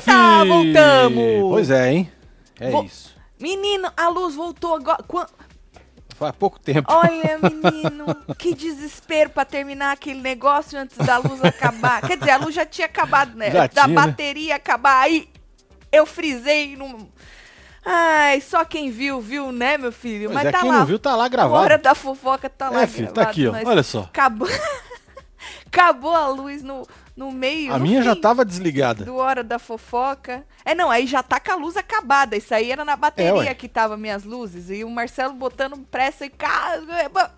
Fi! 0.00 0.48
voltamos! 0.48 1.50
Pois 1.50 1.70
é, 1.70 1.92
hein? 1.92 2.12
É 2.60 2.70
Vo- 2.70 2.84
isso. 2.84 3.16
Menino, 3.40 3.90
a 3.96 4.08
luz 4.08 4.34
voltou 4.34 4.74
agora. 4.74 5.02
Quan- 5.06 5.26
Faz 6.16 6.34
pouco 6.36 6.58
tempo. 6.58 6.92
Olha, 6.92 7.38
menino, 7.42 8.06
que 8.36 8.52
desespero 8.52 9.30
pra 9.30 9.44
terminar 9.44 9.92
aquele 9.92 10.20
negócio 10.20 10.78
antes 10.78 10.96
da 10.98 11.18
luz 11.18 11.42
acabar. 11.44 12.00
Quer 12.02 12.16
dizer, 12.18 12.30
a 12.32 12.36
luz 12.38 12.54
já 12.54 12.66
tinha 12.66 12.86
acabado, 12.86 13.36
né? 13.36 13.50
Já 13.52 13.66
da 13.68 13.84
tinha, 13.84 13.86
né? 13.88 13.94
bateria 13.94 14.56
acabar. 14.56 15.02
Aí 15.02 15.28
eu 15.92 16.06
frisei 16.06 16.76
num. 16.76 17.08
Ai, 17.84 18.40
só 18.40 18.64
quem 18.64 18.90
viu, 18.90 19.20
viu, 19.20 19.50
né, 19.50 19.78
meu 19.78 19.90
filho? 19.92 20.24
Pois 20.28 20.34
Mas 20.34 20.46
é, 20.46 20.52
tá 20.52 20.60
quem 20.60 20.70
lá. 20.70 20.78
não 20.80 20.86
viu 20.86 20.98
tá 20.98 21.16
lá 21.16 21.26
gravado. 21.28 21.62
Hora 21.62 21.78
da 21.78 21.94
fofoca 21.94 22.50
tá 22.50 22.68
lá. 22.68 22.82
É, 22.82 22.86
filho, 22.86 23.08
tá 23.08 23.22
gravado, 23.24 23.30
aqui, 23.30 23.46
ó. 23.66 23.70
Olha 23.70 23.82
só. 23.82 24.00
Acabou. 24.00 24.48
Acabou 25.66 26.14
a 26.14 26.26
luz 26.28 26.62
no, 26.62 26.86
no 27.16 27.30
meio. 27.30 27.72
A 27.72 27.78
no 27.78 27.84
minha 27.84 28.02
já 28.02 28.16
tava 28.16 28.44
desligada. 28.44 29.04
Do 29.04 29.16
Hora 29.16 29.44
da 29.44 29.58
Fofoca. 29.58 30.44
É, 30.64 30.74
não, 30.74 30.90
aí 30.90 31.06
já 31.06 31.22
tá 31.22 31.38
com 31.38 31.52
a 31.52 31.56
luz 31.56 31.76
acabada. 31.76 32.36
Isso 32.36 32.54
aí 32.54 32.70
era 32.72 32.84
na 32.84 32.92
É, 32.92 32.96
bateria 32.96 33.32
ué. 33.34 33.54
que 33.54 33.68
tava 33.68 33.96
minhas 33.96 34.24
luzes. 34.24 34.70
E 34.70 34.82
o 34.82 34.90
Marcelo 34.90 35.34
botando 35.34 35.78
pressa 35.90 36.24
e. 36.26 36.32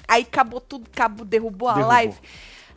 Aí 0.09 0.23
acabou 0.23 0.61
tudo, 0.61 0.87
acabou, 0.93 1.25
derrubou 1.27 1.69
a 1.69 1.75
Derrubou. 1.75 1.93
live. 1.95 2.17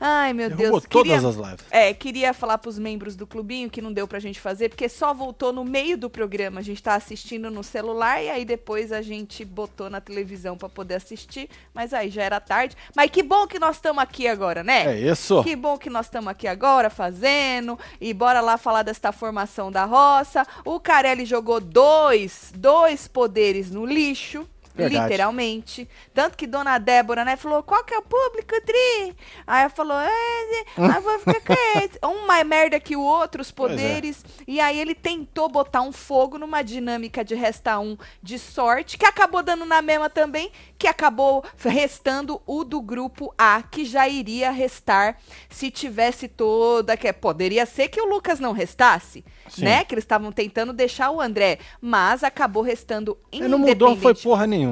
Ai, 0.06 0.34
meu 0.34 0.50
Derrubou 0.50 0.82
Deus. 0.82 0.86
todas 0.90 1.14
queria, 1.14 1.30
as 1.30 1.36
lives. 1.38 1.66
É, 1.72 1.94
queria 1.94 2.34
falar 2.34 2.58
pros 2.58 2.78
membros 2.78 3.16
do 3.16 3.26
clubinho 3.26 3.70
que 3.70 3.82
não 3.82 3.94
deu 3.94 4.06
pra 4.06 4.20
gente 4.20 4.38
fazer, 4.38 4.68
porque 4.68 4.90
só 4.90 5.14
voltou 5.14 5.54
no 5.54 5.64
meio 5.64 5.98
do 5.98 6.10
programa. 6.10 6.60
A 6.60 6.64
gente 6.64 6.84
tá 6.84 6.96
assistindo 6.96 7.50
no 7.50 7.64
celular 7.64 8.22
e 8.22 8.30
aí 8.30 8.44
depois 8.44 8.92
a 8.92 9.02
gente 9.02 9.46
botou 9.46 9.90
na 9.90 10.02
televisão 10.02 10.58
pra 10.58 10.68
poder 10.68 10.96
assistir. 10.96 11.50
Mas 11.74 11.94
aí 11.94 12.10
já 12.10 12.22
era 12.22 12.42
tarde. 12.42 12.76
Mas 12.94 13.10
que 13.12 13.24
bom 13.24 13.48
que 13.48 13.58
nós 13.58 13.78
estamos 13.78 14.04
aqui 14.04 14.28
agora, 14.28 14.62
né? 14.62 14.94
É 14.94 15.00
isso. 15.00 15.42
Que 15.42 15.56
bom 15.56 15.78
que 15.78 15.90
nós 15.90 16.08
estamos 16.08 16.28
aqui 16.28 16.48
agora 16.48 16.90
fazendo. 16.90 17.80
E 18.02 18.14
bora 18.14 18.42
lá 18.42 18.58
falar 18.58 18.84
desta 18.84 19.14
formação 19.14 19.72
da 19.72 19.86
roça. 19.86 20.46
O 20.66 20.82
Carelli 20.82 21.24
jogou 21.24 21.62
dois, 21.62 22.52
dois 22.54 23.08
poderes 23.08 23.72
no 23.72 23.86
lixo. 23.86 24.46
Verdade. 24.76 25.04
Literalmente. 25.06 25.88
Tanto 26.14 26.38
que 26.38 26.48
Dona 26.48 26.78
Débora, 26.78 27.24
né, 27.24 27.36
falou: 27.36 27.62
qual 27.64 27.84
que 27.84 27.94
é 27.94 27.98
o 27.98 28.02
público, 28.02 28.54
Tri? 28.66 29.16
Aí 29.46 29.62
ela 29.62 29.70
falou: 29.70 29.98
é, 30.00 30.64
aí 30.78 31.02
vou 31.02 31.20
ficar 31.20 31.42
com 31.42 31.54
esse. 31.80 32.00
Um 32.04 32.26
mais 32.28 32.46
merda 32.46 32.80
que 32.80 32.96
o 32.96 33.02
outro, 33.02 33.42
os 33.42 33.50
é. 33.50 33.54
poderes. 33.54 34.24
E 34.48 34.60
aí 34.60 34.80
ele 34.80 34.94
tentou 34.96 35.48
botar 35.50 35.82
um 35.82 35.92
fogo 35.92 36.38
numa 36.38 36.62
dinâmica 36.62 37.24
de 37.24 37.34
resta 37.36 37.80
um 37.80 37.98
de 38.22 38.38
sorte, 38.38 38.98
que 38.98 39.06
acabou 39.06 39.42
dando 39.44 39.66
na 39.66 39.82
mesma 39.82 40.10
também, 40.10 40.52
que 40.78 40.88
acabou 40.88 41.44
restando 41.58 42.42
o 42.46 42.64
do 42.64 42.82
grupo 42.82 43.34
A, 43.38 43.62
que 43.64 43.86
já 43.86 44.08
iria 44.08 44.52
restar 44.52 45.18
se 45.50 45.70
tivesse 45.72 46.28
toda. 46.28 46.98
Que 46.98 47.12
poderia 47.14 47.66
ser 47.66 47.88
que 47.90 48.02
o 48.02 48.06
Lucas 48.06 48.40
não 48.40 48.52
restasse, 48.52 49.24
Sim. 49.50 49.64
né? 49.66 49.84
Que 49.86 49.94
eles 49.96 50.04
estavam 50.04 50.32
tentando 50.32 50.74
deixar 50.74 51.10
o 51.12 51.22
André, 51.22 51.60
mas 51.82 52.24
acabou 52.24 52.64
restando 52.64 53.18
Ele 53.32 53.48
não 53.48 53.60
mudou, 53.60 53.90
foi 53.90 53.94
independente- 53.96 54.24
porra 54.24 54.48
nenhuma. 54.48 54.63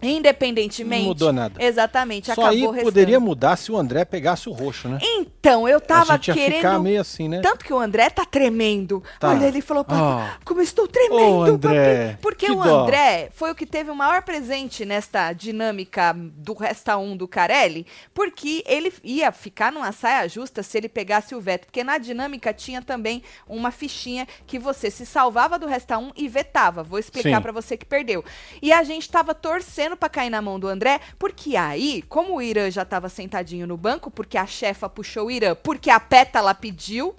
Independentemente. 0.00 1.02
Não 1.02 1.08
mudou 1.08 1.32
nada. 1.32 1.62
Exatamente, 1.62 2.26
Só 2.26 2.32
acabou 2.32 2.48
aí 2.50 2.60
restando. 2.60 2.82
poderia 2.82 3.18
mudar 3.20 3.56
se 3.56 3.72
o 3.72 3.76
André 3.76 4.04
pegasse 4.04 4.48
o 4.48 4.52
roxo, 4.52 4.88
né? 4.88 4.98
Então, 5.02 5.68
eu 5.68 5.78
a 5.78 5.80
tava 5.80 6.12
gente 6.14 6.28
ia 6.28 6.34
querendo. 6.34 6.56
ficar 6.56 6.78
meio 6.78 7.00
assim, 7.00 7.28
né? 7.28 7.40
Tanto 7.40 7.64
que 7.64 7.72
o 7.72 7.78
André 7.78 8.08
tá 8.10 8.24
tremendo. 8.24 9.02
Tá. 9.18 9.30
Olha, 9.30 9.46
ele 9.46 9.60
falou, 9.60 9.84
papai, 9.84 10.00
Ah. 10.00 10.36
como 10.44 10.60
eu 10.60 10.64
estou 10.64 10.86
tremendo. 10.86 11.22
Ô, 11.38 11.42
André, 11.44 12.04
papai." 12.06 12.18
Porque 12.20 12.46
que 12.46 12.52
o 12.52 12.62
dó. 12.62 12.82
André 12.84 13.30
foi 13.34 13.50
o 13.50 13.54
que 13.54 13.66
teve 13.66 13.90
o 13.90 13.94
maior 13.94 14.22
presente 14.22 14.84
nesta 14.84 15.32
dinâmica 15.32 16.14
do 16.14 16.52
Resta 16.54 16.96
1 16.96 17.16
do 17.16 17.26
Carelli, 17.26 17.86
porque 18.14 18.62
ele 18.66 18.92
ia 19.02 19.32
ficar 19.32 19.72
numa 19.72 19.92
saia 19.92 20.28
justa 20.28 20.62
se 20.62 20.78
ele 20.78 20.88
pegasse 20.88 21.34
o 21.34 21.40
veto. 21.40 21.66
Porque 21.66 21.82
na 21.82 21.98
dinâmica 21.98 22.52
tinha 22.52 22.80
também 22.82 23.22
uma 23.48 23.70
fichinha 23.70 24.26
que 24.46 24.58
você 24.58 24.90
se 24.90 25.04
salvava 25.04 25.58
do 25.58 25.66
Resta 25.66 25.98
1 25.98 26.12
e 26.16 26.28
vetava. 26.28 26.82
Vou 26.82 26.98
explicar 26.98 27.40
pra 27.40 27.52
você 27.52 27.76
que 27.76 27.84
perdeu. 27.86 28.24
E 28.62 28.72
a 28.72 28.82
gente 28.84 29.08
tava 29.10 29.34
torcendo 29.34 29.87
pra 29.96 30.08
cair 30.08 30.30
na 30.30 30.42
mão 30.42 30.58
do 30.58 30.68
André, 30.68 31.00
porque 31.18 31.56
aí, 31.56 32.02
como 32.08 32.36
o 32.36 32.42
Irã 32.42 32.70
já 32.70 32.84
tava 32.84 33.08
sentadinho 33.08 33.66
no 33.66 33.76
banco, 33.76 34.10
porque 34.10 34.38
a 34.38 34.46
chefa 34.46 34.88
puxou 34.88 35.26
o 35.26 35.30
Irã, 35.30 35.54
porque 35.54 35.90
a 35.90 36.00
Pétala 36.00 36.54
pediu. 36.54 37.14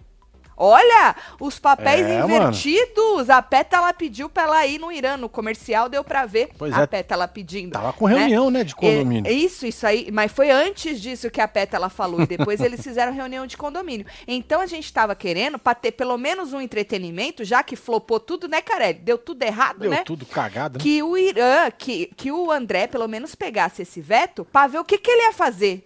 Olha, 0.61 1.15
os 1.39 1.57
papéis 1.57 2.05
É, 2.05 2.19
mano. 2.21 2.35
invertidos. 2.35 3.29
A 3.29 3.41
Pétala 3.41 3.93
pediu 3.93 4.29
pra 4.29 4.43
ela 4.43 4.65
ir 4.67 4.77
no 4.77 4.91
Irã. 4.91 5.15
No 5.15 5.29
comercial 5.29 5.87
deu 5.87 6.03
pra 6.03 6.25
ver 6.25 6.49
Pois 6.57 6.73
a 6.73 6.81
é. 6.81 6.87
Pétala 6.87 7.27
pedindo. 7.27 7.71
Tava 7.71 7.93
com 7.93 8.05
reunião, 8.05 8.49
né, 8.51 8.63
de 8.63 8.75
condomínio. 8.75 9.29
É, 9.29 9.33
isso, 9.33 9.65
isso 9.65 9.87
aí. 9.87 10.09
Mas 10.11 10.31
foi 10.31 10.51
antes 10.51 11.01
disso 11.01 11.31
que 11.31 11.39
a 11.39 11.47
Pétala 11.47 11.89
falou. 11.89 12.21
E 12.21 12.27
depois 12.27 12.59
eles 12.59 12.81
fizeram 12.83 13.13
reunião 13.13 13.47
de 13.47 13.55
condomínio. 13.55 14.05
Então 14.27 14.59
a 14.59 14.65
gente 14.65 14.91
tava 14.91 15.15
querendo 15.15 15.57
pra 15.57 15.73
ter 15.73 15.91
pelo 15.93 16.17
menos 16.17 16.51
um 16.51 16.59
entretenimento, 16.59 17.43
já 17.45 17.63
que 17.63 17.75
flopou 17.77 18.19
tudo, 18.19 18.47
né, 18.47 18.61
Carelli? 18.61 18.99
Deu 18.99 19.17
tudo 19.17 19.41
errado, 19.43 19.79
Deu 19.79 19.91
né? 19.91 20.03
tudo 20.05 20.25
cagado, 20.25 20.77
né? 20.77 20.83
que 20.83 21.01
o 21.01 21.17
Irã, 21.17 21.71
que, 21.71 22.07
que 22.17 22.31
o 22.31 22.51
André 22.51 22.87
pelo 22.87 23.07
menos 23.07 23.33
pegasse 23.33 23.81
esse 23.83 24.01
veto 24.01 24.45
pra 24.51 24.67
ver 24.67 24.79
o 24.79 24.83
que, 24.83 24.97
que 24.97 25.09
ele 25.09 25.23
ia 25.23 25.31
fazer. 25.33 25.85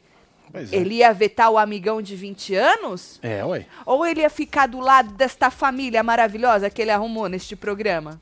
Pois 0.54 0.72
é. 0.72 0.76
Ele 0.76 0.96
ia 0.98 1.12
vetar 1.12 1.50
o 1.50 1.58
amigão 1.58 2.00
de 2.00 2.16
20 2.16 2.54
anos? 2.54 3.20
É, 3.24 3.44
ué. 3.44 3.66
Ou 3.88 4.06
ele 4.06 4.22
ia 4.22 4.30
ficar 4.30 4.68
do 4.68 4.80
lado 4.80 5.12
desta 5.16 5.50
família 5.50 6.04
maravilhosa 6.04 6.70
que 6.70 6.80
ele 6.80 6.92
arrumou 6.92 7.28
neste 7.28 7.56
programa? 7.56 8.22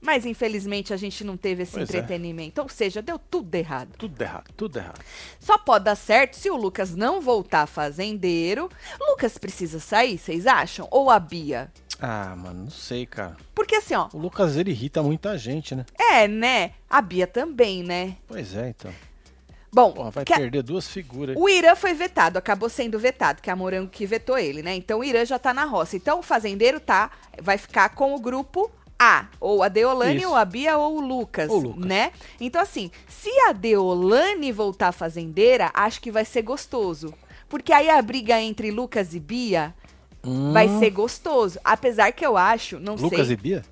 Mas 0.00 0.24
infelizmente 0.24 0.94
a 0.94 0.96
gente 0.96 1.22
não 1.22 1.36
teve 1.36 1.62
esse 1.62 1.74
Pois 1.74 1.88
é. 1.90 1.98
entretenimento. 1.98 2.60
Ou 2.62 2.68
seja, 2.70 3.02
deu 3.02 3.18
tudo 3.18 3.54
errado. 3.54 3.90
Tudo 3.98 4.20
errado, 4.20 4.50
tudo 4.56 4.78
errado. 4.78 5.00
Só 5.38 5.58
pode 5.58 5.84
dar 5.84 5.94
certo 5.94 6.36
se 6.36 6.50
o 6.50 6.56
Lucas 6.56 6.96
não 6.96 7.20
voltar 7.20 7.66
fazendeiro. 7.66 8.68
Lucas 8.98 9.36
precisa 9.36 9.78
sair, 9.78 10.18
vocês 10.18 10.46
acham? 10.46 10.88
Ou 10.90 11.10
a 11.10 11.20
Bia? 11.20 11.70
Ah, 12.00 12.34
mano, 12.34 12.64
não 12.64 12.70
sei, 12.70 13.06
cara. 13.06 13.36
Porque 13.54 13.76
assim, 13.76 13.94
ó. 13.94 14.08
O 14.12 14.18
Lucas, 14.18 14.56
ele 14.56 14.72
irrita 14.72 15.02
muita 15.02 15.38
gente, 15.38 15.74
né? 15.76 15.84
É, 15.96 16.26
né? 16.26 16.72
A 16.90 17.00
Bia 17.00 17.28
também, 17.28 17.84
né? 17.84 18.16
Pois 18.26 18.56
é, 18.56 18.70
então. 18.70 18.92
Bom, 19.74 19.92
Porra, 19.92 20.10
vai 20.10 20.22
a- 20.22 20.36
perder 20.36 20.62
duas 20.62 20.86
figuras. 20.88 21.34
O 21.38 21.48
Irã 21.48 21.74
foi 21.74 21.94
vetado, 21.94 22.38
acabou 22.38 22.68
sendo 22.68 22.98
vetado, 22.98 23.40
que 23.40 23.48
é 23.48 23.52
a 23.52 23.56
Morango 23.56 23.88
que 23.90 24.04
vetou 24.04 24.36
ele, 24.38 24.62
né? 24.62 24.74
Então 24.74 25.00
o 25.00 25.04
Irã 25.04 25.24
já 25.24 25.38
tá 25.38 25.54
na 25.54 25.64
roça. 25.64 25.96
Então 25.96 26.18
o 26.18 26.22
fazendeiro 26.22 26.78
tá, 26.78 27.10
vai 27.40 27.56
ficar 27.56 27.88
com 27.90 28.14
o 28.14 28.20
grupo 28.20 28.70
A, 28.98 29.26
ou 29.40 29.62
a 29.62 29.68
Deolane, 29.68 30.18
Isso. 30.18 30.28
ou 30.28 30.36
a 30.36 30.44
Bia, 30.44 30.76
ou 30.76 30.98
o 30.98 31.00
Lucas, 31.00 31.50
o 31.50 31.56
Lucas. 31.58 31.84
né? 31.86 32.12
Então 32.38 32.60
assim, 32.60 32.90
se 33.08 33.30
a 33.48 33.52
Deolane 33.52 34.52
voltar 34.52 34.92
fazendeira, 34.92 35.70
acho 35.74 36.00
que 36.00 36.10
vai 36.10 36.24
ser 36.24 36.42
gostoso. 36.42 37.12
Porque 37.48 37.72
aí 37.72 37.88
a 37.90 38.00
briga 38.02 38.40
entre 38.40 38.70
Lucas 38.70 39.14
e 39.14 39.20
Bia 39.20 39.74
vai 40.52 40.68
Hum, 40.68 40.78
ser 40.78 40.90
gostoso. 40.90 41.58
Apesar 41.64 42.12
que 42.12 42.24
eu 42.24 42.36
acho, 42.36 42.78
não 42.78 42.94
Lucas 42.94 43.26
sei. 43.26 43.34
e 43.34 43.36
Bia? 43.36 43.62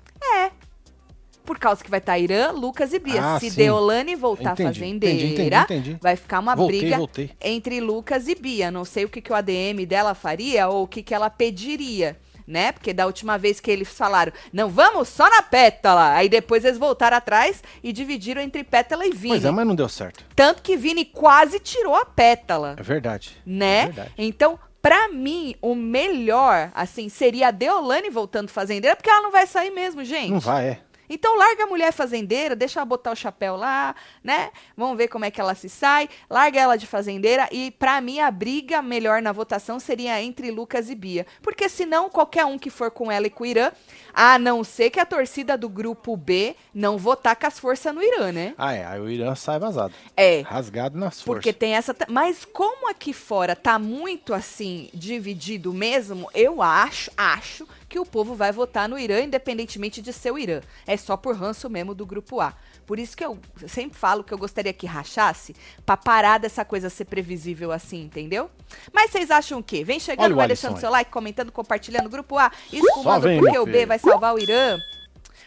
Por 1.45 1.57
causa 1.59 1.83
que 1.83 1.89
vai 1.89 1.99
estar 1.99 2.17
Irã, 2.19 2.51
Lucas 2.51 2.93
e 2.93 2.99
Bia. 2.99 3.21
Ah, 3.35 3.39
Se 3.39 3.49
sim. 3.49 3.57
Deolane 3.57 4.15
voltar 4.15 4.53
Entendi, 4.53 4.79
fazendeira, 4.79 5.15
entendi, 5.15 5.33
entendi, 5.33 5.55
entendi. 5.55 5.97
vai 6.01 6.15
ficar 6.15 6.39
uma 6.39 6.55
Voltei, 6.55 6.79
briga 6.79 6.97
voltei. 6.97 7.31
entre 7.41 7.79
Lucas 7.81 8.27
e 8.27 8.35
Bia. 8.35 8.69
Não 8.71 8.85
sei 8.85 9.05
o 9.05 9.09
que, 9.09 9.21
que 9.21 9.31
o 9.31 9.35
ADM 9.35 9.85
dela 9.87 10.13
faria 10.13 10.67
ou 10.67 10.83
o 10.83 10.87
que, 10.87 11.01
que 11.03 11.13
ela 11.13 11.29
pediria. 11.29 12.17
Né? 12.47 12.71
Porque 12.73 12.91
da 12.91 13.05
última 13.05 13.37
vez 13.37 13.59
que 13.61 13.71
eles 13.71 13.87
falaram, 13.87 14.33
não, 14.51 14.67
vamos 14.67 15.07
só 15.07 15.29
na 15.29 15.41
pétala. 15.41 16.13
Aí 16.15 16.27
depois 16.27 16.65
eles 16.65 16.77
voltaram 16.77 17.15
atrás 17.15 17.63
e 17.81 17.93
dividiram 17.93 18.41
entre 18.41 18.63
pétala 18.63 19.05
e 19.05 19.11
Vini. 19.11 19.35
Pois 19.35 19.45
é, 19.45 19.51
mas 19.51 19.65
não 19.67 19.75
deu 19.75 19.87
certo. 19.87 20.25
Tanto 20.35 20.61
que 20.61 20.75
Vini 20.75 21.05
quase 21.05 21.59
tirou 21.59 21.95
a 21.95 22.03
pétala 22.03 22.75
É 22.77 22.83
verdade. 22.83 23.37
né? 23.45 23.81
É 23.81 23.85
verdade. 23.85 24.11
Então, 24.17 24.59
pra 24.81 25.07
mim, 25.07 25.55
o 25.61 25.73
melhor, 25.75 26.71
assim, 26.73 27.07
seria 27.07 27.49
a 27.49 27.51
Deolane 27.51 28.09
voltando 28.09 28.49
fazendeira, 28.49 28.95
porque 28.97 29.09
ela 29.09 29.21
não 29.21 29.31
vai 29.31 29.47
sair 29.47 29.69
mesmo, 29.71 30.03
gente. 30.03 30.31
Não 30.31 30.39
vai, 30.39 30.67
é. 30.69 30.79
Então 31.13 31.37
larga 31.37 31.65
a 31.65 31.67
mulher 31.67 31.91
fazendeira, 31.91 32.55
deixa 32.55 32.79
ela 32.79 32.85
botar 32.85 33.11
o 33.11 33.15
chapéu 33.15 33.57
lá, 33.57 33.93
né? 34.23 34.49
Vamos 34.77 34.97
ver 34.97 35.09
como 35.09 35.25
é 35.25 35.29
que 35.29 35.41
ela 35.41 35.53
se 35.53 35.67
sai. 35.67 36.07
Larga 36.29 36.61
ela 36.61 36.77
de 36.77 36.87
fazendeira 36.87 37.49
e 37.51 37.69
pra 37.71 37.99
mim 37.99 38.21
a 38.21 38.31
briga 38.31 38.81
melhor 38.81 39.21
na 39.21 39.33
votação 39.33 39.77
seria 39.77 40.21
entre 40.21 40.49
Lucas 40.51 40.89
e 40.89 40.95
Bia, 40.95 41.27
porque 41.41 41.67
senão 41.67 42.09
qualquer 42.09 42.45
um 42.45 42.57
que 42.57 42.69
for 42.69 42.89
com 42.89 43.11
ela 43.11 43.27
e 43.27 43.29
com 43.29 43.43
o 43.43 43.47
Irã, 43.47 43.71
a 44.13 44.39
não 44.39 44.63
ser 44.63 44.89
que 44.89 45.01
a 45.01 45.05
torcida 45.05 45.57
do 45.57 45.67
grupo 45.67 46.15
B 46.15 46.55
não 46.73 46.97
votar 46.97 47.35
com 47.35 47.45
as 47.45 47.59
forças 47.59 47.93
no 47.93 48.01
Irã, 48.01 48.31
né? 48.31 48.53
Ah, 48.57 48.73
é. 48.73 48.85
Aí 48.85 49.01
o 49.01 49.09
Irã 49.09 49.35
sai 49.35 49.59
vazado. 49.59 49.93
É. 50.15 50.41
Rasgado 50.41 50.97
nas 50.97 51.21
Porque 51.21 51.49
forças. 51.49 51.59
tem 51.59 51.75
essa. 51.75 51.93
Mas 52.07 52.45
como 52.45 52.89
aqui 52.89 53.11
fora 53.11 53.53
tá 53.53 53.77
muito 53.77 54.33
assim, 54.33 54.89
dividido 54.93 55.73
mesmo, 55.73 56.29
eu 56.33 56.61
acho, 56.61 57.11
acho 57.17 57.67
que 57.91 57.99
o 57.99 58.05
povo 58.05 58.33
vai 58.33 58.53
votar 58.53 58.87
no 58.87 58.97
Irã, 58.97 59.19
independentemente 59.19 60.01
de 60.01 60.13
ser 60.13 60.31
o 60.31 60.39
Irã. 60.39 60.61
É 60.87 60.95
só 60.95 61.17
por 61.17 61.35
ranço 61.35 61.69
mesmo 61.69 61.93
do 61.93 62.05
grupo 62.05 62.39
A. 62.39 62.53
Por 62.85 62.97
isso 62.97 63.17
que 63.17 63.25
eu 63.25 63.37
sempre 63.67 63.99
falo 63.99 64.23
que 64.23 64.33
eu 64.33 64.37
gostaria 64.37 64.71
que 64.71 64.87
rachasse 64.87 65.53
pra 65.85 65.97
parar 65.97 66.37
dessa 66.37 66.63
coisa 66.63 66.89
ser 66.89 67.03
previsível 67.03 67.69
assim, 67.69 68.03
entendeu? 68.03 68.49
Mas 68.93 69.11
vocês 69.11 69.29
acham 69.29 69.59
o 69.59 69.63
quê? 69.63 69.83
Vem 69.83 69.99
chegando, 69.99 70.27
Olha 70.27 70.35
vai 70.35 70.47
deixando 70.47 70.75
aí. 70.75 70.79
seu 70.79 70.89
like, 70.89 71.11
comentando, 71.11 71.51
compartilhando. 71.51 72.09
Grupo 72.09 72.37
A, 72.37 72.49
espumando 72.71 73.27
porque 73.37 73.59
o 73.59 73.65
B 73.65 73.85
vai 73.85 73.99
salvar 73.99 74.33
o 74.33 74.39
Irã. 74.39 74.79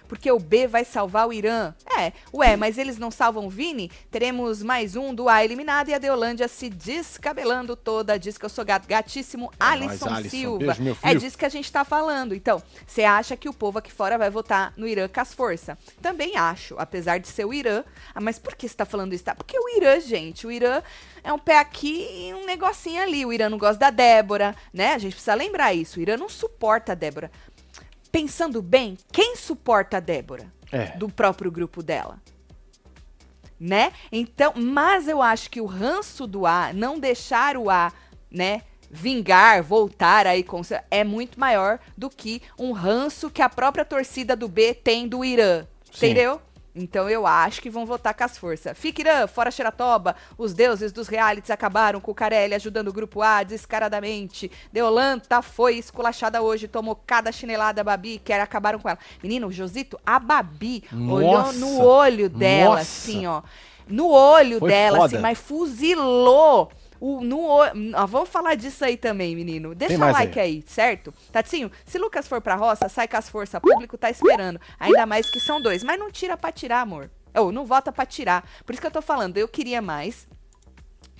Porque 0.09 0.31
o 0.31 0.39
B 0.39 0.67
vai 0.67 0.85
salvar 0.85 1.27
o 1.29 1.33
Irã. 1.33 1.75
É, 1.99 2.12
ué, 2.33 2.56
mas 2.56 2.79
eles 2.79 2.99
não 2.99 3.11
salvam 3.11 3.47
o 3.47 3.51
Vini? 3.51 3.91
Teremos 4.11 4.62
mais 4.62 4.97
um 4.97 5.15
do 5.15 5.29
A 5.29 5.45
eliminado 5.45 5.89
e 5.89 5.95
a 5.95 5.99
Deolândia 5.99 6.49
se 6.49 6.69
descabelando 6.69 7.75
toda. 7.75 8.19
Diz 8.19 8.37
que 8.37 8.45
eu 8.45 8.49
sou 8.49 8.65
gato, 8.65 8.87
gatíssimo. 8.87 9.51
Alisson, 9.59 10.06
nóis, 10.06 10.19
Alisson. 10.19 10.31
Silva. 10.31 10.75
Beijo, 10.75 10.99
é 11.03 11.15
disso 11.15 11.39
que 11.39 11.45
a 11.45 11.49
gente 11.49 11.71
tá 11.71 11.85
falando. 11.85 12.35
Então, 12.35 12.62
você 12.87 13.05
acha 13.05 13.37
que 13.37 13.49
o 13.49 13.53
povo 13.55 13.79
aqui 13.79 13.93
fora 13.93 14.19
vai 14.19 14.31
votar 14.31 14.73
no 14.77 14.87
Irã 14.87 15.09
com 15.09 15.21
as 15.21 15.33
forças? 15.33 15.77
Também 16.01 16.37
acho, 16.37 16.75
apesar 16.79 17.19
de 17.19 17.29
ser 17.29 17.45
o 17.45 17.55
Irã. 17.55 17.85
Ah, 18.15 18.21
mas 18.21 18.39
por 18.39 18.55
que 18.55 18.69
você 18.69 18.75
tá 18.75 18.85
falando 18.85 19.12
isso? 19.12 19.25
Tá? 19.25 19.35
Porque 19.35 19.59
o 19.59 19.69
Irã, 19.77 20.01
gente, 20.01 20.47
o 20.47 20.53
Irã 20.53 20.83
é 21.23 21.33
um 21.33 21.39
pé 21.39 21.59
aqui 21.59 22.06
e 22.11 22.35
um 22.35 22.45
negocinho 22.45 23.03
ali. 23.03 23.25
O 23.25 23.33
Irã 23.33 23.49
não 23.49 23.59
gosta 23.59 23.79
da 23.79 23.91
Débora, 23.91 24.55
né? 24.73 24.95
A 24.95 24.99
gente 24.99 25.12
precisa 25.15 25.35
lembrar 25.35 25.73
isso. 25.73 25.99
O 25.99 26.03
Irã 26.03 26.17
não 26.17 26.29
suporta 26.29 26.93
a 26.93 26.95
Débora. 26.95 27.31
Pensando 28.15 28.63
bem, 28.63 28.97
quem 29.11 29.35
suporta 29.35 29.97
a 29.97 30.01
Débora? 30.01 30.47
É. 30.71 30.97
Do 30.97 31.09
próprio 31.09 31.51
grupo 31.51 31.83
dela. 31.83 32.23
Né? 33.59 33.93
Então, 34.13 34.53
mas 34.55 35.09
eu 35.09 35.21
acho 35.21 35.51
que 35.51 35.61
o 35.61 35.67
ranço 35.67 36.25
do 36.25 36.47
A, 36.47 36.73
não 36.73 36.97
deixar 36.97 37.57
o 37.57 37.69
A, 37.69 37.93
né, 38.31 38.63
vingar, 38.89 39.65
voltar 39.65 40.29
aí 40.29 40.45
com 40.45 40.63
é 40.93 41.03
muito 41.03 41.41
maior 41.41 41.81
do 41.99 42.09
que 42.09 42.41
um 42.57 42.71
ranço 42.71 43.29
que 43.29 43.43
a 43.43 43.49
própria 43.49 43.85
torcida 43.85 44.37
do 44.37 44.47
B 44.47 44.75
tem 44.75 45.09
do 45.09 45.25
Irã. 45.25 45.67
Sim. 45.91 46.07
Entendeu? 46.07 46.41
Então 46.75 47.09
eu 47.09 47.25
acho 47.25 47.62
que 47.62 47.71
vão 47.71 47.87
votar 47.87 48.12
com 48.15 48.25
as 48.25 48.37
forças. 48.37 48.76
Fica 48.76 49.00
Irã, 49.00 49.26
fora 49.29 49.50
Xeratoba, 49.50 50.17
os 50.37 50.53
deuses 50.53 50.91
dos 50.91 51.06
realities 51.06 51.50
acabaram 51.50 52.00
com 52.00 52.11
o 52.11 52.15
Carelli 52.15 52.55
ajudando 52.55 52.88
o 52.88 52.93
grupo 52.93 53.23
A 53.23 53.44
descaradamente. 53.44 54.50
Deolanta 54.73 55.41
foi 55.41 55.76
esculachada 55.76 56.43
hoje, 56.43 56.67
tomou 56.67 56.97
cada 57.06 57.31
chinelada 57.31 57.81
a 57.81 57.85
Babi, 57.85 58.21
que 58.25 58.32
era, 58.32 58.43
acabaram 58.43 58.81
com 58.81 58.88
ela. 58.88 58.99
Menino, 59.23 59.53
Josito, 59.53 60.00
a 60.05 60.19
Babi 60.19 60.82
olhou 60.93 61.21
Nossa. 61.21 61.59
no 61.59 61.81
olho 61.81 62.29
dela, 62.29 62.71
Nossa. 62.77 62.81
assim, 62.82 63.27
ó. 63.27 63.43
No 63.87 64.09
olho 64.11 64.59
Foi 64.59 64.70
dela, 64.70 64.97
foda. 64.97 65.15
assim, 65.15 65.23
mas 65.23 65.38
fuzilou. 65.38 66.73
O, 67.00 67.20
no, 67.20 67.41
ó, 67.46 67.70
vamos 68.06 68.29
falar 68.29 68.55
disso 68.55 68.85
aí 68.85 68.96
também, 68.96 69.35
menino. 69.35 69.75
Deixa 69.75 69.94
o 69.96 70.12
like 70.12 70.38
aí. 70.38 70.64
certo? 70.67 71.12
Tatinho, 71.32 71.70
se 71.85 71.99
Lucas 71.99 72.26
for 72.26 72.41
pra 72.41 72.55
roça, 72.55 72.88
sai 72.88 73.06
com 73.08 73.17
as 73.17 73.29
forças. 73.29 73.58
O 73.58 73.61
público 73.61 73.99
tá 73.99 74.11
esperando. 74.11 74.61
Ainda 74.79 75.05
mais 75.06 75.29
que 75.31 75.41
são 75.41 75.61
dois. 75.61 75.82
Mas 75.82 75.99
não 75.99 76.11
tira 76.11 76.37
pra 76.37 76.52
tirar, 76.52 76.81
amor. 76.81 77.11
Ou 77.35 77.50
não 77.50 77.67
vota 77.67 77.91
pra 77.93 78.06
tirar. 78.06 78.49
Por 78.64 78.73
isso 78.73 78.81
que 78.81 78.87
eu 78.87 78.91
tô 78.93 79.02
falando, 79.02 79.37
eu 79.37 79.49
queria 79.49 79.82
mais 79.82 80.26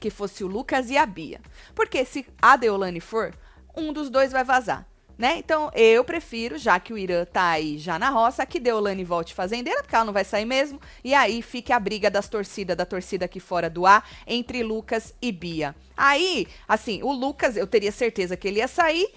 que 0.01 0.11
fosse 0.11 0.45
o 0.45 0.47
Lucas 0.47 0.91
e 0.91 0.97
a 0.97 1.05
Bia. 1.05 1.41
Porque 1.75 2.05
se 2.05 2.27
a 2.41 2.57
Deolane 2.57 3.01
for, 3.01 3.35
um 3.77 3.93
dos 3.93 4.09
dois 4.11 4.31
vai 4.33 4.45
vazar. 4.45 4.87
Né? 5.17 5.37
Então, 5.39 5.71
eu 5.75 6.05
prefiro, 6.05 6.59
já 6.59 6.81
que 6.81 6.93
o 6.93 6.99
Irã 6.99 7.25
tá 7.25 7.51
aí 7.51 7.79
já 7.79 7.99
na 7.99 8.11
roça, 8.11 8.45
que 8.45 8.59
Deolane 8.59 9.05
volte 9.05 9.33
fazendeira, 9.33 9.83
porque 9.83 9.95
ela 9.95 10.05
não 10.05 10.13
vai 10.13 10.25
sair 10.25 10.45
mesmo. 10.45 10.81
E 11.05 11.15
aí 11.15 11.41
fique 11.41 11.73
a 11.73 11.79
briga 11.79 12.11
das 12.11 12.29
torcidas, 12.29 12.77
da 12.77 12.85
torcida 12.85 13.25
aqui 13.25 13.39
fora 13.39 13.71
do 13.71 13.87
A, 13.87 14.03
entre 14.27 14.63
Lucas 14.63 15.15
e 15.23 15.31
Bia. 15.31 15.75
Aí, 15.97 16.49
assim, 16.67 17.01
o 17.03 17.13
Lucas, 17.13 17.57
eu 17.57 17.67
teria 17.67 17.93
certeza 17.93 18.37
que 18.37 18.49
ele 18.49 18.59
ia 18.59 18.69
sair. 18.69 19.09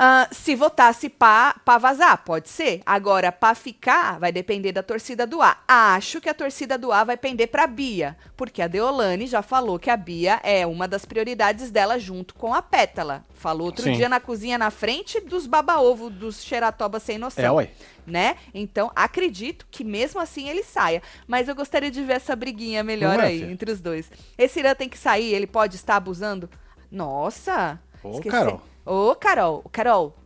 Ah, 0.00 0.28
se 0.30 0.54
votasse 0.54 1.08
pra, 1.08 1.56
pra 1.64 1.76
vazar, 1.76 2.22
pode 2.24 2.48
ser. 2.48 2.80
Agora, 2.86 3.32
pra 3.32 3.52
ficar, 3.52 4.20
vai 4.20 4.30
depender 4.30 4.70
da 4.70 4.80
torcida 4.80 5.26
do 5.26 5.42
A. 5.42 5.58
Acho 5.66 6.20
que 6.20 6.28
a 6.28 6.34
torcida 6.34 6.78
do 6.78 6.92
A 6.92 7.02
vai 7.02 7.16
pender 7.16 7.48
pra 7.48 7.66
Bia, 7.66 8.16
porque 8.36 8.62
a 8.62 8.68
Deolane 8.68 9.26
já 9.26 9.42
falou 9.42 9.76
que 9.76 9.90
a 9.90 9.96
Bia 9.96 10.38
é 10.44 10.64
uma 10.64 10.86
das 10.86 11.04
prioridades 11.04 11.72
dela 11.72 11.98
junto 11.98 12.36
com 12.36 12.54
a 12.54 12.62
Pétala. 12.62 13.24
Falou 13.34 13.66
outro 13.66 13.82
Sim. 13.82 13.94
dia 13.94 14.08
na 14.08 14.20
cozinha 14.20 14.56
na 14.56 14.70
frente 14.70 15.18
dos 15.20 15.48
baba-ovo 15.48 16.08
dos 16.08 16.44
xeratoba 16.44 17.00
sem 17.00 17.18
noção. 17.18 17.44
É, 17.44 17.50
ué. 17.50 17.70
Né? 18.06 18.36
Então, 18.54 18.92
acredito 18.94 19.66
que 19.68 19.82
mesmo 19.82 20.20
assim 20.20 20.48
ele 20.48 20.62
saia. 20.62 21.02
Mas 21.26 21.48
eu 21.48 21.56
gostaria 21.56 21.90
de 21.90 22.04
ver 22.04 22.14
essa 22.14 22.36
briguinha 22.36 22.84
melhor 22.84 23.18
é, 23.18 23.26
aí 23.26 23.40
filho? 23.40 23.50
entre 23.50 23.72
os 23.72 23.80
dois. 23.80 24.08
Esse 24.38 24.60
Irã 24.60 24.76
tem 24.76 24.88
que 24.88 24.96
sair, 24.96 25.34
ele 25.34 25.46
pode 25.46 25.74
estar 25.74 25.96
abusando? 25.96 26.48
Nossa! 26.88 27.80
Ô, 28.02 28.12
esqueci. 28.12 28.30
Carol. 28.30 28.62
Ô, 28.88 29.14
Carol. 29.14 29.62
Carol. 29.70 30.16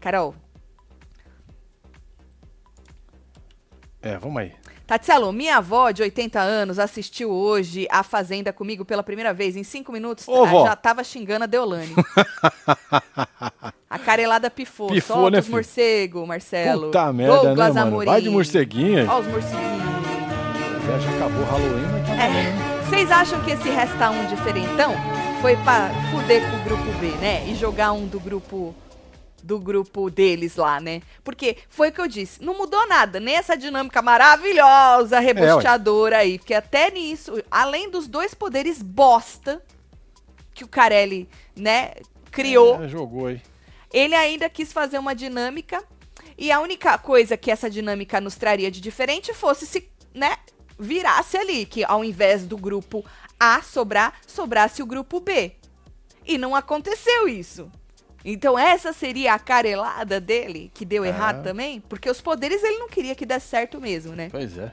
Carol. 0.00 0.32
É, 4.00 4.16
vamos 4.16 4.40
aí. 4.40 4.52
Tatselo, 4.86 5.32
minha 5.32 5.56
avó 5.56 5.90
de 5.90 6.00
80 6.02 6.38
anos 6.38 6.78
assistiu 6.78 7.32
hoje 7.32 7.88
a 7.90 8.04
Fazenda 8.04 8.52
comigo 8.52 8.84
pela 8.84 9.02
primeira 9.02 9.34
vez. 9.34 9.56
Em 9.56 9.64
cinco 9.64 9.90
minutos, 9.90 10.28
Ô, 10.28 10.44
ah, 10.44 10.66
já 10.68 10.76
tava 10.76 11.02
xingando 11.02 11.44
a 11.44 11.46
Deolane. 11.48 11.92
a 13.90 13.98
carelada 13.98 14.48
pifou. 14.48 14.90
Pifou, 14.90 15.16
Solta 15.16 15.30
né, 15.32 15.38
os 15.40 15.46
filho? 15.46 15.56
morcego, 15.56 16.24
Marcelo. 16.24 16.86
Puta 16.86 17.12
merda, 17.12 17.40
Douglas 17.40 17.74
né, 17.74 17.80
mano? 17.80 17.94
Amorim. 17.94 18.06
Vai 18.06 18.22
de 18.22 18.30
morceguinha. 18.30 19.06
Ó 19.10 19.18
os 19.18 19.26
morceguinhos. 19.26 19.84
Já, 20.86 20.98
já 21.00 21.10
acabou 21.16 21.40
o 21.40 21.44
Halloween, 21.44 21.86
mas 21.90 22.06
tá 22.06 22.14
É. 22.14 22.84
Vocês 22.84 23.10
acham 23.10 23.42
que 23.42 23.50
esse 23.50 23.68
resta 23.68 24.10
um 24.10 24.26
diferentão 24.26 24.94
foi 25.44 25.56
pra 25.56 25.90
fuder 26.10 26.40
com 26.50 26.56
o 26.56 26.64
grupo 26.64 26.98
B, 26.98 27.08
né? 27.18 27.46
E 27.46 27.54
jogar 27.54 27.92
um 27.92 28.06
do 28.06 28.18
grupo 28.18 28.74
do 29.42 29.58
grupo 29.58 30.08
deles 30.08 30.56
lá, 30.56 30.80
né? 30.80 31.02
Porque 31.22 31.58
foi 31.68 31.90
o 31.90 31.92
que 31.92 32.00
eu 32.00 32.08
disse, 32.08 32.42
não 32.42 32.56
mudou 32.56 32.88
nada, 32.88 33.20
nem 33.20 33.34
essa 33.36 33.54
dinâmica 33.54 34.00
maravilhosa, 34.00 35.20
rebosteadora 35.20 36.16
aí, 36.16 36.38
porque 36.38 36.54
até 36.54 36.90
nisso, 36.90 37.42
além 37.50 37.90
dos 37.90 38.08
dois 38.08 38.32
poderes 38.32 38.80
bosta 38.80 39.62
que 40.54 40.64
o 40.64 40.68
Carelli, 40.68 41.28
né, 41.54 41.92
criou, 42.30 42.82
É, 42.82 42.88
jogou 42.88 43.26
aí. 43.26 43.42
ele 43.92 44.14
ainda 44.14 44.48
quis 44.48 44.72
fazer 44.72 44.98
uma 44.98 45.14
dinâmica 45.14 45.84
e 46.38 46.50
a 46.50 46.58
única 46.58 46.96
coisa 46.96 47.36
que 47.36 47.50
essa 47.50 47.68
dinâmica 47.68 48.18
nos 48.18 48.34
traria 48.34 48.70
de 48.70 48.80
diferente 48.80 49.34
fosse 49.34 49.66
se, 49.66 49.86
né, 50.14 50.38
virasse 50.78 51.36
ali, 51.36 51.66
que 51.66 51.84
ao 51.84 52.02
invés 52.02 52.46
do 52.46 52.56
grupo 52.56 53.04
A 53.46 53.60
sobrar, 53.60 54.14
sobrasse 54.26 54.82
o 54.82 54.86
grupo 54.86 55.20
B. 55.20 55.52
E 56.26 56.38
não 56.38 56.56
aconteceu 56.56 57.28
isso. 57.28 57.70
Então 58.24 58.58
essa 58.58 58.90
seria 58.94 59.34
a 59.34 59.38
carelada 59.38 60.18
dele, 60.18 60.70
que 60.72 60.82
deu 60.82 61.04
É. 61.04 61.08
errado 61.08 61.42
também, 61.42 61.78
porque 61.80 62.08
os 62.08 62.22
poderes 62.22 62.64
ele 62.64 62.78
não 62.78 62.88
queria 62.88 63.14
que 63.14 63.26
desse 63.26 63.48
certo 63.48 63.78
mesmo, 63.78 64.14
né? 64.16 64.28
Pois 64.30 64.56
é. 64.56 64.72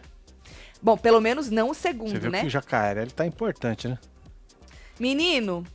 Bom, 0.82 0.98
pelo 0.98 1.20
menos 1.20 1.50
não 1.50 1.70
o 1.70 1.74
Você 1.74 1.82
segundo, 1.90 2.18
viu 2.18 2.32
né? 2.32 2.40
que 2.40 2.48
o 2.48 2.50
jacaré 2.50 3.02
ele 3.02 3.12
tá 3.12 3.26
importante, 3.26 3.90
né? 3.90 4.00
Menino, 4.98 5.66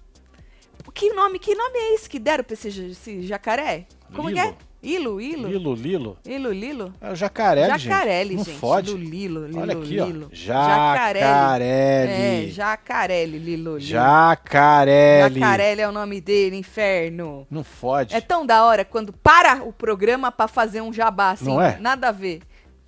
que 0.94 1.12
nome, 1.12 1.38
que 1.38 1.54
nome 1.54 1.78
é 1.78 1.94
esse 1.94 2.08
que 2.08 2.18
deram 2.18 2.44
pra 2.44 2.54
esse, 2.54 2.68
esse 2.68 3.26
jacaré? 3.26 3.86
Como 4.14 4.32
que 4.32 4.38
é? 4.38 4.56
Ilo, 4.82 5.20
Ilo? 5.20 5.48
Lilo, 5.48 5.74
Lilo. 5.74 6.18
Ilo, 6.24 6.52
Lilo? 6.52 6.92
É 7.00 7.06
o 7.06 7.14
gente. 7.14 7.18
Jacarelli, 7.18 8.36
Não 8.36 8.44
gente. 8.44 8.58
fode. 8.58 8.92
Lilo, 8.94 9.06
Lilo, 9.08 9.46
Lilo, 9.46 9.60
Olha 9.60 9.72
aqui, 9.76 9.88
Lilo. 9.88 10.26
ó. 10.26 10.34
Jacarelli. 10.34 11.64
É, 11.64 12.46
Jacarelli, 12.48 13.38
Lilo, 13.38 13.76
Lilo. 13.76 13.80
Jacarelli. 13.80 15.40
Jacarelli 15.40 15.80
é 15.80 15.88
o 15.88 15.92
nome 15.92 16.20
dele, 16.20 16.56
inferno. 16.56 17.46
Não 17.50 17.64
fode. 17.64 18.14
É 18.14 18.20
tão 18.20 18.46
da 18.46 18.64
hora 18.64 18.84
quando 18.84 19.12
para 19.12 19.62
o 19.64 19.72
programa 19.72 20.30
pra 20.30 20.46
fazer 20.46 20.80
um 20.82 20.92
jabá, 20.92 21.30
assim. 21.30 21.46
Não 21.46 21.60
é? 21.60 21.78
Nada 21.80 22.08
a 22.08 22.12
ver. 22.12 22.42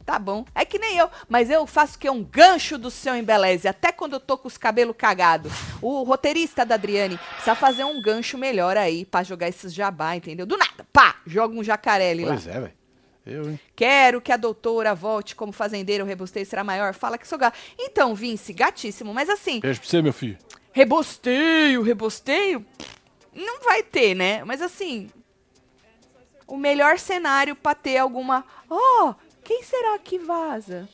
Tá 0.09 0.19
bom. 0.19 0.47
É 0.55 0.65
que 0.65 0.79
nem 0.79 0.97
eu, 0.97 1.11
mas 1.29 1.51
eu 1.51 1.67
faço 1.67 1.99
que 1.99 2.09
é 2.09 2.11
um 2.11 2.25
gancho 2.25 2.79
do 2.79 2.91
seu 2.91 3.15
embeleze, 3.15 3.69
até 3.69 3.93
quando 3.93 4.15
eu 4.15 4.21
tô 4.21 4.39
com 4.39 4.49
os 4.49 4.57
cabelos 4.57 4.97
cagados. 4.97 5.53
O 5.83 6.03
roteirista 6.03 6.65
da 6.65 6.77
Adriane 6.77 7.19
precisa 7.19 7.55
fazer 7.55 7.85
um 7.85 8.01
gancho 8.01 8.39
melhor 8.39 8.75
aí 8.79 9.05
pra 9.05 9.23
jogar 9.23 9.51
esses 9.51 9.75
jabá, 9.75 10.17
entendeu? 10.17 10.47
Do 10.47 10.57
nada, 10.57 10.87
pá, 10.91 11.17
joga 11.27 11.55
um 11.55 11.63
jacarelli 11.63 12.25
lá. 12.25 12.33
Pois 12.33 12.47
é, 12.47 12.59
velho. 12.59 12.73
Eu, 13.27 13.51
hein? 13.51 13.61
Quero 13.77 14.23
que 14.23 14.33
a 14.33 14.39
doutora 14.39 14.95
volte 14.95 15.37
como 15.37 15.53
fazendeira, 15.53 16.03
o 16.03 16.07
rebosteio 16.07 16.47
será 16.47 16.65
maior. 16.65 16.95
Fala 16.95 17.19
que 17.19 17.29
sou 17.29 17.37
gato. 17.37 17.59
Então, 17.79 18.15
Vince, 18.15 18.55
gatíssimo. 18.55 19.13
Mas 19.13 19.29
assim, 19.29 19.61
Beijo 19.61 19.79
pra 19.79 19.91
você, 19.91 20.01
meu 20.01 20.15
filho. 20.15 20.39
rebosteio, 20.73 21.83
rebosteio, 21.83 22.65
não 23.35 23.61
vai 23.61 23.83
ter, 23.83 24.15
né? 24.15 24.43
Mas 24.43 24.63
assim, 24.63 25.11
o 26.47 26.57
melhor 26.57 26.99
cenário 26.99 27.55
pra 27.55 27.75
ter 27.75 27.99
alguma. 27.99 28.43
Ó, 28.71 29.15
quem 29.49 29.63
será 29.63 29.99
que 29.99 30.19
vaza? 30.19 30.87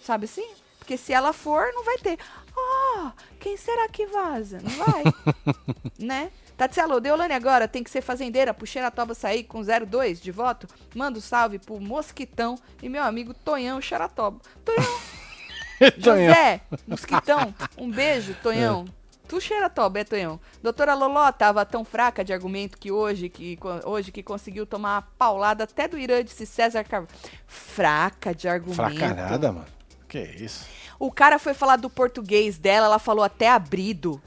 Sabe 0.00 0.26
assim? 0.26 0.48
Porque 0.78 0.96
se 0.96 1.12
ela 1.12 1.32
for, 1.32 1.72
não 1.74 1.82
vai 1.82 1.98
ter. 1.98 2.20
Ó, 2.56 3.10
quem 3.40 3.56
será 3.56 3.88
que 3.88 4.06
vaza? 4.06 4.60
Não 4.62 4.70
vai. 4.70 5.02
né? 5.98 6.30
Tatselo, 6.56 7.00
Deolane 7.00 7.34
agora 7.34 7.66
tem 7.66 7.82
que 7.82 7.90
ser 7.90 8.00
fazendeira 8.00 8.54
pro 8.54 8.64
Xeratoba 8.64 9.12
sair 9.12 9.42
com 9.42 9.60
02 9.60 10.22
de 10.22 10.30
voto. 10.30 10.68
Manda 10.94 11.18
um 11.18 11.20
salve 11.20 11.58
pro 11.58 11.80
Mosquitão 11.80 12.56
e 12.80 12.88
meu 12.88 13.02
amigo 13.02 13.34
Tonhão 13.34 13.80
Xeratoba. 13.80 14.40
Tonhão, 14.64 15.00
Tonhão. 16.00 16.28
José, 16.28 16.60
Mosquitão, 16.86 17.52
um 17.76 17.90
beijo, 17.90 18.36
Tonhão. 18.40 18.84
Tu 19.26 19.40
cheira 19.40 19.70
to, 19.70 19.88
Betonhão. 19.88 20.38
Doutora 20.62 20.94
Loló 20.94 21.32
tava 21.32 21.64
tão 21.64 21.84
fraca 21.84 22.22
de 22.22 22.32
argumento 22.32 22.78
que 22.78 22.92
hoje 22.92 23.28
que, 23.28 23.58
hoje 23.84 24.12
que 24.12 24.22
conseguiu 24.22 24.66
tomar 24.66 24.96
uma 24.96 25.02
paulada 25.02 25.64
até 25.64 25.88
do 25.88 25.98
Irã, 25.98 26.22
disse 26.22 26.44
César 26.44 26.84
Carvalho. 26.84 27.14
Fraca 27.46 28.34
de 28.34 28.46
argumento. 28.46 28.76
Fraca 28.76 29.14
nada, 29.14 29.52
mano. 29.52 29.66
Que 30.06 30.20
isso. 30.20 30.66
O 30.98 31.10
cara 31.10 31.38
foi 31.38 31.54
falar 31.54 31.76
do 31.76 31.88
português 31.88 32.58
dela, 32.58 32.86
ela 32.86 32.98
falou 32.98 33.24
até 33.24 33.50
abrido. 33.50 34.22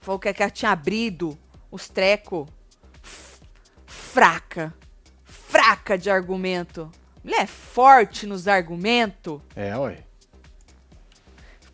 Falou 0.00 0.18
que 0.18 0.28
ela 0.28 0.50
tinha 0.50 0.70
abrido 0.70 1.38
os 1.70 1.88
treco. 1.88 2.48
Fraca. 3.86 4.74
Fraca 5.24 5.98
de 5.98 6.10
argumento. 6.10 6.90
Mulher 7.22 7.46
forte 7.46 8.26
nos 8.26 8.48
argumentos. 8.48 9.40
É, 9.54 9.76
ué. 9.76 10.07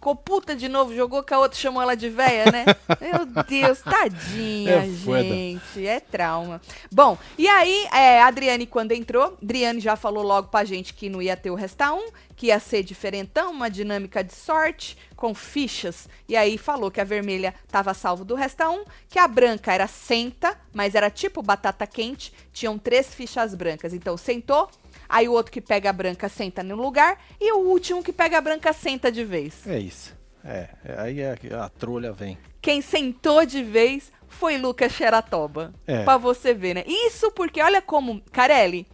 Ficou 0.05 0.17
puta 0.17 0.55
de 0.55 0.69
novo, 0.69 0.95
jogou 0.95 1.23
com 1.23 1.35
a 1.35 1.39
outra, 1.39 1.59
chamou 1.59 1.81
ela 1.81 1.97
de 1.97 2.11
véia, 2.11 2.45
né? 2.53 2.67
Meu 3.01 3.25
Deus, 3.45 3.81
tadinha, 3.81 4.73
É 4.85 4.87
foda. 4.87 5.23
gente. 5.23 5.87
É 5.87 5.99
trauma. 5.99 6.61
Bom, 6.93 7.17
e 7.39 7.49
aí, 7.49 7.89
é, 7.91 8.21
a 8.21 8.27
Adriane, 8.27 8.67
quando 8.67 8.93
entrou, 8.93 9.39
Adriane 9.43 9.81
já 9.81 9.97
falou 9.97 10.23
logo 10.23 10.49
pra 10.49 10.63
gente 10.63 10.93
que 10.93 11.09
não 11.09 11.23
ia 11.23 11.35
ter 11.39 11.51
o 11.51 11.55
Resta 11.55 11.91
1, 11.95 12.09
que 12.37 12.49
ia 12.49 12.61
ser 12.61 12.83
diferentão, 12.83 13.51
uma 13.51 13.71
dinâmica 13.71 14.23
de 14.23 14.35
sorte, 14.35 14.95
com 15.17 15.35
fichas. 15.35 16.07
E 16.29 16.37
aí 16.37 16.59
falou 16.59 16.91
que 16.91 17.01
a 17.01 17.05
vermelha 17.05 17.55
tava 17.69 17.95
salvo 17.95 18.27
do 18.27 18.35
Resta 18.35 18.69
1, 18.69 18.85
que 19.09 19.19
a 19.19 19.27
branca 19.27 19.73
era 19.73 19.87
senta, 19.87 20.55
mas 20.75 20.95
era 20.95 21.09
tipo 21.09 21.41
batata 21.41 21.87
quente, 21.87 22.31
tinham 22.53 22.79
três 22.79 23.15
fichas 23.15 23.55
brancas. 23.55 23.95
Então, 23.95 24.19
sentou, 24.19 24.69
Aí 25.09 25.29
o 25.29 25.33
outro 25.33 25.53
que 25.53 25.61
pega 25.61 25.91
a 25.91 25.93
branca 25.93 26.29
senta 26.29 26.63
no 26.63 26.77
lugar 26.77 27.19
e 27.41 27.53
o 27.53 27.59
último 27.59 28.03
que 28.03 28.13
pega 28.13 28.39
a 28.39 28.41
branca 28.41 28.73
senta 28.73 29.11
de 29.11 29.25
vez. 29.25 29.67
É 29.67 29.79
isso. 29.79 30.15
É, 30.45 30.69
é, 30.85 31.01
aí 31.01 31.21
a, 31.25 31.65
a 31.65 31.69
trolha 31.69 32.13
vem. 32.13 32.37
Quem 32.61 32.83
sentou 32.83 33.47
de 33.47 33.63
vez 33.63 34.13
foi 34.29 34.59
Lucas 34.59 34.93
Xeratoba. 34.93 35.73
É. 35.87 36.05
Pra 36.05 36.17
você 36.17 36.53
ver, 36.53 36.75
né? 36.75 36.85
Isso 36.87 37.31
porque, 37.31 37.63
olha 37.63 37.81
como, 37.81 38.21
Carelli, 38.33 38.87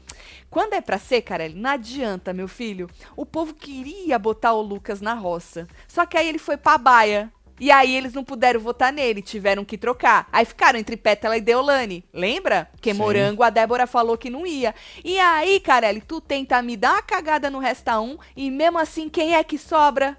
quando 0.48 0.74
é 0.74 0.80
pra 0.80 0.98
ser, 0.98 1.22
Carelli, 1.22 1.54
não 1.54 1.70
adianta, 1.70 2.32
meu 2.32 2.48
filho. 2.48 2.88
O 3.16 3.24
povo 3.24 3.54
queria 3.54 4.18
botar 4.18 4.52
o 4.52 4.60
Lucas 4.60 5.00
na 5.00 5.14
roça. 5.14 5.66
Só 5.86 6.04
que 6.04 6.16
aí 6.16 6.28
ele 6.28 6.38
foi 6.38 6.56
pra 6.56 6.76
baia. 6.76 7.32
E 7.60 7.70
aí 7.70 7.94
eles 7.94 8.14
não 8.14 8.24
puderam 8.24 8.58
votar 8.58 8.90
nele, 8.90 9.20
tiveram 9.20 9.64
que 9.66 9.76
trocar. 9.76 10.26
Aí 10.32 10.46
ficaram 10.46 10.78
entre 10.78 10.96
Pétala 10.96 11.36
e 11.36 11.42
Deolane. 11.42 12.02
Lembra? 12.12 12.70
Que 12.80 12.92
Sim. 12.92 12.98
Morango, 12.98 13.42
a 13.42 13.50
Débora 13.50 13.86
falou 13.86 14.16
que 14.16 14.30
não 14.30 14.46
ia. 14.46 14.74
E 15.04 15.18
aí, 15.20 15.60
Carelli, 15.60 16.00
tu 16.00 16.22
tenta 16.22 16.62
me 16.62 16.74
dar 16.74 16.94
uma 16.94 17.02
cagada 17.02 17.50
no 17.50 17.58
Resta 17.58 18.00
1 18.00 18.16
e 18.34 18.50
mesmo 18.50 18.78
assim 18.78 19.10
quem 19.10 19.34
é 19.34 19.44
que 19.44 19.58
sobra? 19.58 20.18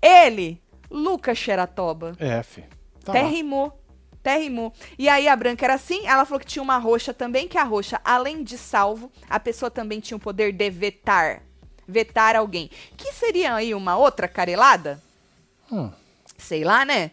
Ele, 0.00 0.58
Lucas 0.90 1.36
Xeratoba. 1.36 2.16
É, 2.18 2.42
fi. 2.42 2.64
Tá 3.04 3.12
Até 3.12 3.22
lá. 3.22 3.28
rimou. 3.28 3.78
Até 4.14 4.36
rimou. 4.38 4.72
E 4.98 5.08
aí 5.08 5.28
a 5.28 5.36
branca 5.36 5.64
era 5.64 5.74
assim, 5.74 6.06
ela 6.06 6.24
falou 6.24 6.40
que 6.40 6.46
tinha 6.46 6.62
uma 6.62 6.78
roxa 6.78 7.12
também, 7.12 7.46
que 7.46 7.58
a 7.58 7.64
roxa, 7.64 8.00
além 8.04 8.42
de 8.42 8.56
salvo, 8.56 9.10
a 9.28 9.38
pessoa 9.38 9.70
também 9.70 10.00
tinha 10.00 10.16
o 10.16 10.20
poder 10.20 10.52
de 10.52 10.70
vetar. 10.70 11.42
Vetar 11.86 12.36
alguém. 12.36 12.70
Que 12.96 13.12
seria 13.12 13.54
aí 13.54 13.74
uma 13.74 13.96
outra 13.96 14.28
carelada? 14.28 15.02
Hum. 15.70 15.90
Sei 16.40 16.64
lá, 16.64 16.84
né? 16.84 17.10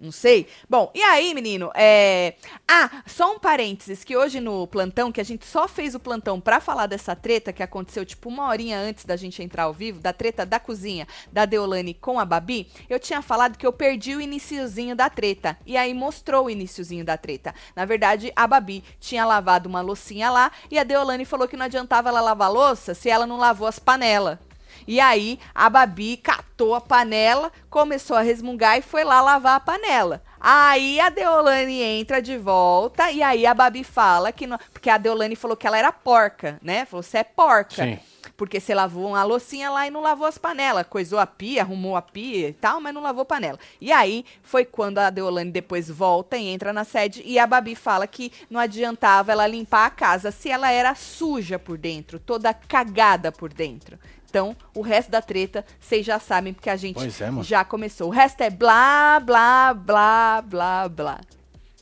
Não 0.00 0.12
sei. 0.12 0.46
Bom, 0.70 0.92
e 0.94 1.02
aí, 1.02 1.34
menino? 1.34 1.72
É... 1.74 2.34
Ah, 2.68 3.02
só 3.04 3.34
um 3.34 3.38
parênteses, 3.40 4.04
que 4.04 4.16
hoje 4.16 4.38
no 4.38 4.64
plantão, 4.68 5.10
que 5.10 5.20
a 5.20 5.24
gente 5.24 5.44
só 5.44 5.66
fez 5.66 5.92
o 5.92 5.98
plantão 5.98 6.40
pra 6.40 6.60
falar 6.60 6.86
dessa 6.86 7.16
treta 7.16 7.52
que 7.52 7.64
aconteceu, 7.64 8.06
tipo, 8.06 8.28
uma 8.28 8.46
horinha 8.46 8.78
antes 8.78 9.04
da 9.04 9.16
gente 9.16 9.42
entrar 9.42 9.64
ao 9.64 9.72
vivo, 9.72 9.98
da 9.98 10.12
treta 10.12 10.46
da 10.46 10.60
cozinha 10.60 11.04
da 11.32 11.44
Deolane 11.44 11.94
com 11.94 12.20
a 12.20 12.24
Babi, 12.24 12.70
eu 12.88 13.00
tinha 13.00 13.20
falado 13.20 13.58
que 13.58 13.66
eu 13.66 13.72
perdi 13.72 14.14
o 14.14 14.20
iniciozinho 14.20 14.94
da 14.94 15.10
treta. 15.10 15.58
E 15.66 15.76
aí 15.76 15.92
mostrou 15.92 16.46
o 16.46 16.50
iniciozinho 16.50 17.04
da 17.04 17.16
treta. 17.16 17.52
Na 17.74 17.84
verdade, 17.84 18.32
a 18.36 18.46
Babi 18.46 18.84
tinha 19.00 19.26
lavado 19.26 19.68
uma 19.68 19.80
loucinha 19.80 20.30
lá 20.30 20.52
e 20.70 20.78
a 20.78 20.84
Deolane 20.84 21.24
falou 21.24 21.48
que 21.48 21.56
não 21.56 21.66
adiantava 21.66 22.08
ela 22.08 22.20
lavar 22.20 22.52
louça 22.52 22.94
se 22.94 23.10
ela 23.10 23.26
não 23.26 23.36
lavou 23.36 23.66
as 23.66 23.80
panelas. 23.80 24.38
E 24.86 25.00
aí 25.00 25.38
a 25.54 25.68
Babi 25.68 26.16
catou 26.16 26.74
a 26.74 26.80
panela, 26.80 27.52
começou 27.70 28.16
a 28.16 28.22
resmungar 28.22 28.78
e 28.78 28.82
foi 28.82 29.04
lá 29.04 29.20
lavar 29.20 29.56
a 29.56 29.60
panela. 29.60 30.22
Aí 30.40 31.00
a 31.00 31.08
Deolane 31.08 31.82
entra 31.82 32.22
de 32.22 32.38
volta 32.38 33.10
e 33.10 33.22
aí 33.22 33.44
a 33.44 33.52
Babi 33.54 33.82
fala 33.82 34.30
que 34.30 34.46
não, 34.46 34.58
porque 34.72 34.88
a 34.88 34.96
Deolane 34.96 35.34
falou 35.34 35.56
que 35.56 35.66
ela 35.66 35.78
era 35.78 35.90
porca, 35.90 36.58
né? 36.62 36.84
Falou 36.84 37.02
você 37.02 37.18
é 37.18 37.24
porca. 37.24 37.84
Sim. 37.84 37.98
Porque 38.36 38.60
você 38.60 38.72
lavou 38.72 39.08
uma 39.08 39.24
loucinha 39.24 39.68
lá 39.68 39.88
e 39.88 39.90
não 39.90 40.00
lavou 40.00 40.24
as 40.24 40.38
panelas. 40.38 40.86
Coisou 40.88 41.18
a 41.18 41.26
pia, 41.26 41.62
arrumou 41.62 41.96
a 41.96 42.02
pia 42.02 42.48
e 42.50 42.52
tal, 42.52 42.80
mas 42.80 42.94
não 42.94 43.02
lavou 43.02 43.24
panela. 43.24 43.58
E 43.80 43.90
aí 43.90 44.24
foi 44.44 44.64
quando 44.64 44.98
a 44.98 45.10
Deolane 45.10 45.50
depois 45.50 45.90
volta 45.90 46.36
e 46.36 46.46
entra 46.46 46.72
na 46.72 46.84
sede 46.84 47.20
e 47.24 47.36
a 47.36 47.46
Babi 47.48 47.74
fala 47.74 48.06
que 48.06 48.30
não 48.48 48.60
adiantava 48.60 49.32
ela 49.32 49.46
limpar 49.46 49.86
a 49.86 49.90
casa 49.90 50.30
se 50.30 50.48
ela 50.48 50.70
era 50.70 50.94
suja 50.94 51.58
por 51.58 51.76
dentro, 51.76 52.20
toda 52.20 52.54
cagada 52.54 53.32
por 53.32 53.52
dentro. 53.52 53.98
Então, 54.28 54.54
o 54.74 54.82
resto 54.82 55.10
da 55.10 55.22
treta, 55.22 55.64
vocês 55.80 56.04
já 56.04 56.18
sabem, 56.18 56.52
porque 56.52 56.68
a 56.68 56.76
gente 56.76 56.98
é, 56.98 57.42
já 57.42 57.64
começou. 57.64 58.08
O 58.08 58.10
resto 58.12 58.40
é 58.42 58.50
blá, 58.50 59.18
blá, 59.20 59.72
blá, 59.74 60.42
blá, 60.42 60.88
blá. 60.88 61.20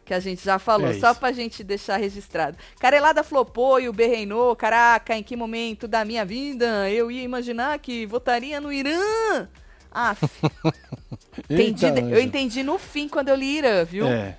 Que 0.04 0.14
a 0.14 0.20
gente 0.20 0.44
já 0.44 0.56
falou, 0.56 0.86
É 0.88 0.94
só 0.94 1.10
isso. 1.10 1.18
pra 1.20 1.32
gente 1.32 1.64
deixar 1.64 1.96
registrado. 1.96 2.56
Carelada 2.78 3.24
flopou 3.24 3.80
e 3.80 3.88
o 3.88 3.92
B 3.92 4.06
reinou. 4.06 4.54
Caraca, 4.54 5.16
em 5.16 5.22
que 5.24 5.34
momento 5.34 5.88
da 5.88 6.04
minha 6.04 6.24
vida 6.24 6.88
eu 6.88 7.10
ia 7.10 7.22
imaginar 7.24 7.76
que 7.80 8.06
votaria 8.06 8.60
no 8.60 8.72
Irã? 8.72 9.48
Ah, 9.90 10.14
entendi, 11.50 11.86
eu 11.86 12.20
entendi 12.20 12.62
no 12.62 12.78
fim 12.78 13.08
quando 13.08 13.28
eu 13.28 13.34
li 13.34 13.58
Irã, 13.58 13.84
viu? 13.84 14.06
É. 14.06 14.36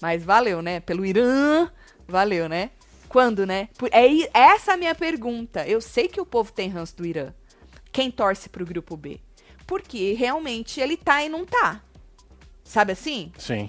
Mas 0.00 0.24
valeu, 0.24 0.62
né? 0.62 0.78
Pelo 0.80 1.04
Irã, 1.04 1.68
valeu, 2.06 2.48
né? 2.48 2.70
Quando, 3.08 3.44
né? 3.44 3.68
É 3.90 4.06
i- 4.06 4.28
essa 4.32 4.74
a 4.74 4.76
minha 4.76 4.94
pergunta. 4.94 5.66
Eu 5.66 5.80
sei 5.80 6.06
que 6.06 6.20
o 6.20 6.24
povo 6.26 6.52
tem 6.52 6.68
ranço 6.68 6.96
do 6.96 7.04
Irã. 7.04 7.32
Quem 7.92 8.10
torce 8.10 8.48
pro 8.48 8.64
grupo 8.66 8.96
B? 8.96 9.20
Porque 9.66 10.12
realmente 10.14 10.80
ele 10.80 10.96
tá 10.96 11.22
e 11.22 11.28
não 11.28 11.44
tá. 11.44 11.80
Sabe 12.64 12.92
assim? 12.92 13.32
Sim. 13.38 13.68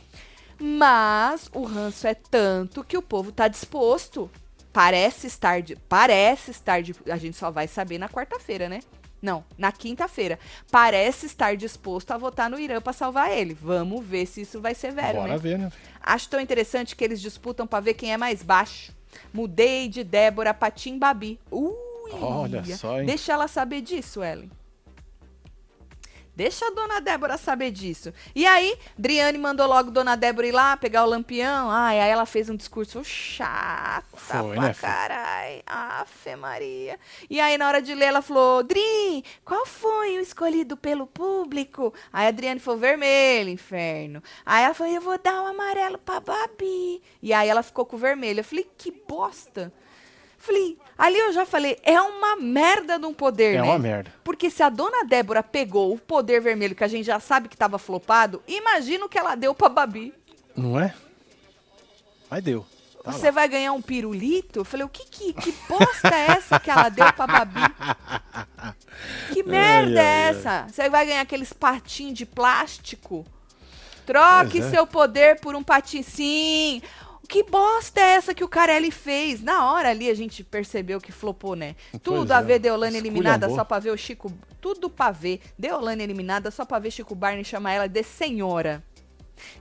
Mas 0.59 1.49
o 1.53 1.63
ranço 1.63 2.05
é 2.05 2.13
tanto 2.13 2.83
que 2.83 2.97
o 2.97 3.01
povo 3.01 3.31
tá 3.31 3.47
disposto. 3.47 4.29
Parece 4.71 5.27
estar 5.27 5.61
de, 5.61 5.75
parece 5.75 6.51
estar 6.51 6.81
de, 6.81 6.95
a 7.09 7.17
gente 7.17 7.35
só 7.35 7.51
vai 7.51 7.67
saber 7.67 7.97
na 7.97 8.07
quarta-feira, 8.07 8.69
né? 8.69 8.79
Não, 9.21 9.43
na 9.57 9.71
quinta-feira. 9.71 10.39
Parece 10.71 11.25
estar 11.25 11.55
disposto 11.55 12.11
a 12.11 12.17
votar 12.17 12.49
no 12.49 12.59
Irã 12.59 12.81
pra 12.81 12.93
salvar 12.93 13.31
ele. 13.31 13.53
Vamos 13.53 14.03
ver 14.05 14.25
se 14.25 14.41
isso 14.41 14.59
vai 14.59 14.73
ser 14.73 14.91
velho, 14.93 15.19
Bora 15.19 15.33
né? 15.33 15.37
ver, 15.37 15.57
né? 15.59 15.71
Acho 15.99 16.29
tão 16.29 16.39
interessante 16.39 16.95
que 16.95 17.03
eles 17.03 17.21
disputam 17.21 17.67
pra 17.67 17.79
ver 17.79 17.93
quem 17.93 18.13
é 18.13 18.17
mais 18.17 18.41
baixo. 18.41 18.91
Mudei 19.33 19.87
de 19.87 20.03
Débora 20.03 20.53
pra 20.53 20.71
Tim 20.71 20.97
Babi. 20.97 21.39
Ui! 22.03 22.11
Olha 22.13 22.63
só, 22.77 22.99
hein? 22.99 23.05
Deixa 23.05 23.33
ela 23.33 23.47
saber 23.47 23.81
disso, 23.81 24.23
Ellen. 24.23 24.49
Deixa 26.33 26.65
a 26.65 26.71
dona 26.71 27.01
Débora 27.01 27.37
saber 27.37 27.71
disso. 27.71 28.13
E 28.33 28.47
aí, 28.47 28.77
Driane 28.97 29.37
mandou 29.37 29.67
logo 29.67 29.91
dona 29.91 30.15
Débora 30.15 30.47
ir 30.47 30.51
lá 30.51 30.77
pegar 30.77 31.03
o 31.03 31.09
lampião. 31.09 31.69
Ai, 31.69 31.99
aí 31.99 32.09
ela 32.09 32.25
fez 32.25 32.49
um 32.49 32.55
discurso 32.55 33.03
chato 33.03 34.15
Foi, 34.15 34.55
pra 34.55 34.61
né, 34.61 34.73
carai. 34.73 35.61
Afe 35.65 36.35
Maria. 36.37 36.97
E 37.29 37.39
aí, 37.39 37.57
na 37.57 37.67
hora 37.67 37.81
de 37.81 37.93
ler, 37.93 38.05
ela 38.05 38.21
falou: 38.21 38.63
Dri, 38.63 39.23
qual 39.43 39.65
foi 39.65 40.17
o 40.17 40.21
escolhido 40.21 40.77
pelo 40.77 41.05
público? 41.05 41.93
Aí 42.13 42.25
a 42.25 42.29
Adriane 42.29 42.61
falou: 42.61 42.79
vermelho, 42.79 43.49
inferno. 43.49 44.23
Aí 44.45 44.63
ela 44.63 44.73
falou: 44.73 44.93
eu 44.93 45.01
vou 45.01 45.19
dar 45.19 45.43
o 45.43 45.47
amarelo 45.47 45.97
pra 45.97 46.21
Babi. 46.21 47.03
E 47.21 47.33
aí 47.33 47.49
ela 47.49 47.61
ficou 47.61 47.85
com 47.85 47.97
o 47.97 47.99
vermelho. 47.99 48.39
Eu 48.39 48.45
falei: 48.45 48.67
que 48.77 48.89
bosta. 48.89 49.71
Falei, 50.41 50.75
ali 50.97 51.19
eu 51.19 51.31
já 51.31 51.45
falei, 51.45 51.77
é 51.83 52.01
uma 52.01 52.35
merda 52.35 52.97
de 52.97 53.05
um 53.05 53.13
poder, 53.13 53.55
É 53.55 53.61
né? 53.61 53.63
uma 53.63 53.77
merda. 53.77 54.11
Porque 54.23 54.49
se 54.49 54.63
a 54.63 54.69
dona 54.69 55.05
Débora 55.05 55.43
pegou 55.43 55.93
o 55.93 55.99
poder 55.99 56.41
vermelho, 56.41 56.75
que 56.75 56.83
a 56.83 56.87
gente 56.87 57.05
já 57.05 57.19
sabe 57.19 57.47
que 57.47 57.55
tava 57.55 57.77
flopado, 57.77 58.41
imagina 58.47 59.05
o 59.05 59.09
que 59.09 59.19
ela 59.19 59.35
deu 59.35 59.53
pra 59.53 59.69
Babi. 59.69 60.11
Não 60.55 60.79
é? 60.79 60.95
Mas 62.27 62.43
deu. 62.43 62.65
Tá 63.03 63.11
Você 63.11 63.31
vai 63.31 63.47
ganhar 63.47 63.71
um 63.73 63.81
pirulito? 63.83 64.59
Eu 64.59 64.65
falei, 64.65 64.83
o 64.85 64.89
que, 64.89 65.05
que, 65.05 65.31
que 65.33 65.51
bosta 65.69 66.07
é 66.07 66.31
essa 66.31 66.59
que 66.59 66.71
ela 66.71 66.89
deu 66.89 67.11
pra 67.13 67.27
Babi? 67.27 67.59
Que 69.33 69.41
merda 69.43 69.99
ai, 69.99 70.05
é 70.05 70.23
ai. 70.25 70.29
essa? 70.29 70.67
Você 70.69 70.89
vai 70.89 71.05
ganhar 71.05 71.21
aqueles 71.21 71.51
patinhos 71.53 72.13
de 72.13 72.25
plástico? 72.25 73.25
Troque 74.05 74.59
é. 74.59 74.69
seu 74.69 74.85
poder 74.85 75.39
por 75.39 75.55
um 75.55 75.63
patinho. 75.63 76.03
Sim! 76.03 76.81
Que 77.31 77.43
bosta 77.43 78.01
é 78.01 78.15
essa 78.15 78.33
que 78.33 78.43
o 78.43 78.47
Carelli 78.49 78.91
fez? 78.91 79.41
Na 79.41 79.71
hora 79.71 79.87
ali 79.87 80.09
a 80.09 80.13
gente 80.13 80.43
percebeu 80.43 80.99
que 80.99 81.13
flopou, 81.13 81.55
né? 81.55 81.77
Tudo 82.03 82.33
a 82.33 82.39
é. 82.39 82.43
ver 82.43 82.59
Deolane 82.59 82.97
eliminada 82.97 83.49
só 83.49 83.63
pra 83.63 83.79
ver 83.79 83.91
o 83.91 83.97
Chico. 83.97 84.29
Tudo 84.59 84.89
pra 84.89 85.11
ver. 85.11 85.39
Deolane 85.57 86.03
eliminada 86.03 86.51
só 86.51 86.65
pra 86.65 86.77
ver 86.77 86.91
Chico 86.91 87.15
Barney 87.15 87.45
chamar 87.45 87.71
ela 87.71 87.87
de 87.87 88.03
senhora. 88.03 88.83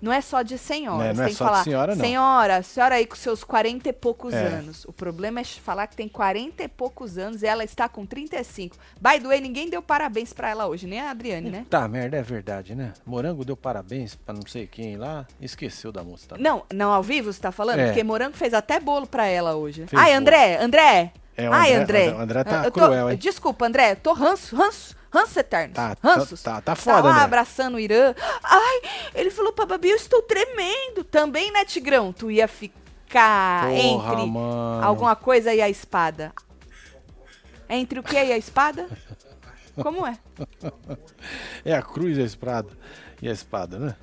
Não 0.01 0.13
é 0.13 0.21
só 0.21 0.43
de 0.43 0.57
senhora. 0.59 1.05
Né, 1.05 1.13
não 1.13 1.23
é 1.23 1.27
tem 1.27 1.33
que 1.35 1.39
só 1.39 1.45
de 1.45 1.51
falar, 1.51 1.65
senhora, 1.65 1.95
não. 1.97 2.05
senhora, 2.05 2.57
a 2.57 2.63
senhora 2.63 2.95
aí 2.97 3.07
com 3.07 3.17
seus 3.17 3.43
40 3.45 3.89
e 3.89 3.93
poucos 3.93 4.33
É. 4.35 4.47
anos. 4.47 4.85
O 4.85 4.93
problema 4.93 5.41
é 5.41 5.45
falar 5.45 5.87
que 5.87 5.97
tem 5.97 6.09
40 6.09 6.63
e 6.63 6.69
poucos 6.69 7.19
anos 7.19 7.43
e 7.43 7.47
ela 7.47 7.65
está 7.65 7.89
com 7.89 8.05
35. 8.07 8.77
By 9.01 9.21
the 9.21 9.29
way, 9.29 9.41
ninguém 9.41 9.69
deu 9.69 9.83
parabéns 9.83 10.33
pra 10.33 10.49
ela 10.51 10.67
hoje, 10.67 10.87
nem 10.87 11.01
a 11.01 11.11
Adriane, 11.11 11.51
né? 11.51 11.67
Tá, 11.69 11.87
merda, 11.89 12.17
é 12.17 12.23
verdade, 12.23 12.75
né? 12.75 12.93
Morango 13.07 13.45
deu 13.45 13.57
parabéns 13.57 14.15
pra 14.15 14.35
não 14.35 14.43
sei 14.47 14.67
quem 14.67 14.97
lá, 14.97 15.27
esqueceu 15.41 15.91
da 15.93 16.03
moça. 16.05 16.29
Tá? 16.29 16.37
Não, 16.39 16.65
não 16.73 16.93
ao 16.93 17.03
vivo 17.03 17.33
você 17.33 17.41
tá 17.41 17.53
falando? 17.53 17.81
É. 17.81 17.87
Porque 17.87 18.03
Morango 18.05 18.37
fez 18.37 18.55
até 18.55 18.79
bolo 18.81 19.07
pra 19.07 19.27
ela 19.27 19.55
hoje. 19.57 19.87
Fez 19.87 20.01
Ai. 20.01 20.13
André, 20.15 20.57
André. 20.63 21.13
É, 21.37 21.49
o 21.49 21.53
Ai, 21.53 21.73
André- 21.75 22.09
André. 22.09 22.23
André 22.23 22.45
tá 22.45 22.65
Eu 22.65 22.71
tô- 22.71 22.81
cruel, 22.81 23.11
hein? 23.11 23.17
Desculpa, 23.17 23.67
André, 23.67 23.95
tô 23.95 24.13
ranço, 24.13 24.55
ranço, 24.55 24.95
ranço 25.13 25.39
eterno. 25.39 25.75
Tá, 25.75 25.97
ranços. 26.03 26.43
tá, 26.43 26.55
tá, 26.57 26.61
tá 26.63 26.77
foda, 26.77 27.03
lá 27.03 27.11
André. 27.11 27.25
abraçando 27.25 27.75
o 27.75 27.81
Irã. 27.81 28.15
Ai, 28.43 28.81
ele 29.15 29.31
falou 29.31 29.53
pra 29.53 29.67
Babi, 29.67 29.91
eu 29.91 29.97
estou 29.97 30.23
tremendo. 30.23 31.05
Também, 31.05 31.51
né, 31.53 31.65
Tigrão? 31.65 32.13
Tu 32.13 32.31
ia 32.31 32.47
ficar 32.49 33.67
Porra, 33.69 33.75
entre 33.81 34.27
mano. 34.27 34.85
alguma 34.85 35.17
coisa 35.17 35.53
e 35.53 35.61
a 35.61 35.69
espada. 35.69 36.33
Entre 37.69 37.99
o 37.99 38.03
que 38.03 38.17
e 38.17 38.33
a 38.33 38.39
espada? 38.39 38.89
Como 39.83 40.07
é? 40.07 40.19
É 41.65 41.75
a 41.75 41.83
cruz 41.83 42.17
e 42.17 42.23
a 42.23 42.25
espada. 42.25 42.71
E 43.21 43.29
a 43.29 43.33
espada, 43.33 43.79
né? 43.79 43.97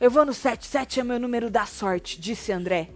Eu 0.00 0.10
vou 0.10 0.24
no 0.24 0.34
7, 0.34 0.66
7 0.66 1.00
é 1.00 1.04
meu 1.04 1.18
número 1.18 1.50
da 1.50 1.64
sorte, 1.64 2.20
disse 2.20 2.52
André. 2.52 2.90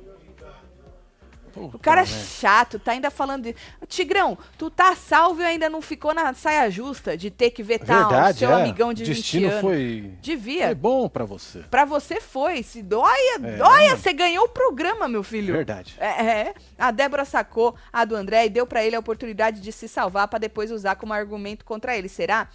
Puta 1.61 1.77
O 1.77 1.81
cara 1.81 2.03
é 2.03 2.07
merda. 2.07 2.25
chato, 2.25 2.79
tá 2.79 2.93
ainda 2.93 3.11
falando 3.11 3.45
de. 3.45 3.57
Tigrão, 3.89 4.37
tu 4.59 4.71
tá 4.71 4.95
salvo 4.95 5.43
e 5.43 5.45
ainda 5.45 5.69
não 5.69 5.81
ficou 5.83 6.15
na 6.15 6.33
saia 6.35 6.71
justa 6.71 7.17
de 7.17 7.31
ter 7.31 7.51
que 7.51 7.63
vetar 7.63 8.07
o 8.07 8.09
Verdade, 8.11 8.39
seu 8.39 8.51
é. 8.51 8.55
amigão 8.63 8.93
de 8.93 9.03
o 9.03 9.07
20 9.07 9.17
destino 9.17 9.49
anos. 9.49 9.61
foi, 9.61 10.13
Devia. 10.21 10.67
foi 10.67 10.75
bom 10.75 11.09
pra 11.09 11.25
você. 11.25 11.61
Pra 11.71 11.85
você 11.85 12.21
foi. 12.21 12.63
Se 12.63 12.83
doia, 12.83 13.37
É, 13.37 13.39
doia, 13.39 13.89
mano. 13.91 13.97
você 13.99 14.13
ganhou 14.13 14.45
o 14.45 14.49
programa, 14.49 15.09
meu 15.09 15.23
filho. 15.23 15.53
Verdade. 15.55 15.95
É, 15.99 16.07
é. 16.07 16.55
a 16.79 16.91
Débora 16.91 17.25
sacou 17.25 17.75
a 17.93 18.05
do 18.05 18.15
André 18.17 18.47
e 18.47 18.51
deu 18.51 18.67
pra 18.67 18.85
ele 18.85 18.97
a 18.97 19.01
oportunidade 19.01 19.61
de 19.61 19.73
se 19.73 19.89
salvar 19.89 20.29
pra 20.29 20.39
depois 20.39 20.71
usar 20.71 20.97
como 20.97 21.13
argumento 21.13 21.65
contra 21.65 21.97
ele. 21.97 22.09
Será? 22.09 22.49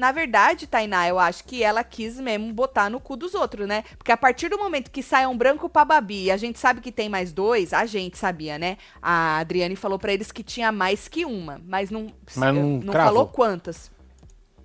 Na 0.00 0.12
verdade, 0.12 0.66
Tainá, 0.66 1.06
eu 1.06 1.18
acho 1.18 1.44
que 1.44 1.62
ela 1.62 1.84
quis 1.84 2.18
mesmo 2.18 2.50
botar 2.54 2.88
no 2.88 2.98
cu 2.98 3.16
dos 3.18 3.34
outros, 3.34 3.68
né? 3.68 3.84
Porque 3.98 4.10
a 4.10 4.16
partir 4.16 4.48
do 4.48 4.56
momento 4.56 4.90
que 4.90 5.02
sai 5.02 5.26
um 5.26 5.36
branco 5.36 5.68
pra 5.68 5.84
Babi 5.84 6.24
e 6.24 6.30
a 6.30 6.38
gente 6.38 6.58
sabe 6.58 6.80
que 6.80 6.90
tem 6.90 7.06
mais 7.06 7.34
dois, 7.34 7.74
a 7.74 7.84
gente 7.84 8.16
sabia, 8.16 8.58
né? 8.58 8.78
A 9.02 9.36
Adriane 9.40 9.76
falou 9.76 9.98
pra 9.98 10.10
eles 10.10 10.32
que 10.32 10.42
tinha 10.42 10.72
mais 10.72 11.06
que 11.06 11.26
uma, 11.26 11.60
mas 11.66 11.90
não, 11.90 12.06
Mas 12.34 12.54
não 12.54 12.62
não 12.78 12.92
falou 12.94 13.26
quantas. 13.26 13.90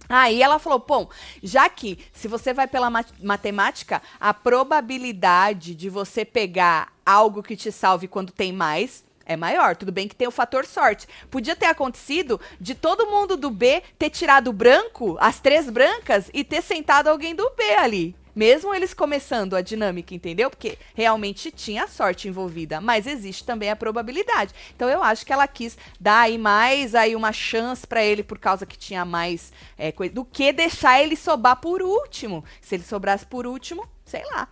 Aí 0.07 0.41
ela 0.41 0.57
falou, 0.57 0.79
pô, 0.79 1.09
já 1.43 1.67
que 1.67 1.99
se 2.13 2.29
você 2.29 2.53
vai 2.53 2.65
pela 2.67 2.89
ma- 2.89 3.03
matemática, 3.21 4.01
a 4.17 4.33
probabilidade 4.33 5.75
de 5.75 5.89
você 5.89 6.23
pegar 6.23 6.93
algo 7.05 7.43
que 7.43 7.57
te 7.57 7.73
salve 7.73 8.07
quando 8.07 8.31
tem 8.31 8.53
mais 8.53 9.03
é 9.25 9.35
maior. 9.35 9.75
Tudo 9.75 9.91
bem 9.91 10.07
que 10.07 10.15
tem 10.15 10.27
o 10.27 10.31
fator 10.31 10.65
sorte. 10.65 11.07
Podia 11.29 11.55
ter 11.55 11.65
acontecido 11.65 12.39
de 12.59 12.75
todo 12.75 13.07
mundo 13.07 13.35
do 13.35 13.49
B 13.49 13.81
ter 13.97 14.09
tirado 14.09 14.49
o 14.49 14.53
branco, 14.53 15.17
as 15.19 15.39
três 15.39 15.69
brancas, 15.69 16.29
e 16.33 16.43
ter 16.43 16.61
sentado 16.61 17.07
alguém 17.07 17.35
do 17.35 17.49
B 17.51 17.63
ali. 17.75 18.15
Mesmo 18.35 18.75
eles 18.75 18.93
começando 18.93 19.55
a 19.55 19.61
dinâmica, 19.61 20.13
entendeu? 20.13 20.49
Porque 20.49 20.77
realmente 20.93 21.49
tinha 21.51 21.87
sorte 21.87 22.27
envolvida, 22.27 22.81
mas 22.81 23.07
existe 23.07 23.45
também 23.45 23.69
a 23.69 23.77
probabilidade. 23.77 24.53
Então 24.75 24.89
eu 24.89 25.01
acho 25.01 25.25
que 25.25 25.31
ela 25.31 25.47
quis 25.47 25.77
dar 25.97 26.19
aí 26.19 26.37
mais 26.37 26.93
aí 26.93 27.15
uma 27.15 27.31
chance 27.31 27.87
pra 27.87 28.03
ele 28.03 28.23
por 28.23 28.37
causa 28.37 28.65
que 28.65 28.77
tinha 28.77 29.05
mais 29.05 29.53
é, 29.77 29.89
coisa, 29.89 30.13
do 30.13 30.25
que 30.25 30.51
deixar 30.51 31.01
ele 31.01 31.15
sobrar 31.15 31.55
por 31.61 31.81
último. 31.81 32.43
Se 32.59 32.75
ele 32.75 32.83
sobrasse 32.83 33.25
por 33.25 33.47
último, 33.47 33.87
sei 34.03 34.25
lá. 34.25 34.49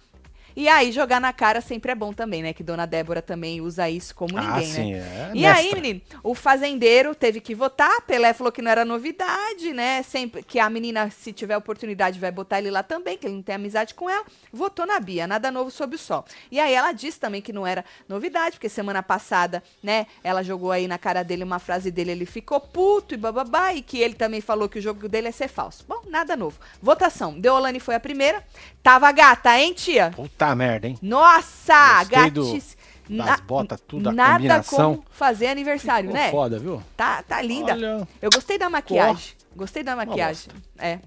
E 0.55 0.67
aí 0.67 0.91
jogar 0.91 1.19
na 1.19 1.33
cara 1.33 1.61
sempre 1.61 1.91
é 1.91 1.95
bom 1.95 2.13
também, 2.13 2.43
né? 2.43 2.53
Que 2.53 2.63
Dona 2.63 2.85
Débora 2.85 3.21
também 3.21 3.61
usa 3.61 3.89
isso 3.89 4.13
como 4.15 4.37
ah, 4.37 4.41
ninguém, 4.41 4.67
né? 4.67 4.73
sim, 4.73 4.93
é. 4.93 5.31
E 5.33 5.41
mestra. 5.41 5.55
aí, 5.55 5.75
menino, 5.75 6.01
o 6.23 6.35
fazendeiro 6.35 7.15
teve 7.15 7.39
que 7.39 7.55
votar. 7.55 8.01
Pelé 8.01 8.33
falou 8.33 8.51
que 8.51 8.61
não 8.61 8.69
era 8.69 8.85
novidade, 8.85 9.73
né? 9.73 10.03
Sempre 10.03 10.43
que 10.43 10.59
a 10.59 10.69
menina, 10.69 11.09
se 11.09 11.33
tiver 11.33 11.57
oportunidade, 11.57 12.19
vai 12.19 12.31
botar 12.31 12.59
ele 12.59 12.69
lá 12.69 12.83
também, 12.83 13.17
que 13.17 13.25
ele 13.25 13.35
não 13.35 13.41
tem 13.41 13.55
amizade 13.55 13.93
com 13.93 14.09
ela. 14.09 14.25
Votou 14.51 14.85
na 14.85 14.99
Bia, 14.99 15.25
nada 15.25 15.49
novo 15.49 15.71
sob 15.71 15.95
o 15.95 15.99
sol. 15.99 16.23
E 16.51 16.59
aí 16.59 16.73
ela 16.73 16.91
disse 16.91 17.19
também 17.19 17.41
que 17.41 17.51
não 17.51 17.65
era 17.65 17.83
novidade, 18.07 18.57
porque 18.57 18.69
semana 18.69 19.01
passada, 19.01 19.63
né, 19.81 20.05
ela 20.23 20.43
jogou 20.43 20.71
aí 20.71 20.87
na 20.87 20.97
cara 20.97 21.23
dele 21.23 21.43
uma 21.43 21.59
frase 21.59 21.89
dele, 21.89 22.11
ele 22.11 22.25
ficou 22.25 22.59
puto 22.59 23.13
e 23.13 23.17
bababá, 23.17 23.73
e 23.73 23.81
que 23.81 23.97
ele 23.97 24.13
também 24.13 24.41
falou 24.41 24.69
que 24.69 24.79
o 24.79 24.81
jogo 24.81 25.09
dele 25.09 25.29
é 25.29 25.31
ser 25.31 25.47
falso. 25.47 25.83
Bom, 25.87 26.01
nada 26.07 26.35
novo. 26.35 26.59
Votação. 26.81 27.39
Deolane 27.39 27.79
foi 27.79 27.95
a 27.95 27.99
primeira. 27.99 28.43
Tava 28.81 29.11
gata, 29.11 29.57
hein, 29.57 29.73
tia? 29.73 30.11
Puta 30.15 30.42
merda, 30.55 30.87
hein? 30.87 30.97
Nossa, 31.01 32.03
gatíssima. 32.05 32.81
das 33.09 33.39
botas, 33.41 33.79
tudo, 33.87 34.09
a 34.09 34.11
Nada 34.11 34.33
combinação. 34.33 34.95
como 34.95 35.05
fazer 35.11 35.47
aniversário, 35.47 36.09
Ficou 36.09 36.23
né? 36.23 36.31
foda, 36.31 36.59
viu? 36.59 36.81
Tá, 36.95 37.21
tá 37.23 37.41
linda. 37.41 37.73
Olha. 37.73 38.07
Eu 38.21 38.29
gostei 38.33 38.57
da 38.57 38.69
maquiagem. 38.69 39.33
Gostei 39.55 39.83
da 39.83 39.95
maquiagem. 39.95 40.49
É. 40.77 40.99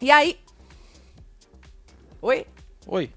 E 0.00 0.10
aí. 0.10 0.38
Oi? 2.22 2.46
Oi. 2.86 3.10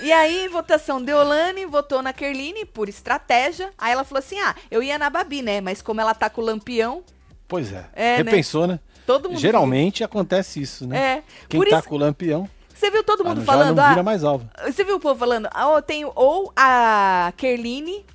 E 0.00 0.12
aí, 0.12 0.46
votação 0.48 1.02
Deolane 1.02 1.66
votou 1.66 2.02
na 2.02 2.12
Kerline 2.12 2.64
por 2.64 2.88
estratégia. 2.88 3.72
Aí 3.76 3.92
ela 3.92 4.04
falou 4.04 4.20
assim: 4.20 4.38
ah, 4.38 4.54
eu 4.70 4.82
ia 4.82 4.96
na 4.98 5.10
Babi, 5.10 5.42
né? 5.42 5.60
Mas 5.60 5.82
como 5.82 6.00
ela 6.00 6.14
tá 6.14 6.30
com 6.30 6.40
o 6.40 6.44
lampião, 6.44 7.02
Pois 7.48 7.72
é. 7.72 7.86
É, 7.94 8.10
né? 8.10 8.30
Repensou, 8.30 8.66
né? 8.66 8.78
todo 9.06 9.30
mundo. 9.30 9.40
Geralmente 9.40 10.04
acontece 10.04 10.60
isso, 10.60 10.80
viu. 10.84 10.90
né? 10.90 10.98
É. 10.98 11.22
Quem 11.48 11.58
por 11.58 11.68
tá 11.68 11.78
isso. 11.78 11.88
com 11.88 11.94
o 11.94 11.98
lampião 11.98 12.48
Você 12.78 12.92
viu 12.92 13.02
todo 13.02 13.24
ah, 13.24 13.28
mundo 13.28 13.42
falando, 13.42 13.76
não 13.76 13.84
ah, 13.84 13.88
vira 13.88 14.02
mais 14.04 14.22
alvo. 14.22 14.48
Você 14.64 14.84
viu 14.84 14.96
o 14.96 15.00
povo 15.00 15.18
falando, 15.18 15.48
ah, 15.52 15.68
eu 15.74 15.82
tenho 15.82 16.12
ou 16.14 16.52
a 16.54 17.32
Kerline 17.36 18.06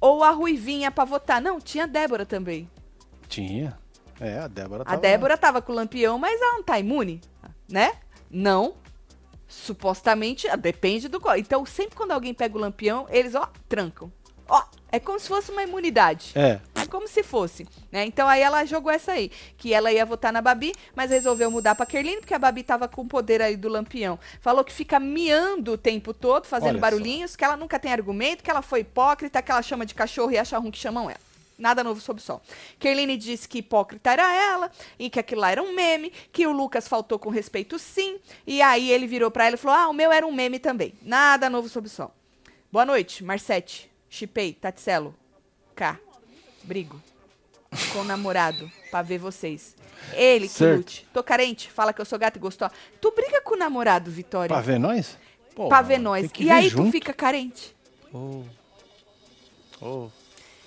ou 0.00 0.24
a 0.24 0.30
Ruivinha 0.30 0.90
pra 0.90 1.04
votar. 1.04 1.40
Não, 1.40 1.60
tinha 1.60 1.84
a 1.84 1.86
Débora 1.86 2.26
também. 2.26 2.68
Tinha. 3.28 3.78
É, 4.18 4.40
a 4.40 4.48
Débora 4.48 4.82
A 4.82 4.86
tava... 4.86 5.00
Débora 5.00 5.38
tava 5.38 5.62
com 5.62 5.70
o 5.70 5.74
lampião, 5.76 6.18
mas 6.18 6.40
ela 6.40 6.54
não 6.54 6.64
tá 6.64 6.80
imune, 6.80 7.20
né? 7.68 7.92
Não. 8.28 8.74
Supostamente, 9.46 10.48
ah, 10.48 10.56
depende 10.56 11.06
do 11.06 11.20
qual. 11.20 11.36
Então, 11.36 11.64
sempre 11.64 11.94
quando 11.94 12.10
alguém 12.10 12.34
pega 12.34 12.58
o 12.58 12.60
lampião, 12.60 13.06
eles, 13.10 13.36
ó, 13.36 13.48
trancam. 13.68 14.10
Ó, 14.48 14.64
é 14.90 14.98
como 14.98 15.18
se 15.20 15.28
fosse 15.28 15.50
uma 15.50 15.62
imunidade. 15.62 16.32
É, 16.34 16.60
É 16.74 16.86
como 16.86 17.06
se 17.06 17.22
fosse, 17.22 17.66
né? 17.92 18.04
Então 18.04 18.26
aí 18.26 18.40
ela 18.40 18.64
jogou 18.64 18.90
essa 18.90 19.12
aí, 19.12 19.30
que 19.56 19.74
ela 19.74 19.92
ia 19.92 20.04
votar 20.06 20.32
na 20.32 20.40
Babi, 20.40 20.72
mas 20.94 21.10
resolveu 21.10 21.50
mudar 21.50 21.74
pra 21.74 21.84
Kerline, 21.84 22.20
porque 22.20 22.34
a 22.34 22.38
Babi 22.38 22.62
tava 22.62 22.88
com 22.88 23.02
o 23.02 23.06
poder 23.06 23.42
aí 23.42 23.56
do 23.56 23.68
lampião. 23.68 24.18
Falou 24.40 24.64
que 24.64 24.72
fica 24.72 24.98
miando 24.98 25.72
o 25.72 25.78
tempo 25.78 26.14
todo, 26.14 26.46
fazendo 26.46 26.70
Olha 26.70 26.78
barulhinhos, 26.80 27.36
que 27.36 27.44
ela 27.44 27.56
nunca 27.56 27.78
tem 27.78 27.92
argumento, 27.92 28.42
que 28.42 28.50
ela 28.50 28.62
foi 28.62 28.80
hipócrita, 28.80 29.42
que 29.42 29.50
ela 29.50 29.62
chama 29.62 29.84
de 29.84 29.94
cachorro 29.94 30.30
e 30.30 30.38
acha 30.38 30.58
ruim 30.58 30.70
que 30.70 30.78
chamam 30.78 31.10
ela. 31.10 31.20
Nada 31.58 31.82
novo 31.82 32.00
sob 32.00 32.20
o 32.20 32.22
sol. 32.22 32.40
Kerline 32.78 33.16
disse 33.16 33.48
que 33.48 33.58
hipócrita 33.58 34.12
era 34.12 34.32
ela, 34.32 34.70
e 34.98 35.10
que 35.10 35.18
aquilo 35.18 35.40
lá 35.40 35.50
era 35.50 35.62
um 35.62 35.74
meme, 35.74 36.12
que 36.32 36.46
o 36.46 36.52
Lucas 36.52 36.86
faltou 36.86 37.18
com 37.18 37.30
respeito 37.30 37.78
sim, 37.80 38.18
e 38.46 38.62
aí 38.62 38.90
ele 38.90 39.08
virou 39.08 39.30
pra 39.30 39.46
ela 39.46 39.56
e 39.56 39.58
falou, 39.58 39.76
ah, 39.76 39.88
o 39.88 39.92
meu 39.92 40.12
era 40.12 40.24
um 40.24 40.32
meme 40.32 40.60
também. 40.60 40.94
Nada 41.02 41.50
novo 41.50 41.68
sob 41.68 41.88
o 41.88 41.90
sol. 41.90 42.14
Boa 42.70 42.84
noite, 42.84 43.24
Marcete, 43.24 43.87
Chipei, 44.08 44.52
Tatselo, 44.52 45.14
K. 45.74 45.98
Brigo 46.62 47.00
com 47.92 48.00
o 48.00 48.04
namorado 48.04 48.70
pra 48.90 49.02
ver 49.02 49.18
vocês. 49.18 49.76
Ele 50.14 50.48
que 50.48 50.54
Certo. 50.54 50.76
lute. 50.78 51.06
Tô 51.12 51.22
carente, 51.22 51.70
fala 51.70 51.92
que 51.92 52.00
eu 52.00 52.04
sou 52.04 52.18
gata 52.18 52.38
e 52.38 52.40
gostosa. 52.40 52.72
Tu 53.00 53.10
briga 53.12 53.40
com 53.42 53.54
o 53.54 53.58
namorado, 53.58 54.10
Vitória? 54.10 54.48
pra 54.54 54.60
ver 54.62 54.78
nós? 54.78 55.18
Pô, 55.54 55.68
pra 55.68 55.82
ver 55.82 55.98
nós. 55.98 56.30
E 56.38 56.44
ver 56.44 56.50
aí 56.50 56.68
junto. 56.68 56.84
tu 56.86 56.92
fica 56.92 57.12
carente. 57.12 57.74
Fico 58.04 58.46
com 59.78 60.10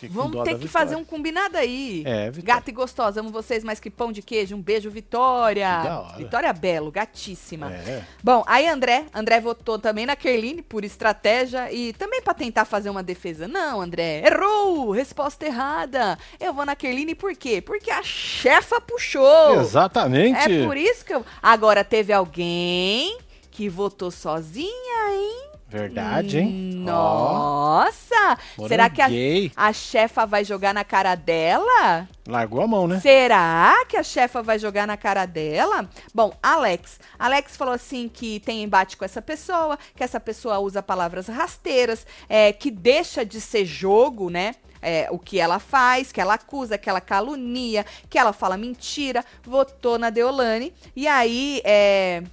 Vamos 0.07 0.43
ter 0.43 0.57
que 0.57 0.67
fazer 0.67 0.95
um 0.95 1.03
combinado 1.03 1.57
aí. 1.57 2.03
É, 2.05 2.31
Vitória. 2.31 2.55
Gata 2.55 2.69
e 2.69 2.73
gostosa, 2.73 3.19
amo 3.19 3.29
vocês 3.29 3.63
mais 3.63 3.79
que 3.79 3.89
pão 3.89 4.11
de 4.11 4.21
queijo. 4.21 4.55
Um 4.55 4.61
beijo, 4.61 4.89
Vitória. 4.89 5.79
Que 5.81 5.87
da 5.87 5.99
hora. 6.01 6.17
Vitória 6.17 6.53
Belo, 6.53 6.91
gatíssima. 6.91 7.71
É. 7.71 8.03
Bom, 8.23 8.43
aí 8.47 8.67
André, 8.67 9.05
André 9.13 9.39
votou 9.39 9.79
também 9.79 10.05
na 10.05 10.15
Kerline 10.15 10.61
por 10.61 10.83
estratégia 10.83 11.71
e 11.71 11.93
também 11.93 12.21
pra 12.21 12.33
tentar 12.33 12.65
fazer 12.65 12.89
uma 12.89 13.03
defesa. 13.03 13.47
Não, 13.47 13.81
André, 13.81 14.23
errou, 14.25 14.91
resposta 14.91 15.45
errada. 15.45 16.17
Eu 16.39 16.53
vou 16.53 16.65
na 16.65 16.75
Kerline 16.75 17.15
por 17.15 17.35
quê? 17.35 17.61
Porque 17.61 17.91
a 17.91 18.03
chefa 18.03 18.79
puxou. 18.81 19.59
Exatamente. 19.59 20.51
É 20.51 20.65
por 20.65 20.77
isso 20.77 21.05
que 21.05 21.13
eu... 21.13 21.25
Agora 21.41 21.83
teve 21.83 22.13
alguém 22.13 23.17
que 23.51 23.67
votou 23.69 24.09
sozinha, 24.11 25.11
hein? 25.11 25.50
Verdade, 25.71 26.38
hein? 26.38 26.81
Ó, 26.81 27.86
Nossa! 27.86 28.38
Será 28.67 28.89
que 28.89 29.01
a, 29.01 29.07
a 29.55 29.71
chefa 29.71 30.25
vai 30.25 30.43
jogar 30.43 30.73
na 30.73 30.84
cara 30.84 31.15
dela? 31.15 32.10
Largou 32.27 32.62
a 32.62 32.67
mão, 32.67 32.89
né? 32.89 32.99
Será 32.99 33.86
que 33.88 33.95
a 33.95 34.03
chefa 34.03 34.43
vai 34.43 34.60
jogar 34.60 34.86
na 34.86 34.97
cara 34.97 35.25
dela? 35.25 35.89
Bom, 36.13 36.34
Alex. 36.43 36.99
Alex 37.17 37.55
falou 37.55 37.73
assim 37.73 38.10
que 38.13 38.41
tem 38.41 38.63
embate 38.63 38.97
com 38.97 39.05
essa 39.05 39.21
pessoa, 39.21 39.79
que 39.95 40.03
essa 40.03 40.19
pessoa 40.19 40.60
usa 40.60 40.84
palavras 40.84 41.27
rasteiras, 41.27 42.05
é, 42.27 42.51
que 42.51 42.69
deixa 42.69 43.25
de 43.25 43.39
ser 43.39 43.63
jogo, 43.63 44.29
né? 44.29 44.55
é, 44.81 45.07
o 45.10 45.19
que 45.19 45.39
ela 45.39 45.60
faz, 45.60 46.12
que 46.12 46.19
ela 46.19 46.34
acusa, 46.34 46.77
que 46.77 46.89
ela 46.89 46.99
calunia, 46.99 47.86
que 48.10 48.17
ela 48.17 48.34
fala 48.34 48.57
mentira, 48.57 49.23
votou 49.41 49.97
na 49.97 50.10
Deolane. 50.10 50.73
E 50.95 51.07
aí, 51.07 51.62
é... 51.63 52.23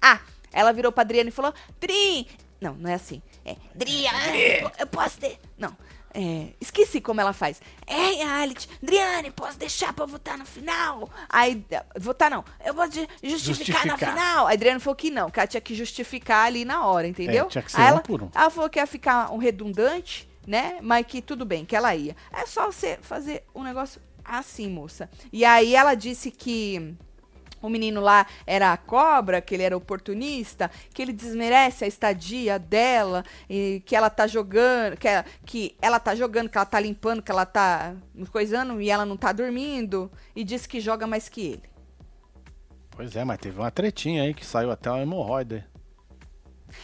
Ah, 0.00 0.20
ela 0.58 0.72
virou 0.72 0.90
pra 0.90 1.02
Adriane 1.02 1.28
e 1.28 1.32
falou: 1.32 1.52
Dri. 1.80 2.26
Não, 2.60 2.74
não 2.74 2.90
é 2.90 2.94
assim. 2.94 3.20
É, 3.44 3.54
Driane, 3.74 4.70
eu 4.78 4.86
posso 4.86 5.18
ter. 5.18 5.38
Não. 5.58 5.76
É, 6.18 6.54
esqueci 6.58 6.98
como 6.98 7.20
ela 7.20 7.34
faz. 7.34 7.60
É, 7.86 8.12
reality. 8.24 8.66
Driane, 8.82 9.30
posso 9.30 9.58
deixar 9.58 9.92
pra 9.92 10.06
votar 10.06 10.38
no 10.38 10.46
final? 10.46 11.10
Aí, 11.28 11.62
votar 11.98 12.30
não. 12.30 12.42
Eu 12.64 12.72
vou 12.72 12.86
justificar, 12.86 13.28
Justificar. 13.28 13.86
no 13.86 13.98
final. 13.98 14.46
A 14.46 14.52
Adriane 14.52 14.80
falou 14.80 14.96
que 14.96 15.10
não, 15.10 15.28
que 15.30 15.38
ela 15.38 15.46
tinha 15.46 15.60
que 15.60 15.74
justificar 15.74 16.46
ali 16.46 16.64
na 16.64 16.86
hora, 16.86 17.06
entendeu? 17.06 17.44
É, 17.44 17.48
tinha 17.48 17.62
que 17.62 17.70
ser 17.70 17.80
Aí 17.82 17.84
um 17.84 17.88
ela, 17.88 18.00
por 18.00 18.22
um. 18.22 18.30
ela 18.34 18.48
falou 18.48 18.70
que 18.70 18.78
ia 18.78 18.86
ficar 18.86 19.30
um 19.30 19.36
redundante, 19.36 20.26
né? 20.46 20.78
Mas 20.80 21.04
que 21.06 21.20
tudo 21.20 21.44
bem, 21.44 21.66
que 21.66 21.76
ela 21.76 21.94
ia. 21.94 22.16
É 22.32 22.46
só 22.46 22.72
você 22.72 22.98
fazer 23.02 23.44
um 23.54 23.62
negócio 23.62 24.00
assim, 24.24 24.70
moça. 24.70 25.10
E 25.30 25.44
aí 25.44 25.74
ela 25.76 25.94
disse 25.94 26.30
que 26.30 26.94
o 27.62 27.68
menino 27.68 28.00
lá 28.00 28.26
era 28.46 28.72
a 28.72 28.76
cobra, 28.76 29.40
que 29.40 29.54
ele 29.54 29.62
era 29.62 29.76
oportunista, 29.76 30.70
que 30.92 31.02
ele 31.02 31.12
desmerece 31.12 31.84
a 31.84 31.88
estadia 31.88 32.58
dela, 32.58 33.24
e 33.48 33.82
que 33.84 33.96
ela 33.96 34.10
tá 34.10 34.26
jogando, 34.26 34.96
que 34.96 35.08
ela, 35.08 35.24
que 35.44 35.76
ela 35.80 35.98
tá 35.98 36.14
jogando, 36.14 36.48
que 36.48 36.56
ela 36.56 36.66
tá 36.66 36.80
limpando, 36.80 37.22
que 37.22 37.30
ela 37.30 37.46
tá 37.46 37.94
coisando 38.30 38.80
e 38.80 38.90
ela 38.90 39.04
não 39.04 39.16
tá 39.16 39.32
dormindo, 39.32 40.10
e 40.34 40.44
diz 40.44 40.66
que 40.66 40.80
joga 40.80 41.06
mais 41.06 41.28
que 41.28 41.46
ele. 41.46 41.62
Pois 42.90 43.14
é, 43.14 43.24
mas 43.24 43.38
teve 43.38 43.58
uma 43.58 43.70
tretinha 43.70 44.22
aí 44.22 44.32
que 44.32 44.44
saiu 44.44 44.70
até 44.70 44.90
uma 44.90 45.02
hemorroida. 45.02 45.66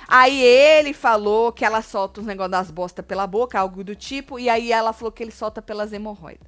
Aí 0.07 0.41
ele 0.41 0.93
falou 0.93 1.53
que 1.53 1.65
ela 1.65 1.83
solta 1.83 2.21
os 2.21 2.27
negócios 2.27 2.51
das 2.51 2.71
bostas 2.71 3.05
pela 3.05 3.27
boca, 3.27 3.59
algo 3.59 3.83
do 3.83 3.95
tipo, 3.95 4.39
e 4.39 4.49
aí 4.49 4.73
ela 4.73 4.93
falou 4.93 5.13
que 5.13 5.23
ele 5.23 5.33
solta 5.33 5.61
pelas 5.61 5.93
hemorroidas. 5.93 6.47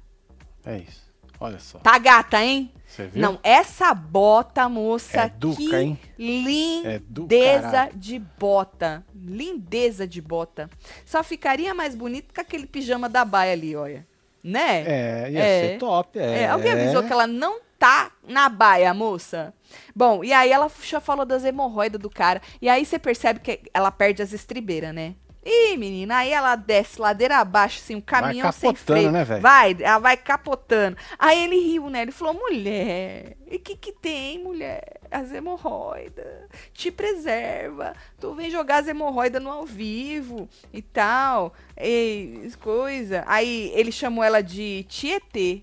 É 0.65 0.77
isso. 0.77 1.04
Olha 1.39 1.59
só. 1.59 1.79
Tá 1.79 1.97
gata, 1.97 2.41
hein? 2.43 2.71
Você 2.87 3.07
viu? 3.07 3.21
Não, 3.21 3.39
essa 3.43 3.93
bota, 3.93 4.69
moça, 4.69 5.21
É 5.21 5.29
duca, 5.29 5.57
que 5.57 5.75
hein? 5.75 5.99
lindeza 6.17 7.77
É 7.77 7.89
de 7.93 8.19
bota. 8.19 9.03
Lindeza 9.13 10.07
de 10.07 10.21
bota. 10.21 10.69
Só 11.05 11.23
ficaria 11.23 11.73
mais 11.73 11.95
bonito 11.95 12.33
com 12.33 12.41
aquele 12.41 12.65
pijama 12.65 13.09
da 13.09 13.25
baia 13.25 13.53
ali, 13.53 13.75
olha. 13.75 14.05
Né? 14.43 14.83
É, 14.85 15.31
ia 15.31 15.39
É. 15.43 15.61
ser 15.71 15.77
top. 15.79 16.19
É. 16.19 16.43
É, 16.43 16.47
alguém 16.49 16.71
avisou 16.71 17.03
que 17.03 17.11
ela 17.11 17.25
não 17.25 17.59
tá 17.79 18.11
na 18.27 18.47
baia, 18.47 18.93
moça? 18.93 19.53
Bom, 19.95 20.23
e 20.23 20.31
aí 20.31 20.51
ela 20.51 20.71
já 20.83 21.01
falou 21.01 21.25
das 21.25 21.43
hemorroidas 21.43 21.99
do 21.99 22.09
cara. 22.09 22.41
E 22.61 22.69
aí 22.69 22.85
você 22.85 22.99
percebe 22.99 23.39
que 23.39 23.61
ela 23.73 23.91
perde 23.91 24.21
as 24.21 24.31
estribeiras, 24.33 24.93
né? 24.93 25.15
Ih, 25.47 25.77
menina, 25.77 26.17
aí 26.17 26.31
ela 26.31 26.55
desce 26.55 26.99
ladeira 26.99 27.37
abaixo, 27.37 27.79
assim, 27.79 27.93
um 27.93 28.01
caminhão 28.01 28.51
sem 28.51 28.73
capotando, 28.73 28.99
freio. 28.99 29.11
né, 29.11 29.23
velho? 29.23 29.41
Vai, 29.43 29.77
ela 29.79 29.99
vai 29.99 30.17
capotando. 30.17 30.97
Aí 31.19 31.43
ele 31.43 31.59
riu, 31.59 31.87
né? 31.87 32.01
Ele 32.01 32.11
falou, 32.11 32.33
mulher, 32.33 33.37
e 33.45 33.59
que 33.59 33.77
que 33.77 33.91
tem, 33.91 34.43
mulher? 34.43 34.99
As 35.11 35.31
hemorroidas. 35.31 36.49
Te 36.73 36.89
preserva. 36.89 37.93
Tu 38.19 38.33
vem 38.33 38.49
jogar 38.49 38.77
as 38.77 38.87
hemorroidas 38.87 39.39
no 39.41 39.51
ao 39.51 39.65
vivo 39.67 40.49
e 40.73 40.81
tal. 40.81 41.53
E 41.79 42.49
coisa. 42.59 43.23
Aí 43.27 43.71
ele 43.75 43.91
chamou 43.91 44.23
ela 44.23 44.41
de 44.41 44.83
Tietê. 44.89 45.61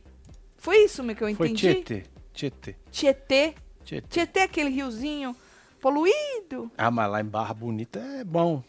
Foi 0.57 0.85
isso 0.85 1.03
que 1.03 1.25
eu 1.25 1.35
Foi 1.35 1.49
entendi? 1.49 1.75
Tietê. 1.75 2.05
Tietê. 2.33 2.77
Tietê. 2.93 3.55
Tietê. 3.85 4.09
Tietê, 4.09 4.41
aquele 4.41 4.71
riozinho 4.71 5.35
poluído. 5.81 6.71
Ah, 6.79 6.91
mas 6.91 7.11
lá 7.11 7.21
em 7.21 7.25
Barra 7.25 7.53
Bonita 7.53 7.99
é 7.99 8.23
bom. 8.23 8.63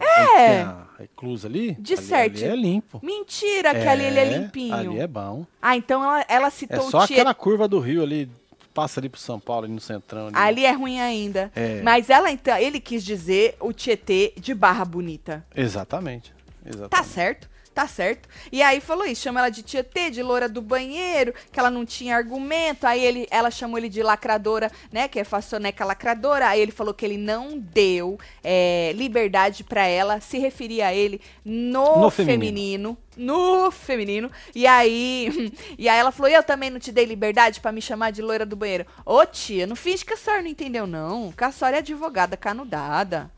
É. 0.00 0.62
A 0.62 0.84
reclusa 0.98 1.48
ali. 1.48 1.76
De 1.78 1.94
ali, 1.94 2.02
certo. 2.02 2.36
ali 2.36 2.44
é 2.44 2.56
limpo. 2.56 3.00
Mentira 3.02 3.74
que 3.74 3.86
ali 3.86 4.04
ele 4.04 4.18
é 4.18 4.38
limpinho. 4.38 4.74
Ali 4.74 4.98
é 4.98 5.06
bom. 5.06 5.44
Ah, 5.60 5.76
então 5.76 6.02
ela, 6.02 6.24
ela 6.28 6.46
É 6.46 6.50
citou 6.50 6.82
só 6.90 6.98
o 6.98 7.06
Tietê. 7.06 7.20
aquela 7.20 7.34
curva 7.34 7.68
do 7.68 7.78
rio 7.78 8.02
ali, 8.02 8.30
passa 8.74 9.00
ali 9.00 9.08
pro 9.08 9.20
São 9.20 9.38
Paulo, 9.38 9.64
ali 9.64 9.74
no 9.74 9.80
centrão. 9.80 10.26
Ali. 10.28 10.36
Ali 10.36 10.64
é 10.64 10.72
ruim 10.72 11.00
ainda. 11.00 11.50
É. 11.54 11.80
Mas 11.82 12.10
ela 12.10 12.30
então, 12.30 12.56
ele 12.56 12.80
quis 12.80 13.04
dizer 13.04 13.56
o 13.60 13.72
Tietê 13.72 14.32
de 14.36 14.54
Barra 14.54 14.84
Bonita. 14.84 15.44
Exatamente. 15.54 16.32
Exatamente. 16.64 16.90
Tá 16.90 17.02
certo, 17.02 17.48
tá 17.80 17.86
certo. 17.88 18.28
E 18.52 18.62
aí 18.62 18.78
falou 18.78 19.06
isso, 19.06 19.22
chama 19.22 19.40
ela 19.40 19.48
de 19.48 19.62
Tietê, 19.62 20.10
de 20.10 20.22
loura 20.22 20.48
do 20.48 20.60
banheiro, 20.60 21.32
que 21.50 21.58
ela 21.58 21.70
não 21.70 21.86
tinha 21.86 22.14
argumento. 22.14 22.86
Aí 22.86 23.02
ele, 23.02 23.26
ela 23.30 23.50
chamou 23.50 23.78
ele 23.78 23.88
de 23.88 24.02
lacradora, 24.02 24.70
né? 24.92 25.08
Que 25.08 25.20
é 25.20 25.24
façoneca 25.24 25.84
lacradora. 25.84 26.46
Aí 26.48 26.60
ele 26.60 26.72
falou 26.72 26.92
que 26.92 27.06
ele 27.06 27.16
não 27.16 27.58
deu 27.58 28.18
é, 28.44 28.92
liberdade 28.94 29.64
pra 29.64 29.86
ela 29.86 30.20
se 30.20 30.38
referir 30.38 30.82
a 30.82 30.92
ele 30.92 31.22
no, 31.42 32.02
No 32.02 32.10
feminino. 32.10 32.18
feminino. 32.40 32.98
No 33.16 33.70
feminino. 33.70 34.30
E 34.54 34.66
aí, 34.66 35.52
e 35.78 35.88
aí 35.88 35.98
ela 35.98 36.12
falou: 36.12 36.30
Eu 36.30 36.42
também 36.42 36.68
não 36.68 36.78
te 36.78 36.92
dei 36.92 37.06
liberdade 37.06 37.60
pra 37.60 37.72
me 37.72 37.80
chamar 37.80 38.10
de 38.10 38.20
loira 38.20 38.44
do 38.44 38.56
banheiro. 38.56 38.84
Ô 39.06 39.24
tia, 39.24 39.66
não 39.66 39.76
finge 39.76 40.04
que 40.04 40.12
a 40.12 40.16
senhora 40.18 40.42
não 40.42 40.50
entendeu, 40.50 40.86
não. 40.86 41.32
Que 41.32 41.44
a 41.44 41.50
senhora 41.50 41.76
é 41.76 41.80
advogada 41.80 42.36
canudada. 42.36 43.30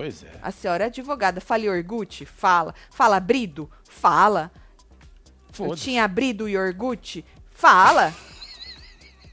Pois 0.00 0.22
é. 0.22 0.30
A 0.40 0.50
senhora 0.50 0.84
é 0.84 0.86
advogada. 0.86 1.42
Fala 1.42 1.64
iogurte? 1.64 2.24
Fala. 2.24 2.74
Fala 2.90 3.16
abrido? 3.18 3.70
Fala. 3.90 4.50
Eu 5.58 5.76
tinha 5.76 6.04
abrido 6.04 6.44
o 6.44 6.48
iogurte? 6.48 7.24
Fala. 7.50 8.14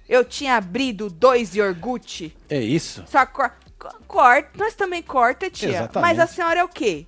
Eu 0.10 0.26
tinha 0.26 0.56
abrido 0.58 1.10
dois 1.10 1.56
iogurte? 1.56 2.36
É 2.50 2.60
isso. 2.60 3.04
Só 3.08 3.26
cor 3.26 3.52
co- 3.78 3.96
corta. 4.08 4.50
Nós 4.58 4.74
também 4.74 5.02
corta, 5.04 5.50
tia. 5.50 5.70
Exatamente. 5.70 6.02
Mas 6.10 6.20
a 6.20 6.28
senhora 6.28 6.60
é 6.60 6.64
o 6.64 6.70
quê? 6.70 7.06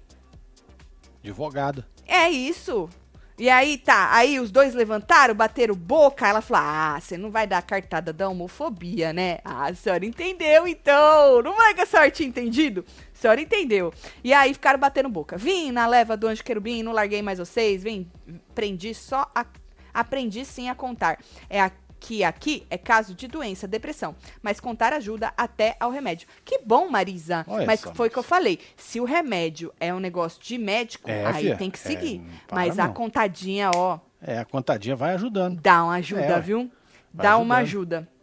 Advogado. 1.23 1.83
É 2.07 2.29
isso. 2.29 2.89
E 3.39 3.49
aí 3.49 3.77
tá, 3.77 4.13
aí 4.13 4.37
os 4.37 4.51
dois 4.51 4.75
levantaram, 4.75 5.33
bateram 5.33 5.73
boca, 5.73 6.27
ela 6.27 6.41
falou: 6.41 6.61
Ah, 6.61 6.99
você 6.99 7.17
não 7.17 7.31
vai 7.31 7.47
dar 7.47 7.59
a 7.59 7.61
cartada 7.61 8.11
da 8.11 8.27
homofobia, 8.27 9.13
né? 9.13 9.37
Ah, 9.45 9.67
a 9.67 9.73
senhora 9.73 10.05
entendeu 10.05 10.67
então. 10.67 11.41
Não 11.41 11.55
vai 11.55 11.73
que 11.73 11.79
a 11.79 11.85
senhora 11.85 12.11
tinha 12.11 12.27
entendido? 12.27 12.83
A 13.15 13.17
senhora 13.17 13.39
entendeu. 13.39 13.93
E 14.21 14.33
aí 14.33 14.53
ficaram 14.53 14.77
batendo 14.77 15.07
boca. 15.07 15.37
Vim 15.37 15.71
na 15.71 15.87
leva 15.87 16.17
do 16.17 16.27
anjo 16.27 16.43
querubim, 16.43 16.83
não 16.83 16.91
larguei 16.91 17.21
mais 17.21 17.39
vocês, 17.39 17.81
vim, 17.81 18.11
aprendi 18.51 18.93
só 18.93 19.25
a. 19.33 19.45
Aprendi 19.93 20.43
sim 20.43 20.69
a 20.69 20.75
contar. 20.75 21.17
É 21.49 21.71
aqui, 21.99 22.23
aqui 22.23 22.65
é 22.69 22.77
caso 22.77 23.13
de 23.13 23.27
doença, 23.27 23.67
depressão. 23.67 24.15
Mas 24.41 24.59
contar 24.59 24.93
ajuda 24.93 25.33
até 25.37 25.75
ao 25.79 25.91
remédio. 25.91 26.27
Que 26.45 26.59
bom, 26.65 26.89
Marisa. 26.89 27.45
Olha 27.47 27.65
mas 27.65 27.81
só, 27.81 27.93
foi 27.93 28.07
o 28.07 28.11
que 28.11 28.17
eu 28.17 28.23
falei. 28.23 28.59
Se 28.77 28.99
o 28.99 29.03
remédio 29.05 29.73
é 29.79 29.93
um 29.93 29.99
negócio 29.99 30.41
de 30.41 30.57
médico, 30.57 31.09
É, 31.09 31.25
aí 31.25 31.55
tem 31.57 31.69
que 31.69 31.77
é, 31.77 31.81
seguir. 31.81 32.19
não 32.19 32.25
para 32.47 32.55
Mas 32.55 32.79
a 32.79 32.87
não. 32.87 32.93
contadinha, 32.93 33.69
ó, 33.75 33.99
É, 34.21 34.39
a 34.39 34.45
contadinha 34.45 34.95
vai 34.95 35.13
ajudando. 35.15 35.59
dá 35.61 35.83
uma 35.83 35.95
ajuda, 35.95 36.21
É, 36.21 36.39
viu? 36.39 36.71
Dá 37.13 37.37
uma 37.37 37.57
ajudando. 37.57 38.03
ajuda. 38.03 38.19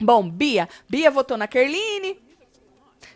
Bom, 0.00 0.28
Bia. 0.30 0.68
Bia 0.88 1.10
votou 1.10 1.36
na 1.36 1.48
Kerline. 1.48 2.20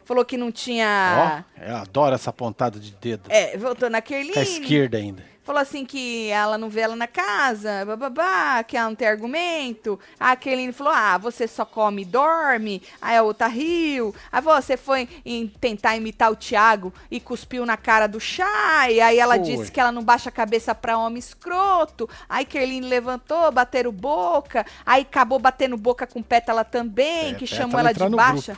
Falou 0.05 0.25
que 0.25 0.37
não 0.37 0.51
tinha. 0.51 1.45
Ó, 1.59 1.63
eu 1.65 1.77
adoro 1.77 2.15
essa 2.15 2.33
pontada 2.33 2.79
de 2.81 2.93
dedo. 2.97 3.31
É, 3.31 3.57
votou 3.57 3.89
na 3.89 3.99
a 3.99 4.03
Kerline. 4.03 4.43
esquerda 4.43 4.99
ainda. 4.99 5.25
Falou 5.43 5.61
assim 5.61 5.85
que 5.85 6.29
ela 6.29 6.57
não 6.57 6.69
vê 6.71 6.83
ela 6.83 6.95
na 6.95 7.09
casa, 7.09 7.85
bababá, 7.85 8.63
que 8.63 8.77
ela 8.77 8.89
não 8.89 8.95
tem 8.95 9.09
argumento. 9.09 9.99
A 10.19 10.37
Kerline 10.37 10.73
falou: 10.73 10.93
ah, 10.95 11.19
você 11.19 11.49
só 11.49 11.65
come 11.65 12.03
e 12.03 12.05
dorme. 12.05 12.81
Aí 13.01 13.17
a 13.17 13.25
outra 13.25 13.49
riu. 13.49 14.15
Aí 14.31 14.41
você 14.41 14.77
foi 14.77 15.09
em 15.25 15.49
tentar 15.49 15.97
imitar 15.97 16.31
o 16.31 16.37
Thiago 16.37 16.95
e 17.11 17.19
cuspiu 17.19 17.67
na 17.67 17.77
cara 17.77 18.07
do 18.07 18.21
Chay. 18.21 19.01
Aí 19.01 19.19
ela 19.19 19.35
Foi. 19.35 19.45
disse 19.45 19.73
que 19.73 19.81
ela 19.81 19.91
não 19.91 20.05
baixa 20.05 20.29
a 20.29 20.33
cabeça 20.33 20.77
pra 20.77 20.97
homem 20.97 21.19
escroto. 21.19 22.09
Aí 22.29 22.45
Kerline 22.45 22.87
levantou, 22.87 23.51
bateram 23.51 23.91
boca. 23.91 24.65
Aí 24.87 25.03
acabou 25.03 25.41
batendo 25.41 25.77
boca 25.77 26.07
com 26.07 26.23
Pétala 26.23 26.65
também, 26.65 27.31
É, 27.31 27.35
que 27.35 27.47
Pétala 27.47 27.61
chamou 27.63 27.81
ela 27.81 27.93
de 27.93 27.97
entrar 27.99 28.11
no 28.11 28.17
baixa. 28.17 28.57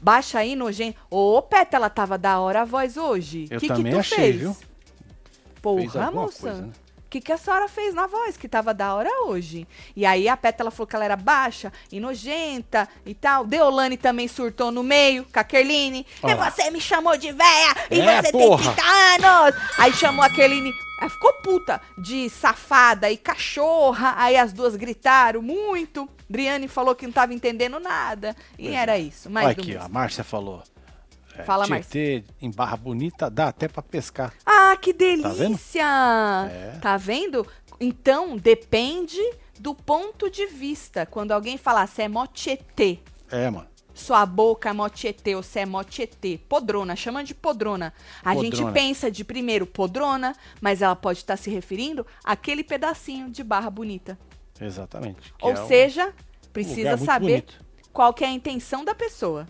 Baixa 0.00 0.38
aí, 0.38 0.54
nojento. 0.54 0.98
Ô, 1.10 1.42
Pétala, 1.42 1.90
tava 1.90 2.16
da 2.16 2.38
hora 2.38 2.62
a 2.62 2.64
voz 2.64 2.96
hoje. 2.96 3.46
Eu 3.50 3.58
que 3.58 3.68
que 3.68 3.90
tu 3.90 3.98
achei, 3.98 4.16
fez? 4.18 4.36
viu? 4.36 4.56
Porra, 5.62 6.10
moça. 6.10 6.40
coisa, 6.42 6.62
né? 6.62 6.72
O 6.96 7.12
que, 7.12 7.20
que 7.20 7.30
a 7.32 7.36
senhora 7.36 7.68
fez 7.68 7.92
na 7.94 8.06
voz, 8.06 8.38
que 8.38 8.48
tava 8.48 8.72
da 8.72 8.94
hora 8.94 9.10
hoje? 9.26 9.68
E 9.94 10.06
aí 10.06 10.26
a 10.30 10.34
Pétala 10.34 10.70
falou 10.70 10.86
que 10.86 10.96
ela 10.96 11.04
era 11.04 11.14
baixa 11.14 11.70
e 11.92 12.00
nojenta 12.00 12.88
e 13.04 13.14
tal. 13.14 13.44
Deolane 13.46 13.98
também 13.98 14.26
surtou 14.26 14.72
no 14.72 14.82
meio, 14.82 15.26
com 15.30 15.38
a 15.38 15.44
Kerline. 15.44 16.06
E 16.24 16.34
você 16.34 16.70
me 16.70 16.80
chamou 16.80 17.14
de 17.18 17.30
véia 17.30 17.76
e 17.90 18.00
É, 18.00 18.22
você 18.22 18.32
porra. 18.32 18.64
tem 18.64 18.74
30 18.74 19.26
anos. 19.26 19.54
Aí 19.76 19.92
chamou 19.92 20.24
a 20.24 20.30
Kerline, 20.30 20.72
ela 21.02 21.10
ficou 21.10 21.34
puta 21.42 21.82
de 21.98 22.30
safada 22.30 23.10
e 23.10 23.18
cachorra. 23.18 24.14
Aí 24.16 24.34
as 24.38 24.50
duas 24.54 24.74
gritaram 24.74 25.42
muito. 25.42 26.08
Briane 26.30 26.66
falou 26.66 26.94
que 26.94 27.04
não 27.06 27.12
tava 27.12 27.34
entendendo 27.34 27.78
nada. 27.78 28.34
E 28.58 28.68
era 28.68 28.96
isso, 28.98 29.28
mais 29.28 29.48
Olha 29.48 29.54
do 29.54 29.60
aqui, 29.60 29.74
ó, 29.74 29.80
a 29.80 29.82
mesmo. 29.82 29.92
Márcia 29.94 30.24
falou. 30.24 30.62
É, 31.36 31.42
Fala, 31.44 31.64
Tietê, 31.66 32.24
em 32.40 32.50
Barra 32.50 32.76
Bonita, 32.76 33.30
dá 33.30 33.48
até 33.48 33.68
pra 33.68 33.82
pescar. 33.82 34.34
Ah, 34.44 34.76
que 34.80 34.92
vendo? 34.92 35.34
delícia! 35.34 35.84
É. 36.50 36.78
Tá 36.80 36.96
vendo? 36.96 37.46
Então, 37.80 38.36
depende 38.36 39.18
do 39.58 39.74
ponto 39.74 40.30
de 40.30 40.46
vista. 40.46 41.06
Quando 41.06 41.32
alguém 41.32 41.56
falar, 41.56 41.86
você 41.86 42.02
é 42.02 42.08
mó 42.08 42.26
tietê. 42.26 42.98
É, 43.30 43.48
mano. 43.48 43.66
sua 43.94 44.26
boca 44.26 44.68
é 44.68 44.72
motietê, 44.72 45.34
você 45.34 45.60
é 45.60 45.66
motietê. 45.66 46.38
Podrona, 46.48 46.94
chama 46.96 47.24
de 47.24 47.34
podrona. 47.34 47.92
A 48.24 48.34
gente 48.34 48.50
Podrona. 48.56 48.72
pensa 48.72 49.10
de 49.10 49.24
primeiro 49.24 49.66
podrona, 49.66 50.34
mas 50.60 50.82
ela 50.82 50.94
pode 50.96 51.20
estar 51.20 51.36
se 51.36 51.48
referindo 51.50 52.06
àquele 52.24 52.62
pedacinho 52.62 53.30
de 53.30 53.42
barra 53.42 53.70
bonita. 53.70 54.18
Exatamente. 54.60 55.32
Ou 55.40 55.52
é 55.52 55.60
um 55.60 55.66
seja, 55.66 56.12
precisa 56.52 56.78
lugar 56.78 56.96
muito 56.98 57.06
saber 57.06 57.42
bonito. 57.42 57.64
qual 57.92 58.12
que 58.12 58.22
é 58.24 58.28
a 58.28 58.30
intenção 58.32 58.84
da 58.84 58.94
pessoa. 58.94 59.46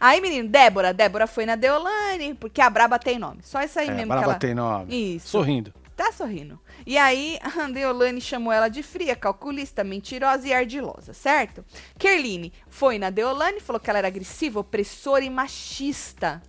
Aí, 0.00 0.20
menino, 0.20 0.48
Débora. 0.48 0.92
Débora 0.94 1.26
foi 1.26 1.44
na 1.44 1.56
Deolane, 1.56 2.34
porque 2.34 2.60
a 2.60 2.70
Braba 2.70 2.98
tem 2.98 3.18
nome. 3.18 3.40
Só 3.42 3.62
isso 3.62 3.78
aí 3.78 3.88
É, 3.88 3.92
mesmo 3.92 4.08
Braba 4.08 4.22
que 4.22 4.30
ela... 4.30 4.38
tem 4.38 4.54
nome. 4.54 5.16
Isso. 5.16 5.28
Sorrindo. 5.28 5.72
Tá 5.96 6.12
sorrindo. 6.12 6.60
E 6.86 6.96
aí, 6.96 7.38
a 7.42 7.66
Deolane 7.66 8.20
chamou 8.20 8.52
ela 8.52 8.68
de 8.68 8.84
fria, 8.84 9.16
calculista, 9.16 9.82
mentirosa 9.82 10.46
e 10.46 10.52
ardilosa, 10.52 11.12
certo? 11.12 11.64
Kerline 11.98 12.52
foi 12.68 12.98
na 13.00 13.10
Deolane, 13.10 13.58
falou 13.58 13.80
que 13.80 13.90
ela 13.90 13.98
era 13.98 14.06
agressiva, 14.08 14.60
opressora 14.60 15.24
e 15.24 15.30
machista. 15.30 16.40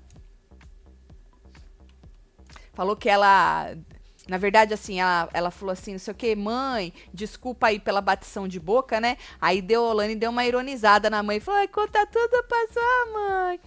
Falou 2.74 2.96
que 2.96 3.10
ela. 3.10 3.76
Na 4.30 4.38
verdade, 4.38 4.76
assim, 4.76 5.00
ela, 5.00 5.28
ela 5.34 5.50
falou 5.50 5.74
assim, 5.74 5.94
não 5.94 6.00
sei 6.00 6.12
o 6.13 6.15
que, 6.15 6.36
mãe, 6.36 6.94
desculpa 7.12 7.68
aí 7.68 7.80
pela 7.80 8.00
batição 8.00 8.48
de 8.48 8.60
boca, 8.60 9.00
né? 9.02 9.18
Aí 9.42 9.60
Deolane 9.60 10.15
deu 10.15 10.30
uma 10.30 10.46
ironizada 10.46 11.10
na 11.10 11.24
mãe 11.24 11.38
e 11.38 11.39
falou, 11.39 11.68
conta 11.70 12.06
tudo 12.06 12.44
pra 12.44 12.68
sua 12.72 13.06
mãe. 13.12 13.60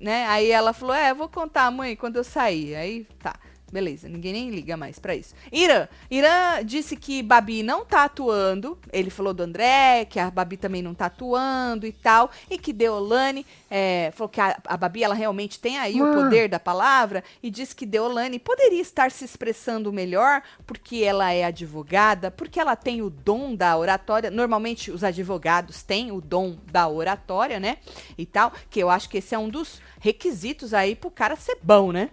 Né? 0.00 0.26
Aí 0.26 0.50
ela 0.50 0.72
falou, 0.72 0.94
é, 0.94 1.12
vou 1.12 1.28
contar, 1.28 1.70
mãe, 1.70 1.94
quando 1.94 2.16
eu 2.16 2.24
sair. 2.24 2.74
Aí, 2.74 3.06
tá. 3.22 3.38
Beleza, 3.72 4.08
ninguém 4.08 4.32
nem 4.32 4.50
liga 4.50 4.76
mais 4.76 4.98
pra 4.98 5.14
isso. 5.14 5.34
Irã. 5.52 5.86
Irã 6.10 6.64
disse 6.64 6.96
que 6.96 7.22
Babi 7.22 7.62
não 7.62 7.84
tá 7.84 8.04
atuando. 8.04 8.76
Ele 8.92 9.10
falou 9.10 9.32
do 9.32 9.42
André, 9.42 10.04
que 10.06 10.18
a 10.18 10.30
Babi 10.30 10.56
também 10.56 10.82
não 10.82 10.92
tá 10.92 11.06
atuando 11.06 11.86
e 11.86 11.92
tal. 11.92 12.30
E 12.50 12.58
que 12.58 12.72
Deolane 12.72 13.46
é, 13.70 14.10
falou 14.14 14.28
que 14.28 14.40
a, 14.40 14.58
a 14.66 14.76
Babi, 14.76 15.04
ela 15.04 15.14
realmente 15.14 15.60
tem 15.60 15.78
aí 15.78 16.00
o 16.00 16.04
Mano. 16.04 16.22
poder 16.22 16.48
da 16.48 16.58
palavra. 16.58 17.22
E 17.42 17.50
disse 17.50 17.74
que 17.74 17.86
Deolane 17.86 18.40
poderia 18.40 18.80
estar 18.82 19.10
se 19.12 19.24
expressando 19.24 19.92
melhor 19.92 20.42
porque 20.66 21.04
ela 21.04 21.32
é 21.32 21.44
advogada, 21.44 22.30
porque 22.30 22.58
ela 22.58 22.74
tem 22.74 23.02
o 23.02 23.10
dom 23.10 23.54
da 23.54 23.76
oratória. 23.76 24.30
Normalmente 24.30 24.90
os 24.90 25.04
advogados 25.04 25.82
têm 25.84 26.10
o 26.10 26.20
dom 26.20 26.56
da 26.72 26.88
oratória, 26.88 27.60
né? 27.60 27.78
E 28.18 28.26
tal. 28.26 28.52
Que 28.68 28.80
eu 28.80 28.90
acho 28.90 29.08
que 29.08 29.18
esse 29.18 29.32
é 29.34 29.38
um 29.38 29.48
dos 29.48 29.80
requisitos 30.00 30.74
aí 30.74 30.96
pro 30.96 31.10
cara 31.10 31.36
ser 31.36 31.58
bom, 31.62 31.92
né? 31.92 32.10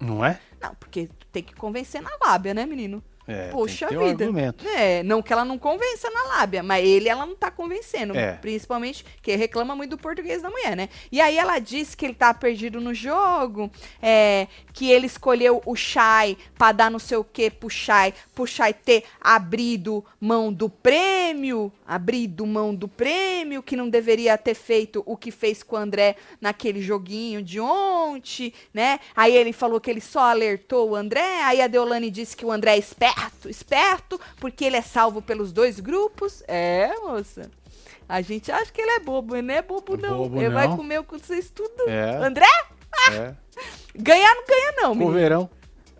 Não 0.00 0.24
é? 0.24 0.38
Não, 0.60 0.74
porque 0.74 1.08
tem 1.32 1.42
que 1.42 1.54
convencer 1.54 2.02
na 2.02 2.10
lábia, 2.20 2.54
né, 2.54 2.66
menino? 2.66 3.02
É, 3.28 3.50
Poxa 3.50 3.88
tem 3.88 3.98
que 3.98 4.04
ter 4.04 4.06
um 4.06 4.08
vida. 4.08 4.24
argumento. 4.24 4.66
É, 4.66 5.02
não 5.02 5.20
que 5.20 5.30
ela 5.30 5.44
não 5.44 5.58
convença 5.58 6.08
na 6.08 6.22
lábia, 6.22 6.62
mas 6.62 6.82
ele 6.82 7.10
ela 7.10 7.26
não 7.26 7.36
tá 7.36 7.50
convencendo. 7.50 8.16
É. 8.16 8.32
Principalmente 8.32 9.04
que 9.20 9.36
reclama 9.36 9.76
muito 9.76 9.90
do 9.90 9.98
português 9.98 10.40
da 10.40 10.48
mulher, 10.48 10.74
né? 10.74 10.88
E 11.12 11.20
aí 11.20 11.36
ela 11.36 11.58
disse 11.58 11.94
que 11.94 12.06
ele 12.06 12.14
tá 12.14 12.32
perdido 12.32 12.80
no 12.80 12.94
jogo, 12.94 13.70
é, 14.00 14.48
que 14.78 14.92
ele 14.92 15.06
escolheu 15.06 15.60
o 15.66 15.74
Shai 15.74 16.38
pra 16.56 16.70
dar 16.70 16.88
não 16.88 17.00
sei 17.00 17.18
o 17.18 17.24
que 17.24 17.50
pro 17.50 17.68
Shai, 17.68 18.14
pro 18.32 18.46
Shai 18.46 18.72
ter 18.72 19.02
abrido 19.20 20.04
mão 20.20 20.52
do 20.52 20.68
prêmio, 20.70 21.72
abrido 21.84 22.46
mão 22.46 22.72
do 22.72 22.86
prêmio, 22.86 23.60
que 23.60 23.74
não 23.74 23.88
deveria 23.88 24.38
ter 24.38 24.54
feito 24.54 25.02
o 25.04 25.16
que 25.16 25.32
fez 25.32 25.64
com 25.64 25.74
o 25.74 25.78
André 25.80 26.14
naquele 26.40 26.80
joguinho 26.80 27.42
de 27.42 27.58
ontem, 27.58 28.52
né? 28.72 29.00
Aí 29.16 29.36
ele 29.36 29.52
falou 29.52 29.80
que 29.80 29.90
ele 29.90 30.00
só 30.00 30.20
alertou 30.20 30.90
o 30.90 30.94
André, 30.94 31.42
aí 31.42 31.60
a 31.60 31.66
Deolane 31.66 32.08
disse 32.08 32.36
que 32.36 32.46
o 32.46 32.52
André 32.52 32.76
é 32.76 32.78
esperto, 32.78 33.50
esperto, 33.50 34.20
porque 34.36 34.64
ele 34.64 34.76
é 34.76 34.82
salvo 34.82 35.20
pelos 35.20 35.50
dois 35.50 35.80
grupos. 35.80 36.44
É, 36.46 36.94
moça. 37.00 37.50
A 38.08 38.20
gente 38.20 38.52
acha 38.52 38.70
que 38.70 38.80
ele 38.80 38.92
é 38.92 39.00
bobo, 39.00 39.34
ele 39.34 39.48
não 39.48 39.54
é 39.54 39.60
bobo, 39.60 39.96
não. 39.96 40.18
Bobo 40.18 40.40
ele 40.40 40.50
vai 40.50 40.68
não. 40.68 40.76
comer 40.76 41.00
o 41.00 41.04
que 41.04 41.18
vocês 41.18 41.50
tudo. 41.50 41.88
É. 41.88 42.24
André? 42.24 42.46
É. 43.12 43.34
Ganhar 43.94 44.34
não 44.34 44.46
ganha, 44.46 44.72
não, 44.76 44.90
menino. 44.94 45.06
Coveirão. 45.10 45.50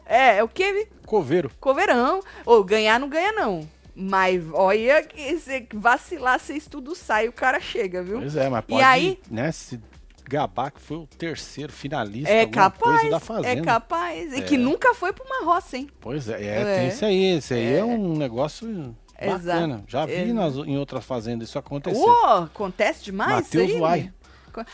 É, 0.07 0.37
é 0.39 0.43
o 0.45 0.49
que? 0.49 0.87
Coveiro. 1.07 1.51
Coverão. 1.61 2.21
Ou 2.47 2.63
ganhar 2.65 2.99
não 3.01 3.09
ganha, 3.09 3.33
não. 3.33 3.69
Mas 3.95 4.43
olha 4.53 5.03
que 5.03 5.37
se 5.39 5.67
vacilar, 5.75 6.39
vocês 6.39 6.67
tudo 6.67 6.95
sai, 6.95 7.27
o 7.29 7.33
cara 7.33 7.59
chega, 7.61 8.03
viu? 8.03 8.21
Pois 8.21 8.37
é, 8.37 8.49
mas 8.49 8.65
E 8.65 8.69
pode, 8.69 8.83
aí? 8.83 9.19
né, 9.29 9.51
se 9.51 9.81
gabar 10.29 10.71
que 10.71 10.81
foi 10.81 10.99
o 10.99 11.07
terceiro 11.07 11.73
finalista, 11.73 12.31
É 12.31 12.47
capaz, 12.47 13.11
da 13.11 13.17
é 13.17 13.21
Fazenda. 13.21 13.63
capaz. 13.65 14.33
E 14.35 14.39
É. 14.39 14.43
que 14.43 14.57
nunca 14.57 14.95
foi 14.95 15.13
uma 15.27 15.45
roça, 15.45 15.77
hein? 15.79 15.89
Pois 16.01 16.29
é, 16.29 16.41
é, 16.45 16.61
É. 16.61 16.79
tem 16.79 16.89
isso 16.89 17.05
aí. 17.05 17.39
Isso 17.39 17.55
aí 17.55 17.75
é, 17.75 17.85
um 17.85 18.17
negócio 18.17 18.95
bacana. 19.19 19.75
Exato. 19.77 19.85
Já 19.89 20.07
vi 20.07 20.13
É. 20.31 20.33
nas, 20.33 20.55
em 20.55 20.77
outras 20.79 21.05
fazendas 21.05 21.49
isso 21.49 21.59
acontecer. 21.59 21.99
Acontece 22.45 23.03
demais 23.03 23.31
Mateus 23.47 23.65
isso 23.69 23.75
aí. 23.77 23.81
Uai. 23.81 24.13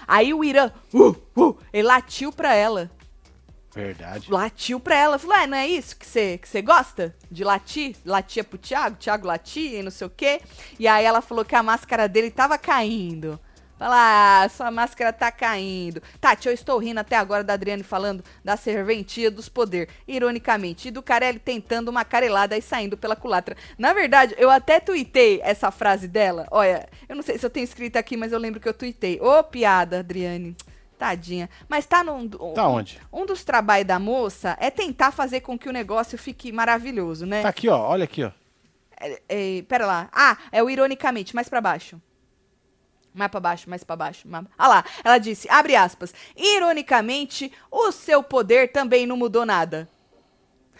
Aí 0.07 0.33
o 0.33 0.45
Irã, 0.45 0.71
uh, 0.93 1.17
uh, 1.37 1.59
ele 1.73 1.89
latiu 1.89 2.33
pra 2.33 2.55
ela. 2.55 2.91
Verdade. 3.75 4.31
Latiu 4.31 4.79
pra 4.79 4.95
ela. 4.95 5.19
Falou, 5.19 5.37
ah, 5.37 5.47
não 5.47 5.59
é 5.59 5.67
isso 5.67 5.97
que 5.97 6.07
você 6.07 6.39
que 6.39 6.49
você 6.49 6.63
gosta? 6.63 7.15
De 7.31 7.43
latir? 7.43 7.97
Latia 8.05 8.45
pro 8.45 8.57
Thiago, 8.57 8.97
Thiago 8.97 9.27
latia 9.27 9.81
e 9.81 9.83
não 9.83 9.91
sei 9.91 10.07
o 10.07 10.11
quê. 10.11 10.41
E 10.79 10.87
aí 10.87 11.05
ela 11.05 11.21
falou 11.21 11.45
que 11.45 11.57
a 11.57 11.63
máscara 11.63 12.09
dele 12.09 12.31
tava 12.31 12.57
caindo. 12.57 13.39
Fala, 13.79 14.45
ah, 14.45 14.49
sua 14.49 14.71
máscara 14.71 15.13
tá 15.13 15.33
caindo. 15.33 16.01
Tati, 16.21 16.47
eu 16.47 16.55
estou 16.55 16.79
rindo 16.79 17.01
até 17.01 17.17
agora 17.17 17.43
da 17.43 17.55
Adriane 17.55 17.83
falando 17.83 18.23
da 18.45 18.57
serventia 18.57 19.31
dos 19.31 19.49
poder, 19.49 19.89
ironicamente. 20.07 20.89
E 20.89 20.91
do 20.91 21.03
Carelli 21.03 21.39
tentando 21.39 21.89
uma 21.89 22.05
carelada 22.05 22.57
e 22.57 22.63
saindo 22.63 22.97
pela 22.97 23.17
culatra. 23.17 23.57
Na 23.77 23.93
verdade, 23.93 24.35
eu 24.39 24.49
até 24.49 24.79
tuitei 24.79 25.41
essa 25.43 25.71
frase 25.71 26.07
dela. 26.07 26.47
Olha, 26.51 26.89
eu 27.09 27.17
não 27.17 27.23
sei 27.23 27.37
se 27.37 27.45
eu 27.45 27.51
tenho 27.51 27.65
escrito 27.65 27.97
aqui, 27.97 28.17
mas 28.17 28.33
eu 28.33 28.39
lembro 28.39 28.61
que 28.61 28.69
eu 28.69 28.75
tuitei. 28.75 29.21
Ô, 29.21 29.43
piada, 29.43 29.99
Adriane. 29.99 30.57
Tadinha. 30.97 31.51
Mas 31.69 31.85
tá 31.85 32.05
num. 32.05 32.29
Tá 32.29 32.69
onde? 32.69 33.01
Um 33.13 33.27
dos 33.27 33.45
trabalhos 33.45 33.87
da 33.87 33.99
moça 33.99 34.57
é 34.61 34.71
tentar 34.71 35.11
fazer 35.11 35.41
com 35.41 35.59
que 35.59 35.69
o 35.69 35.73
negócio 35.73 36.17
fique 36.17 36.53
maravilhoso, 36.53 37.27
né? 37.27 37.43
Tá 37.43 37.49
aqui, 37.49 37.69
ó. 37.69 37.79
Olha 37.79 38.05
aqui, 38.05 38.23
ó. 38.23 38.31
É, 39.01 39.21
é, 39.29 39.63
pera 39.63 39.85
lá. 39.85 40.09
Ah, 40.13 40.39
é 40.53 40.63
o 40.63 40.71
ironicamente, 40.71 41.35
mais 41.35 41.49
pra 41.49 41.61
baixo. 41.61 42.01
Mais 43.15 43.31
pra 43.31 43.39
baixo, 43.41 43.71
mais 43.71 43.85
pra 43.85 43.95
baixo. 43.97 44.27
mais- 44.27 44.45
Ah 44.59 44.67
lá, 44.69 44.85
ela 45.05 45.19
disse, 45.19 45.49
abre 45.49 45.77
aspas, 45.77 46.13
ironicamente, 46.37 47.53
o 47.71 47.93
seu 47.93 48.23
poder 48.23 48.73
também 48.73 49.07
não 49.07 49.17
mudou 49.17 49.47
nada. 49.47 49.89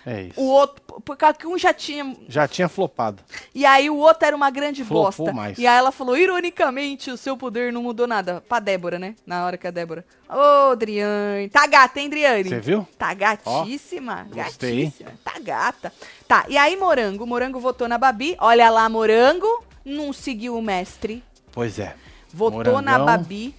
É 0.07 0.25
isso. 0.25 0.39
O 0.39 0.45
outro, 0.45 0.83
por 1.01 1.17
causa 1.17 1.39
que 1.39 1.47
um 1.47 1.57
já 1.57 1.73
tinha, 1.73 2.15
Já 2.29 2.47
tinha 2.47 2.69
flopado. 2.69 3.23
e 3.55 3.65
aí 3.65 3.89
o 3.89 3.97
outro 3.97 4.27
era 4.27 4.37
uma 4.37 4.51
grande 4.51 4.85
Flopou 4.85 5.05
bosta. 5.27 5.33
mais. 5.33 5.57
E 5.59 5.67
aí 5.67 5.79
ela 5.79 5.91
falou, 5.91 6.15
ironicamente, 6.15 7.11
o 7.11 7.17
seu 7.17 7.39
poder 7.39 7.73
não 7.73 7.83
mudou 7.83 8.07
nada. 8.07 8.43
Pra 8.47 8.59
Débora, 8.61 8.99
né? 8.99 9.15
Na 9.25 9.47
hora 9.47 9.57
que 9.57 9.67
a 9.67 9.71
Débora, 9.71 10.05
ô, 10.29 10.73
Adriane, 10.73 11.49
tá 11.49 11.67
gata, 11.67 12.01
hein, 12.01 12.09
Adriane? 12.09 12.51
Você 12.51 12.61
viu? 12.61 12.87
Tá 12.99 13.15
gatíssima, 13.15 14.27
gostei, 14.31 14.81
gatíssima. 14.85 15.11
Tá 15.25 15.39
gata. 15.41 15.91
Tá, 16.29 16.45
e 16.51 16.59
aí 16.59 16.77
Morango? 16.77 17.27
Morango 17.27 17.59
votou 17.59 17.89
na 17.89 17.97
Babi. 17.97 18.37
Olha 18.41 18.69
lá, 18.69 18.87
Morango 18.91 19.65
não 19.87 20.13
seguiu 20.13 20.55
o 20.55 20.61
mestre. 20.61 21.25
Pois 21.51 21.79
é. 21.79 21.95
Votou 22.35 22.83
na 22.83 22.99
Morangão. 22.99 23.07
Babi. 23.07 23.55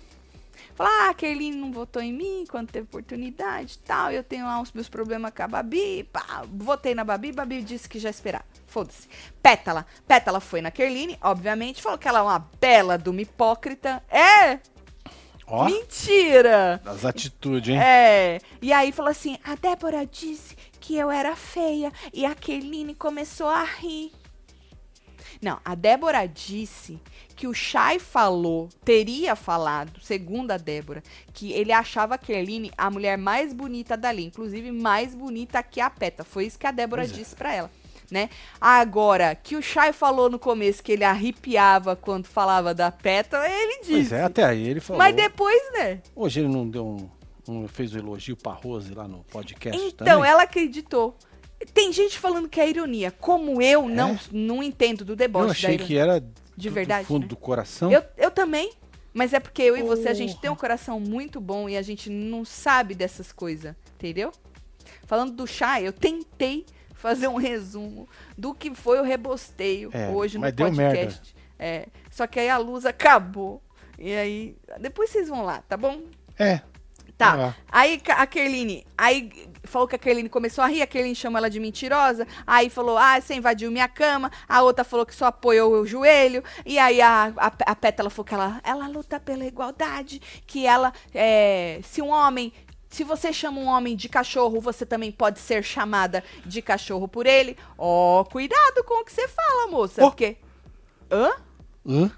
Falou, 0.76 0.92
ah, 0.92 1.10
a 1.10 1.14
Kerline 1.14 1.56
não 1.56 1.72
votou 1.72 2.02
em 2.02 2.12
mim 2.12 2.44
quando 2.50 2.70
teve 2.70 2.86
oportunidade 2.86 3.76
e 3.76 3.88
tal. 3.88 4.12
Eu 4.12 4.22
tenho 4.22 4.46
lá 4.46 4.62
os 4.62 4.74
meus 4.74 4.90
problemas 4.90 5.32
com 5.34 5.44
a 5.44 5.48
Babi. 5.48 6.04
Pá, 6.12 6.44
votei 6.52 6.94
na 6.94 7.06
Babi, 7.06 7.32
Babi 7.32 7.62
disse 7.62 7.88
que 7.88 7.98
já 7.98 8.10
esperava. 8.10 8.44
Foda-se. 8.68 9.08
Pétala. 9.42 9.86
Pétala 10.06 10.42
foi 10.42 10.62
na 10.62 10.70
Kerline, 10.70 11.18
obviamente. 11.22 11.82
Falou 11.82 11.98
que 11.98 12.10
ela 12.10 12.20
é 12.20 12.22
uma 12.24 12.40
bela 12.60 12.98
de 12.98 13.10
uma 13.10 13.22
hipócrita. 13.22 14.04
É! 14.10 14.60
Ó, 15.48 15.64
Mentira! 15.64 16.82
as 16.86 17.06
atitudes, 17.06 17.70
hein? 17.70 17.80
É. 17.82 18.42
E 18.62 18.74
aí 18.74 18.92
falou 18.92 19.12
assim: 19.12 19.38
a 19.46 19.56
Débora 19.56 20.06
disse 20.06 20.58
que 20.82 20.98
eu 20.98 21.10
era 21.10 21.38
feia. 21.38 21.90
E 22.14 22.26
a 22.26 22.36
Kerline 22.36 22.94
começou 22.96 23.48
a 23.48 23.64
rir. 23.64 24.12
Não, 25.42 25.60
a 25.64 25.74
Débora 25.76 26.28
disse 26.28 27.00
que 27.36 27.48
o 27.48 27.54
Chay 27.54 28.00
falou, 28.00 28.70
teria 28.84 29.36
falado, 29.36 30.00
segundo 30.02 30.52
a 30.52 30.58
Débora, 30.58 31.04
que 31.34 31.52
ele 31.52 31.72
achava 31.72 32.16
a 32.16 32.18
Kerline 32.18 32.72
a 32.78 32.90
mulher 32.90 33.18
mais 33.18 33.52
bonita 33.54 33.98
dali, 33.98 34.26
inclusive 34.26 34.72
mais 34.72 35.14
bonita 35.14 35.62
que 35.62 35.82
a 35.82 35.90
Peta. 35.90 36.24
Foi 36.24 36.46
isso 36.46 36.58
que 36.58 36.66
a 36.66 36.72
Débora 36.72 37.02
Pois 37.04 37.12
é. 37.12 37.16
disse 37.16 37.36
pra 37.36 37.54
ela, 37.54 37.70
né? 38.10 38.30
Agora, 38.62 39.36
que 39.36 39.56
o 39.56 39.62
Chay 39.62 39.92
falou 39.92 40.30
no 40.30 40.40
começo 40.40 40.82
que 40.82 40.92
ele 40.94 41.04
arrepiava 41.04 41.96
quando 41.96 42.26
falava 42.26 42.74
da 42.74 42.90
Peta, 42.92 43.38
ele 43.48 43.80
disse. 43.80 43.92
Pois 43.92 44.12
é, 44.14 44.24
até 44.24 44.44
aí 44.44 44.68
ele 44.68 44.80
falou. 44.80 44.98
Mas 44.98 45.16
depois, 45.16 45.62
né? 45.74 46.02
Hoje 46.16 46.40
ele 46.40 46.48
não 46.50 46.68
deu 46.70 46.86
um, 46.88 47.10
um- 47.48 47.68
fez 47.68 47.94
um 47.94 48.00
elogio 48.00 48.36
pra 48.38 48.54
Rose 48.54 48.94
lá 48.94 49.08
no 49.08 49.24
podcast 49.26 49.80
Então, 49.82 50.06
também? 50.06 50.30
ela 50.32 50.44
acreditou. 50.44 51.16
Tem 51.74 51.92
gente 51.92 52.20
falando 52.20 52.48
que 52.50 52.60
é 52.60 52.70
ironia. 52.70 53.12
Como 53.12 53.62
eu 53.62 53.88
não, 53.90 54.20
não 54.32 54.62
entendo 54.62 55.04
do 55.06 55.14
Eu 55.14 55.16
deboche 55.18 55.46
da 55.48 55.52
achei 55.52 55.78
que 55.78 55.98
era 55.98 56.24
De 56.56 56.70
do 56.70 56.74
verdade, 56.76 57.08
fundo 57.08 57.24
né? 57.24 57.28
do 57.28 57.36
coração. 57.36 57.92
Eu, 57.92 58.04
eu 58.18 58.32
também. 58.32 58.72
Mas 59.14 59.34
é 59.34 59.40
porque 59.40 59.62
eu 59.62 59.78
e 59.78 59.82
você, 59.82 60.10
a 60.10 60.14
gente 60.14 60.38
tem 60.40 60.50
um 60.50 60.56
coração 60.56 61.00
muito 61.00 61.40
bom 61.40 61.70
e 61.70 61.78
a 61.78 61.82
gente 61.82 62.10
não 62.10 62.44
sabe 62.44 62.94
dessas 62.94 63.32
coisas, 63.32 63.74
entendeu? 63.96 64.32
Falando 65.06 65.32
do 65.32 65.48
chá, 65.48 65.82
eu 65.82 65.94
tentei 65.94 66.66
fazer 66.94 67.30
um 67.30 67.38
resumo 67.38 68.10
do 68.38 68.54
que 68.54 68.76
foi 68.76 69.00
o 69.00 69.04
rebosteio 69.04 69.90
É, 69.94 70.10
hoje 70.10 70.38
no 70.38 70.54
podcast. 70.54 71.34
É, 71.58 71.88
só 72.12 72.28
que 72.28 72.42
aí 72.42 72.50
a 72.50 72.58
luz 72.58 72.86
acabou. 72.86 73.62
E 73.98 74.14
aí, 74.14 74.58
depois 74.82 75.10
vocês 75.10 75.30
vão 75.30 75.44
lá, 75.44 75.62
tá 75.62 75.78
bom? 75.78 76.02
É. 76.38 76.60
Tá. 77.18 77.56
Aí 77.72 78.02
a 78.10 78.28
Kerline, 78.28 78.86
aí 78.98 79.32
falou 79.66 79.88
que 79.88 79.96
a 79.96 80.00
Kerline 80.00 80.30
começou 80.30 80.64
a 80.64 80.68
rir, 80.68 80.82
a 80.82 80.88
Kerline 80.88 81.16
chamou 81.16 81.38
ela 81.38 81.50
de 81.50 81.60
mentirosa, 81.60 82.28
aí 82.46 82.70
falou, 82.70 82.98
ah, 82.98 83.20
você 83.20 83.36
invadiu 83.36 83.72
minha 83.72 83.88
cama, 83.88 84.32
a 84.48 84.62
outra 84.62 84.84
falou 84.84 85.06
que 85.06 85.16
só 85.16 85.26
apoiou 85.26 85.74
o 85.74 85.86
joelho, 85.86 86.44
e 86.66 86.78
aí 86.80 87.02
a, 87.02 87.34
a, 87.38 87.52
a 87.66 87.76
Pétala 87.76 88.10
falou 88.10 88.26
que 88.26 88.34
ela, 88.34 88.62
ela 88.64 88.88
luta 88.88 89.20
pela 89.20 89.46
igualdade, 89.46 90.22
que 90.46 90.66
ela, 90.66 90.94
é, 91.14 91.80
se 91.84 92.02
um 92.02 92.10
homem, 92.10 92.54
se 92.90 93.04
você 93.04 93.34
chama 93.34 93.60
um 93.60 93.68
homem 93.68 93.96
de 93.96 94.08
cachorro, 94.08 94.62
você 94.62 94.86
também 94.86 95.12
pode 95.12 95.40
ser 95.40 95.64
chamada 95.64 96.24
de 96.46 96.62
cachorro 96.62 97.08
por 97.10 97.26
ele. 97.28 97.58
Ó, 97.78 98.24
cuidado 98.24 98.84
com 98.86 99.02
o 99.02 99.04
que 99.06 99.12
você 99.12 99.28
fala, 99.28 99.68
moça, 99.68 100.02
Ó. 100.04 100.10
porque... 100.10 100.38
Hã? 101.12 101.32
Hã? 101.86 102.12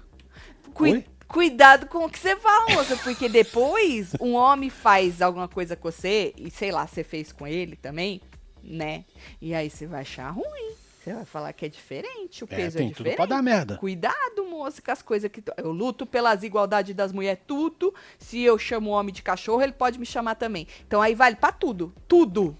Cui- 0.72 0.92
Oi? 0.92 1.04
Cuidado 1.28 1.86
com 1.86 2.06
o 2.06 2.10
que 2.10 2.18
você 2.18 2.34
fala, 2.36 2.72
moça, 2.74 2.96
porque 2.96 3.28
depois 3.28 4.12
um 4.20 4.32
homem 4.34 4.70
faz 4.70 5.20
alguma 5.20 5.46
coisa 5.46 5.76
com 5.76 5.90
você, 5.90 6.32
e 6.36 6.50
sei 6.50 6.72
lá, 6.72 6.86
você 6.86 7.04
fez 7.04 7.30
com 7.32 7.46
ele 7.46 7.76
também, 7.76 8.20
né? 8.62 9.04
E 9.40 9.54
aí 9.54 9.68
você 9.68 9.86
vai 9.86 10.00
achar 10.00 10.30
ruim. 10.30 10.72
Você 11.04 11.12
vai 11.14 11.24
falar 11.24 11.52
que 11.52 11.64
é 11.64 11.68
diferente, 11.68 12.44
o 12.44 12.48
É, 12.50 12.56
peso 12.56 12.76
é, 12.76 12.80
tem 12.80 12.88
tudo 12.88 12.96
diferente. 12.98 13.16
pra 13.16 13.26
dar 13.26 13.42
merda. 13.42 13.76
Cuidado, 13.78 14.44
moça, 14.44 14.82
com 14.82 14.90
as 14.90 15.00
coisas 15.00 15.30
que. 15.30 15.42
Eu 15.56 15.70
luto 15.70 16.04
pelas 16.04 16.42
igualdades 16.42 16.94
das 16.94 17.12
mulheres, 17.12 17.40
tudo. 17.46 17.94
Se 18.18 18.42
eu 18.42 18.58
chamo 18.58 18.90
o 18.90 18.92
homem 18.92 19.14
de 19.14 19.22
cachorro, 19.22 19.62
ele 19.62 19.72
pode 19.72 19.98
me 19.98 20.04
chamar 20.04 20.34
também. 20.34 20.66
Então 20.86 21.00
aí 21.00 21.14
vale 21.14 21.36
pra 21.36 21.52
tudo. 21.52 21.94
Tudo. 22.06 22.56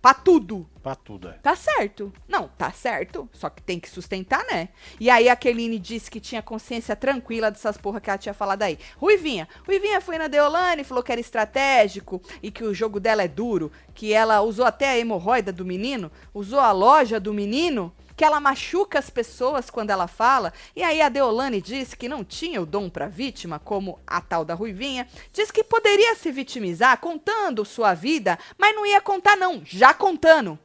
Pra 0.00 0.14
tudo. 0.14 0.66
Pra 0.82 0.94
tudo, 0.94 1.28
é. 1.28 1.32
Tá 1.34 1.54
certo. 1.54 2.10
Não, 2.26 2.48
tá 2.48 2.70
certo. 2.70 3.28
Só 3.32 3.50
que 3.50 3.62
tem 3.62 3.78
que 3.78 3.90
sustentar, 3.90 4.42
né? 4.50 4.70
E 4.98 5.10
aí 5.10 5.28
a 5.28 5.36
Keline 5.36 5.78
disse 5.78 6.10
que 6.10 6.18
tinha 6.18 6.40
consciência 6.40 6.96
tranquila 6.96 7.50
dessas 7.50 7.76
porra 7.76 8.00
que 8.00 8.08
ela 8.08 8.18
tinha 8.18 8.32
falado 8.32 8.62
aí. 8.62 8.78
Ruivinha. 8.96 9.46
Ruivinha 9.66 10.00
foi 10.00 10.16
na 10.16 10.26
Deolane, 10.26 10.84
falou 10.84 11.04
que 11.04 11.12
era 11.12 11.20
estratégico 11.20 12.22
e 12.42 12.50
que 12.50 12.64
o 12.64 12.72
jogo 12.72 12.98
dela 12.98 13.22
é 13.22 13.28
duro, 13.28 13.70
que 13.94 14.12
ela 14.12 14.40
usou 14.40 14.64
até 14.64 14.88
a 14.88 14.98
hemorroida 14.98 15.52
do 15.52 15.66
menino, 15.66 16.10
usou 16.32 16.60
a 16.60 16.72
loja 16.72 17.20
do 17.20 17.34
menino, 17.34 17.92
que 18.20 18.24
ela 18.26 18.38
machuca 18.38 18.98
as 18.98 19.08
pessoas 19.08 19.70
quando 19.70 19.88
ela 19.88 20.06
fala. 20.06 20.52
E 20.76 20.82
aí 20.82 21.00
a 21.00 21.08
Deolane 21.08 21.58
disse 21.58 21.96
que 21.96 22.06
não 22.06 22.22
tinha 22.22 22.60
o 22.60 22.66
dom 22.66 22.90
pra 22.90 23.06
vítima, 23.06 23.58
como 23.58 23.98
a 24.06 24.20
tal 24.20 24.44
da 24.44 24.52
Ruivinha. 24.52 25.08
Diz 25.32 25.50
que 25.50 25.64
poderia 25.64 26.14
se 26.16 26.30
vitimizar 26.30 26.98
contando 26.98 27.64
sua 27.64 27.94
vida, 27.94 28.38
mas 28.58 28.76
não 28.76 28.84
ia 28.84 29.00
contar 29.00 29.38
não, 29.38 29.62
já 29.64 29.94
contando. 29.94 30.58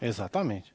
Exatamente. 0.00 0.72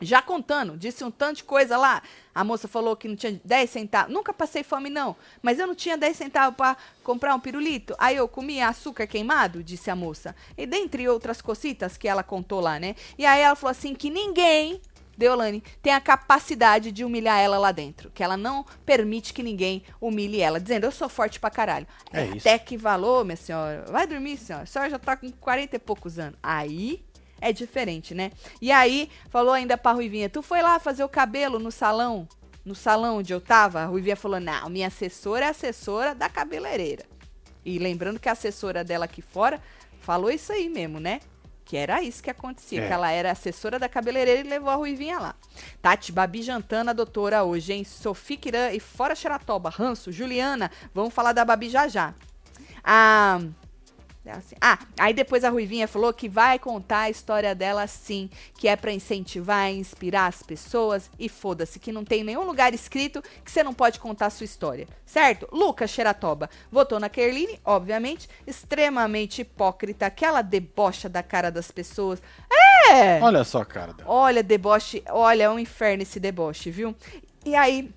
Já 0.00 0.22
contando, 0.22 0.78
disse 0.78 1.04
um 1.04 1.10
tanto 1.10 1.38
de 1.38 1.44
coisa 1.44 1.76
lá. 1.76 2.02
A 2.34 2.42
moça 2.42 2.66
falou 2.66 2.96
que 2.96 3.06
não 3.06 3.16
tinha 3.16 3.38
10 3.44 3.68
centavos. 3.68 4.14
Nunca 4.14 4.32
passei 4.32 4.62
fome, 4.62 4.88
não. 4.88 5.14
Mas 5.42 5.58
eu 5.58 5.66
não 5.66 5.74
tinha 5.74 5.98
10 5.98 6.16
centavos 6.16 6.56
para 6.56 6.76
comprar 7.02 7.34
um 7.34 7.40
pirulito. 7.40 7.94
Aí 7.98 8.16
eu 8.16 8.26
comia 8.26 8.68
açúcar 8.68 9.06
queimado, 9.06 9.62
disse 9.62 9.90
a 9.90 9.96
moça. 9.96 10.34
E 10.56 10.66
dentre 10.66 11.06
outras 11.06 11.42
cositas 11.42 11.98
que 11.98 12.08
ela 12.08 12.22
contou 12.22 12.60
lá, 12.60 12.78
né? 12.78 12.96
E 13.18 13.26
aí 13.26 13.42
ela 13.42 13.56
falou 13.56 13.70
assim 13.72 13.94
que 13.94 14.08
ninguém, 14.08 14.80
Deolane, 15.16 15.62
tem 15.82 15.92
a 15.92 16.00
capacidade 16.00 16.92
de 16.92 17.04
humilhar 17.04 17.38
ela 17.38 17.58
lá 17.58 17.72
dentro. 17.72 18.10
Que 18.10 18.22
ela 18.22 18.36
não 18.36 18.64
permite 18.84 19.32
que 19.32 19.42
ninguém 19.42 19.82
humilhe 20.00 20.40
ela. 20.40 20.60
Dizendo, 20.60 20.84
eu 20.84 20.92
sou 20.92 21.08
forte 21.08 21.40
pra 21.40 21.50
caralho. 21.50 21.86
É 22.12 22.26
isso. 22.26 22.48
Até 22.48 22.58
que 22.58 22.76
valor, 22.76 23.24
minha 23.24 23.36
senhora. 23.36 23.84
Vai 23.88 24.06
dormir, 24.06 24.36
senhora. 24.36 24.64
A 24.64 24.66
senhora 24.66 24.90
já 24.90 24.98
tá 24.98 25.16
com 25.16 25.30
40 25.30 25.76
e 25.76 25.78
poucos 25.78 26.18
anos. 26.18 26.38
Aí 26.42 27.04
é 27.40 27.52
diferente, 27.52 28.14
né? 28.14 28.32
E 28.60 28.72
aí, 28.72 29.10
falou 29.30 29.52
ainda 29.52 29.76
pra 29.76 29.92
Ruivinha, 29.92 30.28
tu 30.28 30.42
foi 30.42 30.62
lá 30.62 30.78
fazer 30.78 31.04
o 31.04 31.08
cabelo 31.08 31.58
no 31.58 31.70
salão? 31.70 32.28
No 32.64 32.74
salão 32.74 33.18
onde 33.18 33.32
eu 33.32 33.40
tava? 33.40 33.80
A 33.80 33.86
Ruivinha 33.86 34.16
falou, 34.16 34.40
não, 34.40 34.68
minha 34.68 34.88
assessora 34.88 35.46
é 35.46 35.48
assessora 35.48 36.14
da 36.14 36.28
cabeleireira. 36.28 37.04
E 37.64 37.78
lembrando 37.78 38.20
que 38.20 38.28
a 38.28 38.32
assessora 38.32 38.82
dela 38.82 39.04
aqui 39.04 39.22
fora 39.22 39.60
falou 40.00 40.30
isso 40.30 40.52
aí 40.52 40.68
mesmo, 40.68 41.00
né? 41.00 41.20
Que 41.66 41.76
era 41.76 42.00
isso 42.00 42.22
que 42.22 42.30
acontecia, 42.30 42.80
É. 42.82 42.86
que 42.86 42.92
ela 42.92 43.10
era 43.10 43.32
assessora 43.32 43.76
da 43.76 43.88
cabeleireira 43.88 44.40
e 44.40 44.44
levou 44.44 44.70
a 44.70 44.76
Ruivinha 44.76 45.18
lá. 45.18 45.34
Tati, 45.82 46.12
Babi 46.12 46.40
jantando 46.40 46.90
a 46.90 46.92
doutora 46.94 47.42
hoje, 47.42 47.72
hein? 47.72 47.82
Sofia 47.84 48.36
Kiran 48.36 48.70
e 48.70 48.78
fora 48.78 49.16
Xeratoba, 49.16 49.68
Ranço, 49.68 50.12
Juliana, 50.12 50.70
vamos 50.94 51.12
falar 51.12 51.32
da 51.32 51.44
Babi 51.44 51.68
já 51.68 51.88
já. 51.88 52.14
Ah, 52.84 53.40
ela 53.40 53.50
assim, 54.32 54.56
Ah, 54.60 54.78
aí 54.98 55.12
depois 55.14 55.44
a 55.44 55.50
Ruivinha 55.50 55.86
falou 55.88 56.12
que 56.12 56.28
vai 56.28 56.58
contar 56.58 57.00
a 57.00 57.10
história 57.10 57.54
dela 57.54 57.86
sim, 57.86 58.28
que 58.58 58.68
é 58.68 58.76
pra 58.76 58.92
incentivar 58.92 59.70
e 59.70 59.78
inspirar 59.78 60.26
as 60.26 60.42
pessoas 60.42 61.10
e 61.18 61.28
foda-se, 61.28 61.78
que 61.78 61.92
não 61.92 62.04
tem 62.04 62.24
nenhum 62.24 62.44
lugar 62.44 62.74
escrito 62.74 63.22
que 63.44 63.50
você 63.50 63.62
não 63.62 63.74
pode 63.74 63.98
contar 64.00 64.26
a 64.26 64.30
sua 64.30 64.44
história, 64.44 64.86
certo? 65.04 65.48
Lucas 65.52 65.90
Xeratoba 65.90 66.48
votou 66.70 66.98
na 66.98 67.08
Kerline, 67.08 67.60
obviamente, 67.64 68.28
extremamente 68.46 69.42
hipócrita, 69.42 70.06
aquela 70.06 70.42
debocha 70.42 71.08
da 71.08 71.22
cara 71.22 71.50
das 71.50 71.70
pessoas. 71.70 72.20
É! 72.90 73.20
Olha 73.20 73.44
só, 73.44 73.64
cara. 73.64 73.92
dela. 73.92 74.10
Olha, 74.10 74.42
deboche, 74.42 75.02
olha, 75.08 75.44
é 75.44 75.50
um 75.50 75.58
inferno 75.58 76.02
esse 76.02 76.20
deboche, 76.20 76.70
viu? 76.70 76.94
E 77.44 77.54
aí, 77.54 77.90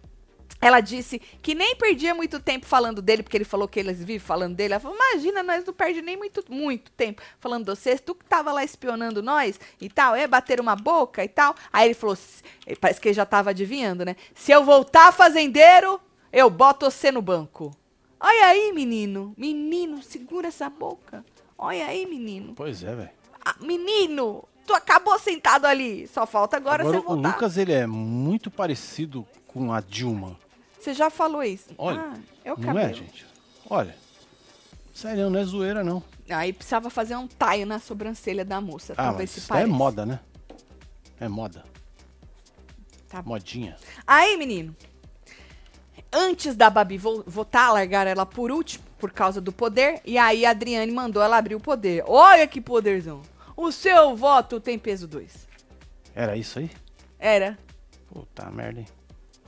ela 0.62 0.82
disse 0.82 1.20
que 1.42 1.56
nem 1.56 1.76
perdia 1.76 2.14
muito 2.14 2.40
tempo 2.40 2.66
falando 2.66 3.02
dele, 3.02 3.24
porque 3.24 3.38
ele 3.38 3.46
falou 3.46 3.68
que 3.68 3.80
eles 3.80 4.00
vivem 4.00 4.20
falando 4.20 4.56
dele. 4.56 4.74
Ela 4.74 4.80
falou: 4.82 4.98
Imagina, 4.98 5.42
nós 5.42 5.64
não 5.66 5.74
perde 5.74 6.02
nem 6.02 6.18
muito, 6.18 6.44
muito 6.50 6.92
tempo 6.92 7.22
falando 7.40 7.66
de 7.66 7.72
vocês. 7.72 8.02
Tu 8.02 8.14
que 8.16 8.26
tava 8.26 8.52
lá 8.52 8.64
espionando 8.64 9.24
nós 9.24 9.60
e 9.80 9.90
tal, 9.90 10.16
é 10.16 10.28
bater 10.28 10.60
uma 10.60 10.76
boca 10.76 11.24
e 11.24 11.30
tal. 11.30 11.56
Aí 11.72 11.88
ele 11.88 11.94
falou: 11.94 12.16
"Se- 12.16 12.44
eh, 12.68 12.76
Parece 12.76 13.00
que 13.00 13.08
ele 13.08 13.16
já 13.16 13.26
tava 13.26 13.52
adivinhando, 13.52 14.04
né? 14.04 14.16
Se 14.36 14.52
eu 14.52 14.64
voltar 14.66 15.12
fazendeiro, 15.14 16.00
eu 16.32 16.50
boto 16.50 16.90
você 16.92 17.12
no 17.12 17.22
banco. 17.22 17.72
Olha 18.20 18.48
aí, 18.48 18.74
menino. 18.74 19.34
Menino, 19.38 20.04
segura 20.04 20.50
essa 20.50 20.70
boca. 20.70 21.24
Olha 21.58 21.86
aí, 21.88 22.06
menino. 22.06 22.54
Pois 22.54 22.84
é, 22.84 22.94
velho. 22.94 23.10
Ah, 23.46 23.56
menino, 23.62 24.44
tu 24.68 24.74
acabou 24.74 25.18
sentado 25.18 25.66
ali. 25.66 26.06
Só 26.08 26.28
falta 26.28 26.58
agora, 26.58 26.84
Agora, 26.84 26.98
você 27.00 27.06
o 27.06 27.08
voltar. 27.08 27.30
Lucas, 27.36 27.58
ele 27.58 27.72
é 27.72 27.88
muito 27.88 28.52
parecido 28.52 29.26
com 29.48 29.72
a 29.74 29.80
Dilma. 29.80 30.38
Você 30.80 30.94
já 30.94 31.10
falou 31.10 31.44
isso. 31.44 31.70
Olha, 31.78 32.00
ah, 32.00 32.18
é 32.44 32.54
o 32.54 32.58
Não 32.58 32.64
cabelo. 32.66 32.90
é, 32.90 32.94
gente? 32.94 33.26
Olha. 33.70 33.96
Sério, 34.94 35.30
não 35.30 35.40
é 35.40 35.44
zoeira, 35.46 35.84
não. 35.84 36.04
Aí 36.30 36.54
precisava 36.54 36.90
fazer 36.90 37.16
um 37.16 37.28
taio 37.28 37.66
na 37.66 37.80
sobrancelha 37.80 38.44
da 38.46 38.60
moça. 38.62 38.94
Ah, 38.98 39.06
talvez 39.08 39.30
se 39.32 39.54
é 39.54 39.66
moda, 39.66 40.06
né? 40.06 40.20
É 41.20 41.28
moda. 41.28 41.64
Tá 43.10 43.22
bom. 43.22 43.32
Modinha. 43.32 43.76
Aí, 44.06 44.38
menino, 44.38 44.76
antes 46.14 46.56
da 46.56 46.70
Babi 46.70 46.98
vo- 46.98 47.24
votar, 47.26 47.74
largaram 47.74 48.12
ela 48.12 48.26
por 48.26 48.52
último, 48.52 48.84
por 49.00 49.12
causa 49.12 49.42
do 49.42 49.52
poder, 49.52 50.02
e 50.06 50.18
aí 50.18 50.46
a 50.46 50.52
Adriane 50.52 50.92
mandou 50.92 51.22
ela 51.24 51.38
abrir 51.38 51.56
o 51.56 51.60
poder. 51.60 52.04
Olha 52.08 52.46
que 52.48 52.62
poderzão. 52.62 53.22
O 53.58 53.72
seu 53.72 54.16
voto 54.16 54.60
tem 54.60 54.78
peso 54.78 55.08
2. 55.08 55.48
Era 56.16 56.36
isso 56.38 56.60
aí? 56.60 56.70
Era. 57.18 57.58
Puta 58.08 58.50
merda, 58.52 58.82
hein? 58.82 58.88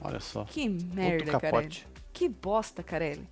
Olha 0.02 0.20
só. 0.20 0.44
Que 0.46 0.68
merda, 0.68 1.40
Carelli. 1.40 1.84
Que 2.14 2.28
bosta, 2.28 2.82
Carelli. 2.84 3.28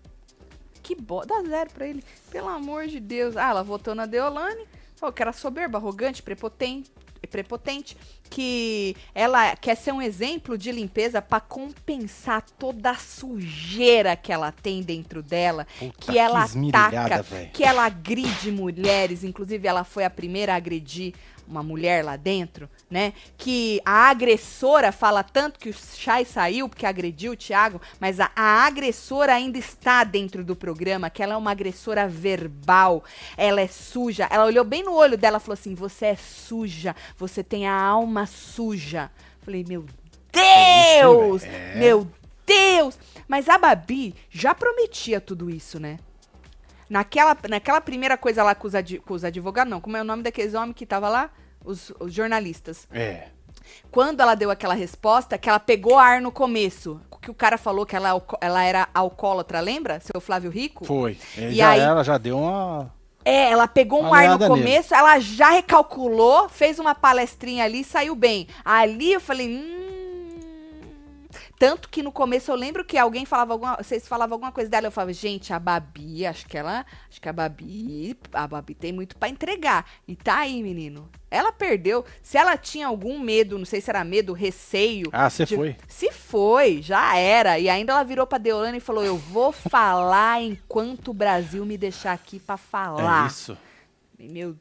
Que 0.84 0.96
bosta. 0.96 1.42
Dá 1.42 1.50
zero 1.50 1.70
pra 1.72 1.88
ele. 1.88 2.04
Pelo 2.32 2.48
amor 2.48 2.88
de 2.88 3.00
Deus. 3.00 3.36
Ah, 3.36 3.50
ela 3.50 3.64
votou 3.64 3.94
na 3.96 4.06
Deolane. 4.06 4.66
Falou 4.96 5.14
que 5.14 5.22
era 5.22 5.34
soberba, 5.34 5.78
arrogante, 5.78 6.22
prepotente. 6.22 6.92
Prepotente, 7.30 7.98
que 8.30 8.96
ela 9.14 9.54
quer 9.56 9.76
ser 9.76 9.92
um 9.92 10.02
exemplo 10.02 10.58
de 10.58 10.72
limpeza 10.72 11.22
pra 11.22 11.40
compensar 11.42 12.42
toda 12.58 12.92
a 12.92 12.96
sujeira 12.96 14.16
que 14.16 14.32
ela 14.32 14.54
tem 14.54 14.82
dentro 14.82 15.22
dela, 15.22 15.68
Puta, 15.78 15.94
que 16.00 16.18
ela 16.18 16.44
que 16.44 16.50
esmirilhada, 16.50 17.02
ataca, 17.02 17.22
velho. 17.24 17.52
que 17.52 17.64
ela 17.64 17.86
agride 17.86 18.52
mulheres, 18.52 19.24
inclusive 19.26 19.68
ela 19.68 19.84
foi 19.84 20.06
a 20.06 20.10
primeira 20.10 20.54
a 20.54 20.56
agredir 20.56 21.14
uma 21.50 21.64
mulher 21.64 22.06
lá 22.06 22.16
dentro, 22.16 22.70
né? 22.90 23.14
Que 23.38 23.82
a 23.84 24.10
agressora 24.10 24.92
fala 24.92 25.24
tanto 25.24 25.60
que 25.60 25.70
o 25.70 25.74
Chay 25.74 26.24
saiu 26.24 26.70
porque 26.70 26.86
agrediu 26.86 27.32
o 27.32 27.36
Thiago, 27.36 27.82
mas 28.00 28.20
a, 28.20 28.32
a 28.36 28.66
agressora 28.66 29.34
ainda 29.34 29.58
está 29.58 30.04
dentro 30.04 30.44
do 30.44 30.56
programa, 30.56 31.10
que 31.10 31.24
ela 31.24 31.34
é 31.34 31.38
uma 31.38 31.52
agressora 31.52 32.08
verbal, 32.08 33.04
ela 33.36 33.60
é 33.60 33.68
suja. 33.68 34.28
Ela 34.30 34.46
olhou 34.46 34.64
bem 34.64 34.84
no 34.84 34.94
olho 34.94 35.18
dela 35.18 35.38
e 35.38 35.42
falou 35.42 35.56
assim: 35.56 35.74
"Você 35.74 36.06
é 36.08 36.16
suja, 36.16 36.96
você 37.18 37.44
tem 37.44 37.68
a 37.68 37.76
alma 37.76 38.28
suja". 38.28 39.10
Falei: 39.42 39.66
"Meu 39.68 39.86
Deus! 40.32 41.42
velho? 41.42 41.56
É. 41.56 41.76
Meu 41.76 42.08
Deus! 42.46 42.98
Mas 43.28 43.50
a 43.50 43.58
Babi 43.58 44.16
já 44.30 44.54
prometia 44.54 45.20
tudo 45.20 45.50
isso, 45.50 45.80
né? 45.80 45.98
Naquela, 46.90 47.38
naquela 47.50 47.80
primeira 47.82 48.18
coisa 48.18 48.44
lá 48.44 48.56
com 48.56 48.68
os, 48.68 48.74
adi- 48.76 49.00
com 49.00 49.14
os 49.14 49.24
advogados, 49.24 49.70
não, 49.70 49.80
como 49.82 49.96
é 49.98 50.02
o 50.02 50.06
nome 50.06 50.24
daqueles 50.24 50.54
homens 50.54 50.74
que 50.76 50.86
tava 50.86 51.08
lá? 51.10 51.30
Os, 51.64 51.92
os 52.00 52.12
jornalistas. 52.14 52.88
É. 52.92 53.28
Quando 53.92 54.22
ela 54.22 54.34
deu 54.36 54.50
aquela 54.50 54.74
resposta, 54.74 55.38
que 55.38 55.48
ela 55.48 55.60
pegou 55.60 55.98
ar 56.00 56.22
no 56.22 56.32
começo, 56.32 57.00
que 57.22 57.30
o 57.30 57.34
cara 57.34 57.58
falou 57.58 57.86
que 57.86 57.96
ela, 57.96 58.16
é 58.16 58.22
ela 58.42 58.64
era 58.64 58.88
alcoólatra, 58.94 59.60
lembra? 59.60 60.00
Seu 60.00 60.20
Flávio 60.22 60.50
Rico? 60.50 60.86
Foi. 60.86 61.18
E 61.38 61.52
já 61.52 61.72
aí- 61.72 61.80
ela 61.80 62.04
já 62.04 62.18
deu 62.18 62.40
uma. 62.40 62.92
É, 63.26 63.52
ela 63.52 63.68
pegou 63.68 64.02
um 64.02 64.14
ar 64.14 64.24
no 64.24 64.36
olhada 64.36 64.50
nele. 64.50 64.62
começo, 64.62 64.96
ela 64.96 65.20
já 65.20 65.50
recalculou, 65.50 66.48
fez 66.48 66.80
uma 66.80 66.96
palestrinha 66.96 67.66
ali 67.66 67.82
e 67.82 67.84
saiu 67.84 68.16
bem. 68.16 68.48
Ali 68.64 69.12
eu 69.12 69.20
falei, 69.20 69.48
hum, 69.56 69.79
Tanto 71.60 71.90
que 71.90 72.02
no 72.02 72.10
começo 72.12 72.50
eu 72.50 72.56
lembro 72.56 72.86
que 72.86 72.98
alguém 72.98 73.26
falava 73.26 73.52
alguma, 73.52 73.76
vocês 73.76 74.08
falavam 74.08 74.36
alguma 74.36 74.52
coisa 74.52 74.70
dela, 74.70 74.88
eu 74.88 74.92
falava, 74.92 75.12
gente, 75.12 75.52
a 75.52 75.60
Babi, 75.60 76.26
acho 76.26 76.48
que 76.48 76.58
ela, 76.58 76.86
acho 77.10 77.20
que 77.20 77.28
a 77.28 77.34
Babi, 77.34 78.18
a 78.32 78.48
Babi 78.48 78.74
tem 78.74 78.94
muito 78.94 79.18
para 79.18 79.28
entregar. 79.28 79.86
E 80.08 80.16
tá 80.16 80.38
aí, 80.38 80.64
menino. 80.64 81.10
Ela 81.30 81.52
perdeu. 81.52 82.06
Se 82.24 82.38
ela 82.38 82.56
tinha 82.56 82.88
algum 82.88 83.20
medo, 83.20 83.58
não 83.60 83.66
sei 83.66 83.82
se 83.82 83.90
era 83.90 84.06
medo, 84.06 84.32
receio. 84.32 85.10
Ah, 85.12 85.30
você 85.30 85.44
de- 85.46 85.56
foi. 85.58 85.76
Se 85.86 86.10
foi, 86.14 86.82
já 86.82 87.18
era. 87.18 87.60
E 87.60 87.68
ainda 87.68 87.92
ela 87.92 88.04
virou 88.04 88.26
pra 88.26 88.38
Deolane 88.38 88.78
e 88.78 88.82
falou: 88.82 89.04
Eu 89.04 89.18
vou 89.18 89.52
falar 89.52 90.42
enquanto 90.42 91.10
o 91.10 91.14
Brasil 91.14 91.66
me 91.66 91.78
deixar 91.78 92.14
aqui 92.14 92.40
pra 92.40 92.56
falar. 92.56 93.26
É 93.26 93.28
isso. 93.28 93.58
Meu 94.18 94.56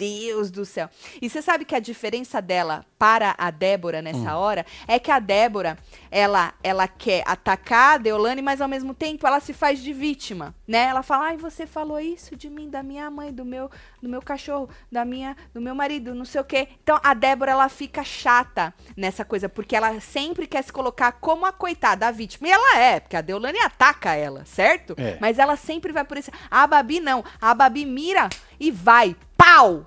Deus 0.00 0.50
do 0.50 0.64
céu. 0.64 0.88
E 1.20 1.28
você 1.28 1.42
sabe 1.42 1.66
que 1.66 1.74
a 1.74 1.78
diferença 1.78 2.40
dela 2.40 2.86
para 2.98 3.34
a 3.36 3.50
Débora 3.50 4.00
nessa 4.00 4.34
hora 4.34 4.64
é 4.88 4.98
que 4.98 5.10
a 5.10 5.18
Débora, 5.18 5.76
ela, 6.10 6.54
ela 6.62 6.88
quer 6.88 7.22
atacar 7.26 7.96
a 7.96 7.98
Deolane, 7.98 8.40
mas 8.40 8.62
ao 8.62 8.68
mesmo 8.68 8.94
tempo 8.94 9.26
ela 9.26 9.40
se 9.40 9.52
faz 9.52 9.82
de 9.82 9.92
vítima, 9.92 10.54
né? 10.66 10.84
Ela 10.84 11.02
fala: 11.02 11.26
"Ai, 11.26 11.36
você 11.36 11.66
falou 11.66 12.00
isso 12.00 12.34
de 12.34 12.48
mim, 12.48 12.70
da 12.70 12.82
minha 12.82 13.10
mãe, 13.10 13.30
do 13.30 13.44
meu, 13.44 13.70
do 14.02 14.08
meu 14.08 14.22
cachorro, 14.22 14.70
da 14.90 15.04
minha, 15.04 15.36
do 15.52 15.60
meu 15.60 15.74
marido, 15.74 16.14
não 16.14 16.24
sei 16.24 16.40
o 16.40 16.44
quê". 16.44 16.68
Então 16.82 16.98
a 17.02 17.12
Débora 17.12 17.52
ela 17.52 17.68
fica 17.68 18.02
chata 18.02 18.72
nessa 18.96 19.22
coisa, 19.22 19.50
porque 19.50 19.76
ela 19.76 20.00
sempre 20.00 20.46
quer 20.46 20.62
se 20.62 20.72
colocar 20.72 21.12
como 21.12 21.44
a 21.44 21.52
coitada, 21.52 22.08
a 22.08 22.10
vítima. 22.10 22.48
E 22.48 22.50
ela 22.52 22.78
é, 22.78 23.00
porque 23.00 23.16
a 23.16 23.20
Deolane 23.20 23.58
ataca 23.58 24.14
ela, 24.14 24.46
certo? 24.46 24.94
É. 24.96 25.18
Mas 25.20 25.38
ela 25.38 25.56
sempre 25.56 25.92
vai 25.92 26.04
por 26.04 26.16
isso. 26.16 26.30
A 26.50 26.66
Babi 26.66 27.00
não. 27.00 27.22
A 27.38 27.52
Babi 27.54 27.84
mira 27.84 28.30
e 28.58 28.70
vai. 28.70 29.14
Pau! 29.40 29.86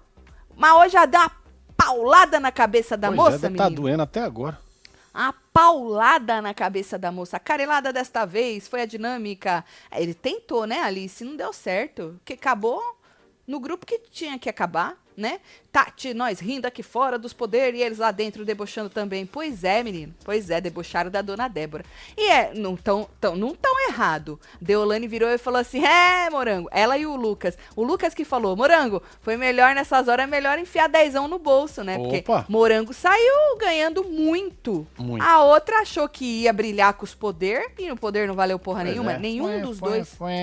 Mas 0.56 0.74
hoje 0.74 0.94
já 0.94 1.06
dá 1.06 1.20
uma 1.20 1.32
paulada 1.78 2.40
na 2.40 2.52
cabeça 2.52 2.98
da 2.98 3.12
moça, 3.12 3.36
é, 3.36 3.40
deve 3.40 3.56
tá 3.56 3.66
menino. 3.66 3.82
doendo 3.82 4.04
até 4.04 4.22
agora. 4.22 4.60
A 5.14 5.32
paulada 5.54 6.42
na 6.42 6.56
cabeça 6.56 6.98
da 6.98 7.12
moça. 7.12 7.38
A 7.38 7.40
carelada 7.40 7.94
desta 7.94 8.26
vez 8.26 8.68
foi 8.68 8.82
a 8.82 8.86
dinâmica. 8.88 9.64
Ele 9.92 10.16
tentou, 10.16 10.66
né, 10.66 10.82
Alice? 10.82 11.24
Não 11.24 11.36
deu 11.36 11.54
certo. 11.54 12.20
Que 12.26 12.34
acabou 12.34 12.82
no 13.46 13.60
grupo 13.60 13.86
que 13.86 14.00
tinha 14.00 14.40
que 14.40 14.50
acabar, 14.50 14.98
né? 15.18 15.40
Tati, 15.72 16.14
nós 16.14 16.40
rindo 16.40 16.68
aqui 16.68 16.84
fora 16.84 17.18
dos 17.18 17.34
poderes 17.34 17.80
e 17.80 17.84
eles 17.84 17.98
lá 17.98 18.12
dentro 18.12 18.46
debochando 18.46 18.90
também. 18.90 19.26
Pois 19.26 19.64
é, 19.64 19.82
menino. 19.84 20.14
Pois 20.24 20.50
é, 20.50 20.62
debocharam 20.62 21.10
da 21.10 21.22
dona 21.22 21.48
Débora. 21.48 21.84
E 22.16 22.30
é, 22.30 22.54
não 22.54 22.76
tão, 22.76 23.10
tão, 23.20 23.36
não 23.36 23.56
tão 23.56 23.88
errado. 23.90 24.40
Deolane 24.62 25.08
virou 25.08 25.30
e 25.30 25.38
falou 25.38 25.60
assim: 25.60 25.84
é, 25.84 26.30
Morango. 26.30 26.70
Ela 26.72 26.98
e 26.98 27.06
o 27.06 27.16
Lucas. 27.16 27.58
O 27.76 27.84
Lucas 27.84 28.14
que 28.14 28.24
falou: 28.24 28.56
Morango, 28.56 29.02
foi 29.22 29.36
melhor 29.36 29.74
nessas 29.74 30.08
horas, 30.08 30.26
é 30.26 30.28
melhor 30.30 30.60
enfiar 30.60 30.88
dezão 30.88 31.28
no 31.28 31.40
bolso, 31.40 31.84
né? 31.84 31.98
Porque 31.98 32.18
Opa. 32.18 32.46
Morango 32.48 32.94
saiu 32.94 33.58
ganhando 33.58 34.04
muito. 34.04 34.86
Muito. 34.98 35.24
A 35.24 35.44
outra 35.44 35.78
achou 35.80 36.08
que 36.08 36.42
ia 36.44 36.54
brilhar 36.54 36.94
com 36.94 37.04
os 37.04 37.16
poder 37.16 37.72
e 37.80 37.92
o 37.92 37.96
poder 37.96 38.28
não 38.28 38.36
valeu 38.36 38.60
porra 38.60 38.82
Pois 38.82 38.92
nenhuma. 38.94 39.14
é. 39.14 39.20
Nenhum 39.20 39.46
Foi, 39.48 39.62
dos 39.62 39.80
foi, 39.80 39.90
dois. 39.90 40.10
foi. 40.16 40.34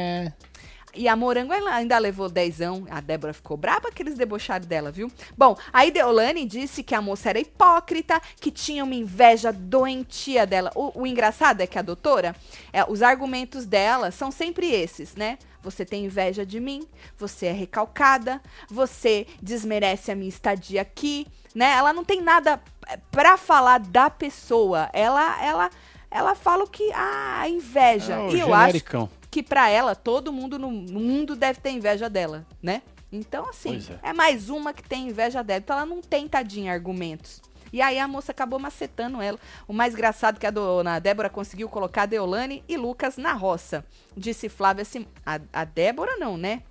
E 0.94 1.06
a 1.06 1.14
Morango 1.14 1.52
ainda 1.52 1.98
levou 1.98 2.28
dezão. 2.28 2.86
A 2.90 3.00
Débora 3.00 3.32
ficou 3.32 3.56
braba 3.56 3.92
que 3.92 4.02
eles 4.02 4.16
debocharam 4.16 4.66
dela, 4.66 4.90
viu? 4.90 5.10
Bom, 5.36 5.56
aí 5.72 5.90
Deolane 5.90 6.44
disse 6.44 6.82
que 6.82 6.94
a 6.94 7.02
moça 7.02 7.30
era 7.30 7.38
hipócrita, 7.38 8.20
que 8.40 8.50
tinha 8.50 8.82
uma 8.82 8.94
inveja 8.94 9.52
doentia 9.52 10.46
dela. 10.46 10.70
O, 10.74 11.02
o 11.02 11.06
engraçado 11.06 11.60
é 11.60 11.66
que 11.66 11.78
a 11.78 11.82
doutora, 11.82 12.34
é, 12.72 12.84
os 12.84 13.02
argumentos 13.02 13.66
dela 13.66 14.10
são 14.10 14.30
sempre 14.30 14.70
esses, 14.70 15.14
né? 15.14 15.38
Você 15.62 15.84
tem 15.84 16.06
inveja 16.06 16.44
de 16.44 16.58
mim, 16.58 16.86
você 17.18 17.46
é 17.46 17.52
recalcada, 17.52 18.40
você 18.68 19.26
desmerece 19.42 20.10
a 20.10 20.14
minha 20.14 20.28
estadia 20.28 20.80
aqui, 20.80 21.26
né? 21.54 21.72
Ela 21.72 21.92
não 21.92 22.04
tem 22.04 22.20
nada 22.22 22.60
é, 22.88 22.96
pra 23.10 23.36
falar 23.36 23.78
da 23.78 24.08
pessoa. 24.08 24.88
Ela, 24.92 25.44
ela, 25.44 25.70
ela 26.10 26.34
fala 26.34 26.64
o 26.64 26.68
que 26.68 26.90
ah, 26.92 27.40
a 27.42 27.48
inveja. 27.48 28.14
É 28.14 28.30
e 28.30 28.40
eu 28.40 28.54
acho. 28.54 28.82
Que 29.30 29.42
pra 29.42 29.68
ela 29.68 29.94
todo 29.94 30.32
mundo 30.32 30.58
no, 30.58 30.70
mundo 30.70 31.36
deve 31.36 31.60
ter 31.60 31.70
inveja 31.70 32.10
dela, 32.10 32.44
né? 32.62 32.82
Então 33.12 33.48
assim, 33.48 33.82
é. 34.02 34.10
é. 34.10 34.12
mais 34.12 34.50
uma 34.50 34.72
que 34.72 34.82
tem 34.82 35.08
inveja 35.08 35.42
dela, 35.42 35.60
então 35.60 35.76
ela 35.76 35.86
não 35.86 36.00
tem 36.00 36.28
tadinha 36.28 36.72
argumentos. 36.72 37.40
E 37.72 37.80
aí 37.80 37.98
a 38.00 38.08
moça 38.08 38.32
acabou 38.32 38.58
macetando 38.58 39.22
ela. 39.22 39.38
O 39.68 39.72
mais 39.72 39.94
engraçado 39.94 40.36
é 40.36 40.40
que 40.40 40.46
a 40.46 40.50
dona 40.50 40.98
Débora 40.98 41.30
conseguiu 41.30 41.68
colocar 41.68 42.06
Deolane 42.06 42.64
e 42.68 42.76
Lucas 42.76 43.16
na 43.16 43.32
roça. 43.32 43.84
Disse 44.16 44.48
Flávia 44.48 44.82
assim, 44.82 45.06
a, 45.24 45.40
a 45.52 45.64
Débora 45.64 46.16
não, 46.16 46.36
né? 46.36 46.64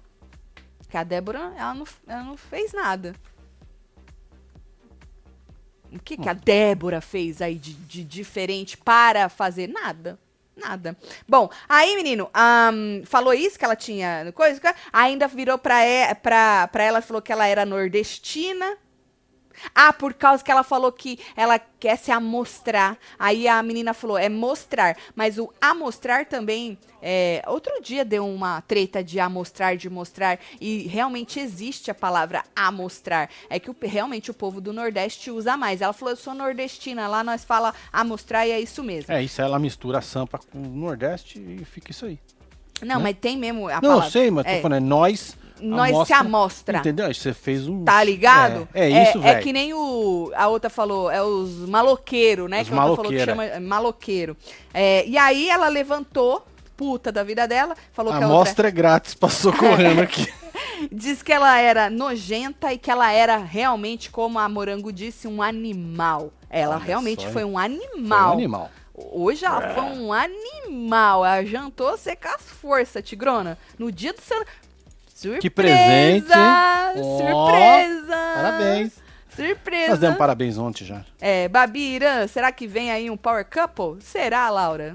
Que 0.89 0.97
a 0.97 1.03
Débora, 1.03 1.53
ela 1.55 1.74
não, 1.74 1.86
ela 2.05 2.24
não 2.24 2.36
fez 2.36 2.74
nada. 2.74 3.16
O 5.91 5.99
que, 5.99 6.18
que 6.18 6.28
a 6.28 6.34
Débora 6.34 6.99
fez 6.99 7.41
aí 7.41 7.55
de, 7.55 7.74
de 7.74 8.03
diferente 8.03 8.78
para 8.78 9.30
fazer? 9.30 9.68
Nada. 9.68 10.20
Nada. 10.60 10.97
Bom, 11.28 11.49
aí, 11.68 11.95
menino, 11.95 12.30
ahn, 12.34 13.03
falou 13.05 13.34
isso, 13.34 13.57
que 13.57 13.66
ela 13.66 13.76
tinha 13.76 14.32
coisa, 14.34 14.60
ainda 14.91 15.28
virou 15.28 15.57
pra, 15.57 15.86
e- 15.86 16.14
pra, 16.16 16.68
pra 16.68 16.84
ela, 16.84 17.01
falou 17.01 17.22
que 17.22 17.32
ela 17.32 17.47
era 17.47 17.66
nordestina. 17.66 18.78
Ah, 19.74 19.91
por 19.93 20.14
causa 20.14 20.43
que 20.43 20.51
ela 20.51 20.64
falou 20.64 20.91
que 20.91 21.20
ela 21.36 21.60
quer 21.60 21.97
se 21.97 22.12
amostrar. 22.12 22.97
Aí 23.18 23.47
a 23.47 23.62
menina 23.64 23.93
falou, 23.93 24.18
é 24.18 24.30
mostrar. 24.30 24.95
Mas 25.16 25.38
o 25.38 25.51
amostrar 25.62 26.26
também, 26.26 26.78
é, 27.01 27.41
outro 27.47 27.82
dia 27.82 28.03
deu 28.03 28.28
uma 28.28 28.62
treta 28.62 29.03
de 29.03 29.20
amostrar, 29.20 29.76
de 29.78 29.89
mostrar. 29.89 30.39
E 30.60 30.88
realmente 30.88 31.39
existe 31.39 31.89
a 31.91 31.95
palavra 31.95 32.43
amostrar. 32.55 33.30
É 33.49 33.60
que 33.60 33.70
o- 33.70 33.76
realmente 33.82 34.32
o 34.32 34.34
povo 34.34 34.60
do 34.62 34.74
Nordeste 34.74 35.32
usa 35.32 35.55
mais. 35.57 35.82
Ela 35.82 35.93
falou, 35.93 36.14
eu 36.14 36.18
sou 36.18 36.34
nordestina. 36.34 37.07
Lá 37.07 37.24
nós 37.24 37.43
fala 37.43 37.74
amostrar 37.91 38.47
e 38.47 38.51
é 38.51 38.60
isso 38.60 38.84
mesmo. 38.84 39.14
É, 39.14 39.24
isso 39.24 39.41
aí 39.41 39.47
ela 39.47 39.60
mistura 39.60 39.99
a 39.99 40.01
Sampa 40.01 40.38
com 40.51 40.57
o 40.62 40.68
Nordeste 40.68 41.39
e 41.39 41.64
fica 41.66 41.91
isso 41.91 42.05
aí. 42.05 42.20
Não, 42.82 42.95
né? 42.97 43.03
mas 43.03 43.18
tem 43.20 43.38
mesmo 43.38 43.68
a 43.68 43.76
não, 43.76 43.82
palavra. 43.82 44.10
sei, 44.10 44.32
mas 44.32 44.45
tô 44.45 44.51
é, 44.51 44.62
falando, 44.62 44.78
é 44.78 44.80
nós. 44.88 45.38
Nós 45.62 46.07
se 46.07 46.14
amostra. 46.14 46.80
Entendeu? 46.80 47.14
Você 47.14 47.34
fez 47.34 47.68
um. 47.68 47.84
Tá 47.84 48.03
ligado? 48.03 48.68
É, 48.74 48.91
é 48.91 49.03
isso, 49.03 49.18
é, 49.20 49.22
velho. 49.22 49.43
que 49.43 49.53
nem 49.53 49.74
o. 49.74 50.32
A 50.36 50.47
outra 50.47 50.70
falou, 50.70 51.10
é 51.10 51.22
os 51.22 51.68
maloqueiros, 51.68 52.49
né? 52.49 52.62
Os 52.62 52.70
que 52.70 52.74
a 52.74 52.86
outra 52.86 52.95
falou 53.03 53.12
que 53.12 53.26
chama 53.26 53.45
é, 53.45 53.60
maloqueiro. 53.60 54.38
É, 54.74 55.05
e 55.05 55.18
aí 55.18 55.49
ela 55.49 55.68
levantou, 55.68 56.45
puta 56.76 57.12
da 57.12 57.24
vida 57.24 57.47
dela, 57.47 57.76
falou 57.91 58.14
A 58.14 58.18
que 58.18 58.24
a 58.24 58.28
outra. 58.28 58.41
amostra 58.41 58.68
é 58.68 58.72
grátis, 58.72 59.14
passou 59.14 59.53
correndo 59.53 60.01
aqui. 60.01 60.28
Diz 60.91 61.22
que 61.22 61.34
ela 61.34 61.60
era 61.60 61.89
nojenta 61.89 62.74
e 62.74 62.78
que 62.78 62.89
ela 62.89 63.12
era 63.12 63.38
realmente, 63.38 64.10
como 64.10 64.39
a 64.39 64.47
Morango 64.47 64.91
disse, 64.91 65.28
um 65.28 65.41
animal. 65.41 66.32
Ela 66.49 66.76
Olha 66.76 66.84
realmente 66.86 67.24
só, 67.24 67.30
foi 67.30 67.43
um 67.43 67.53
Foi 67.53 67.64
animal. 67.66 68.30
um 68.30 68.34
animal. 68.34 68.72
Hoje 69.12 69.45
ela 69.45 69.74
foi 69.74 69.84
um 69.84 70.12
animal. 70.12 71.26
Ela 71.26 71.45
jantou 71.45 71.88
com 71.88 72.28
as 72.28 72.41
forças, 72.41 73.03
Tigrona. 73.03 73.57
No 73.78 73.91
dia 73.91 74.14
do 74.14 74.22
seu. 74.22 74.43
Surpresa! 75.20 75.41
Que 75.41 75.49
presente? 75.49 76.32
Ó, 76.32 77.17
Surpresa! 77.17 78.17
Parabéns. 78.36 78.93
Surpresa! 79.36 79.89
Nós 79.89 79.99
demos 79.99 80.17
parabéns 80.17 80.57
ontem 80.57 80.86
já. 80.86 81.05
É, 81.20 81.49
Babi 81.49 81.95
Irã, 81.95 82.26
será 82.26 82.53
que 82.53 82.65
vem 82.65 82.89
aí 82.89 83.09
um 83.09 83.17
Power 83.17 83.45
Couple? 83.45 84.01
Será, 84.01 84.49
Laura? 84.49 84.93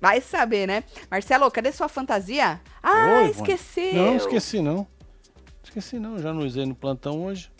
Vai 0.00 0.22
saber, 0.22 0.66
né? 0.66 0.82
Marcelo, 1.10 1.50
cadê 1.50 1.70
sua 1.72 1.88
fantasia? 1.88 2.58
Ah, 2.82 3.20
Oi, 3.22 3.30
esqueceu. 3.30 3.94
Não, 3.94 4.16
esqueci 4.16 4.62
não. 4.62 4.86
Esqueci 5.62 5.98
não, 5.98 6.18
já 6.18 6.32
não 6.32 6.46
usei 6.46 6.64
no 6.64 6.74
plantão 6.74 7.22
hoje. 7.22 7.52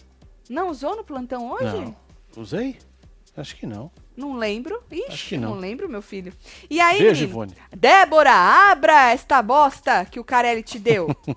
Não 0.48 0.70
usou 0.70 0.96
no 0.96 1.04
plantão 1.04 1.50
hoje? 1.52 1.76
Não. 1.76 1.96
Usei? 2.34 2.78
Acho 3.36 3.54
que 3.56 3.66
não. 3.66 3.90
Não 4.16 4.34
lembro. 4.34 4.82
Ixi, 4.90 5.36
não. 5.38 5.50
não. 5.54 5.58
lembro, 5.58 5.88
meu 5.88 6.02
filho. 6.02 6.32
E 6.68 6.80
aí, 6.80 6.98
Beijo, 6.98 7.22
menino? 7.22 7.30
Ivone. 7.30 7.54
Débora, 7.74 8.32
abra 8.32 9.10
esta 9.10 9.40
bosta 9.42 10.04
que 10.04 10.20
o 10.20 10.24
Carelli 10.24 10.62
te 10.62 10.78
deu. 10.78 11.08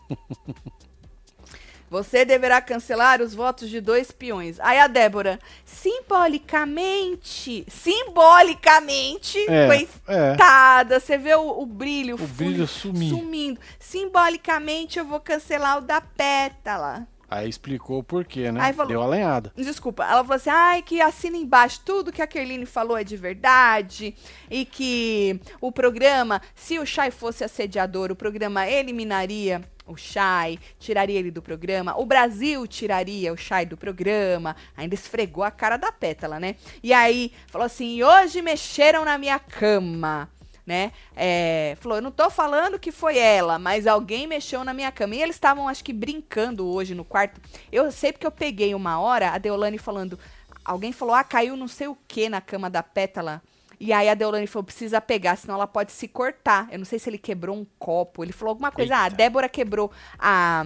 Você 1.89 2.25
deverá 2.25 2.59
cancelar 2.61 3.21
os 3.21 3.33
votos 3.35 3.69
de 3.69 3.79
dois 3.79 4.11
peões. 4.11 4.59
Aí 4.59 4.79
a 4.79 4.87
Débora, 4.87 5.39
simbolicamente, 5.63 7.63
simbolicamente, 7.69 9.37
É, 9.47 9.67
coitada, 9.67 10.99
você 10.99 11.17
vê 11.17 11.35
o, 11.35 11.61
o 11.61 11.65
brilho, 11.65 12.15
O 12.15 12.27
brilho 12.27 12.67
sumir. 12.67 13.09
sumindo. 13.11 13.59
Simbolicamente 13.79 14.97
eu 14.99 15.05
vou 15.05 15.19
cancelar 15.19 15.77
o 15.77 15.81
da 15.81 16.01
pétala. 16.01 17.07
Aí 17.29 17.49
explicou 17.49 17.99
o 17.99 18.03
porquê, 18.03 18.51
né? 18.51 18.61
Aí 18.61 18.73
falou- 18.73 18.87
Deu 18.89 19.01
a 19.01 19.07
lenhada. 19.07 19.51
Desculpa, 19.55 20.03
ela 20.03 20.23
falou 20.23 20.35
assim: 20.35 20.49
ai, 20.49 20.81
que 20.81 21.01
assina 21.01 21.37
embaixo 21.37 21.81
tudo 21.85 22.11
que 22.11 22.21
a 22.21 22.27
Kerline 22.27 22.65
falou 22.65 22.97
é 22.97 23.03
de 23.03 23.17
verdade. 23.17 24.15
E 24.49 24.63
que 24.65 25.39
o 25.59 25.71
programa, 25.71 26.41
se 26.53 26.77
o 26.79 26.85
Chay 26.85 27.11
fosse 27.11 27.43
assediador, 27.43 28.11
o 28.11 28.15
programa 28.15 28.67
eliminaria 28.67 29.61
o 29.87 29.95
Chay, 29.95 30.57
tiraria 30.79 31.19
ele 31.19 31.29
do 31.29 31.41
programa. 31.43 31.95
O 31.99 32.05
Brasil 32.05 32.65
tiraria 32.65 33.31
o 33.31 33.37
Chay 33.37 33.65
do 33.65 33.77
programa. 33.77 34.55
Ainda 34.75 34.95
esfregou 34.95 35.43
a 35.43 35.51
cara 35.51 35.77
da 35.77 35.91
pétala, 35.91 36.39
né? 36.39 36.55
E 36.81 36.91
aí 36.93 37.31
falou 37.47 37.65
assim: 37.65 38.01
hoje 38.03 38.41
mexeram 38.41 39.03
na 39.05 39.17
minha 39.17 39.37
cama. 39.39 40.29
Né? 40.65 40.91
É, 41.15 41.77
falou, 41.79 41.99
eu 41.99 42.01
não 42.01 42.09
tô 42.09 42.27
falando 42.29 42.79
que 42.79 42.91
foi 42.91 43.19
ela, 43.19 43.59
mas 43.59 43.85
alguém 43.85 44.25
mexeu 44.25 44.63
na 44.63 44.73
minha 44.73 44.91
cama. 44.91 45.15
E 45.15 45.21
eles 45.21 45.35
estavam, 45.35 45.67
acho 45.67 45.83
que, 45.83 45.93
brincando 45.93 46.67
hoje 46.67 46.95
no 46.95 47.05
quarto. 47.05 47.39
Eu 47.71 47.91
sei 47.91 48.11
porque 48.11 48.25
eu 48.25 48.31
peguei 48.31 48.73
uma 48.73 48.99
hora 48.99 49.29
a 49.29 49.37
Deolane 49.37 49.77
falando. 49.77 50.17
alguém 50.63 50.91
falou, 50.91 51.13
ah, 51.13 51.23
caiu 51.23 51.55
não 51.55 51.67
sei 51.67 51.87
o 51.87 51.97
que 52.07 52.27
na 52.29 52.41
cama 52.41 52.69
da 52.69 52.81
pétala. 52.81 53.43
E 53.79 53.91
aí 53.93 54.09
a 54.09 54.13
Deolane 54.13 54.47
falou, 54.47 54.63
precisa 54.63 55.01
pegar, 55.01 55.35
senão 55.35 55.55
ela 55.55 55.67
pode 55.67 55.91
se 55.91 56.07
cortar. 56.07 56.67
Eu 56.71 56.79
não 56.79 56.85
sei 56.85 56.97
se 56.97 57.09
ele 57.09 57.17
quebrou 57.17 57.55
um 57.55 57.65
copo. 57.77 58.23
Ele 58.23 58.31
falou 58.31 58.51
alguma 58.51 58.71
coisa. 58.71 58.95
Ah, 58.95 59.01
a 59.01 59.05
Eita. 59.05 59.17
Débora 59.17 59.49
quebrou 59.49 59.91
a, 60.17 60.63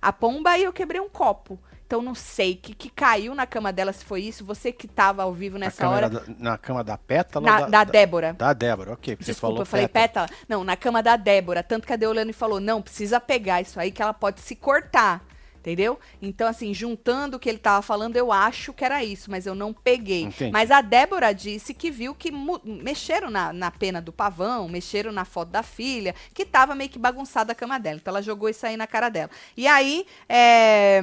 a 0.00 0.12
pomba 0.12 0.56
e 0.58 0.64
eu 0.64 0.72
quebrei 0.72 1.00
um 1.00 1.08
copo. 1.08 1.58
Então 1.92 2.00
não 2.00 2.14
sei 2.14 2.54
que, 2.56 2.74
que 2.74 2.88
caiu 2.88 3.34
na 3.34 3.46
cama 3.46 3.70
dela, 3.70 3.92
se 3.92 4.02
foi 4.02 4.22
isso. 4.22 4.46
Você 4.46 4.72
que 4.72 4.88
tava 4.88 5.24
ao 5.24 5.32
vivo 5.34 5.58
nessa 5.58 5.86
hora. 5.86 6.08
da- 6.08 6.22
na 6.38 6.56
cama 6.56 6.82
da 6.82 6.96
pétala? 6.96 7.44
Na, 7.44 7.60
ou 7.64 7.70
da 7.70 7.84
Débora. 7.84 8.32
Da 8.32 8.54
Débora, 8.54 8.92
ok. 8.94 9.14
porque 9.14 9.22
Você 9.26 9.32
Desculpa, 9.32 9.52
falou 9.52 9.60
eu 9.60 9.66
falei 9.66 9.86
pétala. 9.88 10.26
pétala. 10.26 10.44
Não, 10.48 10.64
na 10.64 10.74
cama 10.74 11.02
da 11.02 11.16
Débora. 11.16 11.62
Tanto 11.62 11.86
que 11.86 11.92
a 11.92 11.96
Deolane 11.96 12.32
falou, 12.32 12.58
não, 12.60 12.80
precisa 12.80 13.20
pegar 13.20 13.60
isso 13.60 13.78
aí 13.78 13.92
que 13.92 14.00
ela 14.00 14.14
pode 14.14 14.40
se 14.40 14.56
cortar. 14.56 15.22
Entendeu? 15.62 15.96
Então, 16.20 16.48
assim, 16.48 16.74
juntando 16.74 17.36
o 17.36 17.40
que 17.40 17.48
ele 17.48 17.58
tava 17.58 17.80
falando, 17.82 18.16
eu 18.16 18.32
acho 18.32 18.72
que 18.72 18.84
era 18.84 19.04
isso, 19.04 19.30
mas 19.30 19.46
eu 19.46 19.54
não 19.54 19.72
peguei. 19.72 20.22
Entendi. 20.22 20.50
Mas 20.50 20.72
a 20.72 20.80
Débora 20.80 21.32
disse 21.32 21.72
que 21.72 21.88
viu 21.88 22.16
que 22.16 22.32
mexeram 22.64 23.30
na, 23.30 23.52
na 23.52 23.70
pena 23.70 24.02
do 24.02 24.12
pavão, 24.12 24.68
mexeram 24.68 25.12
na 25.12 25.24
foto 25.24 25.50
da 25.50 25.62
filha, 25.62 26.16
que 26.34 26.44
tava 26.44 26.74
meio 26.74 26.90
que 26.90 26.98
bagunçada 26.98 27.52
a 27.52 27.54
cama 27.54 27.78
dela. 27.78 28.00
Então, 28.02 28.10
ela 28.10 28.20
jogou 28.20 28.48
isso 28.48 28.66
aí 28.66 28.76
na 28.76 28.88
cara 28.88 29.08
dela. 29.08 29.30
E 29.56 29.68
aí, 29.68 30.04
é, 30.28 31.00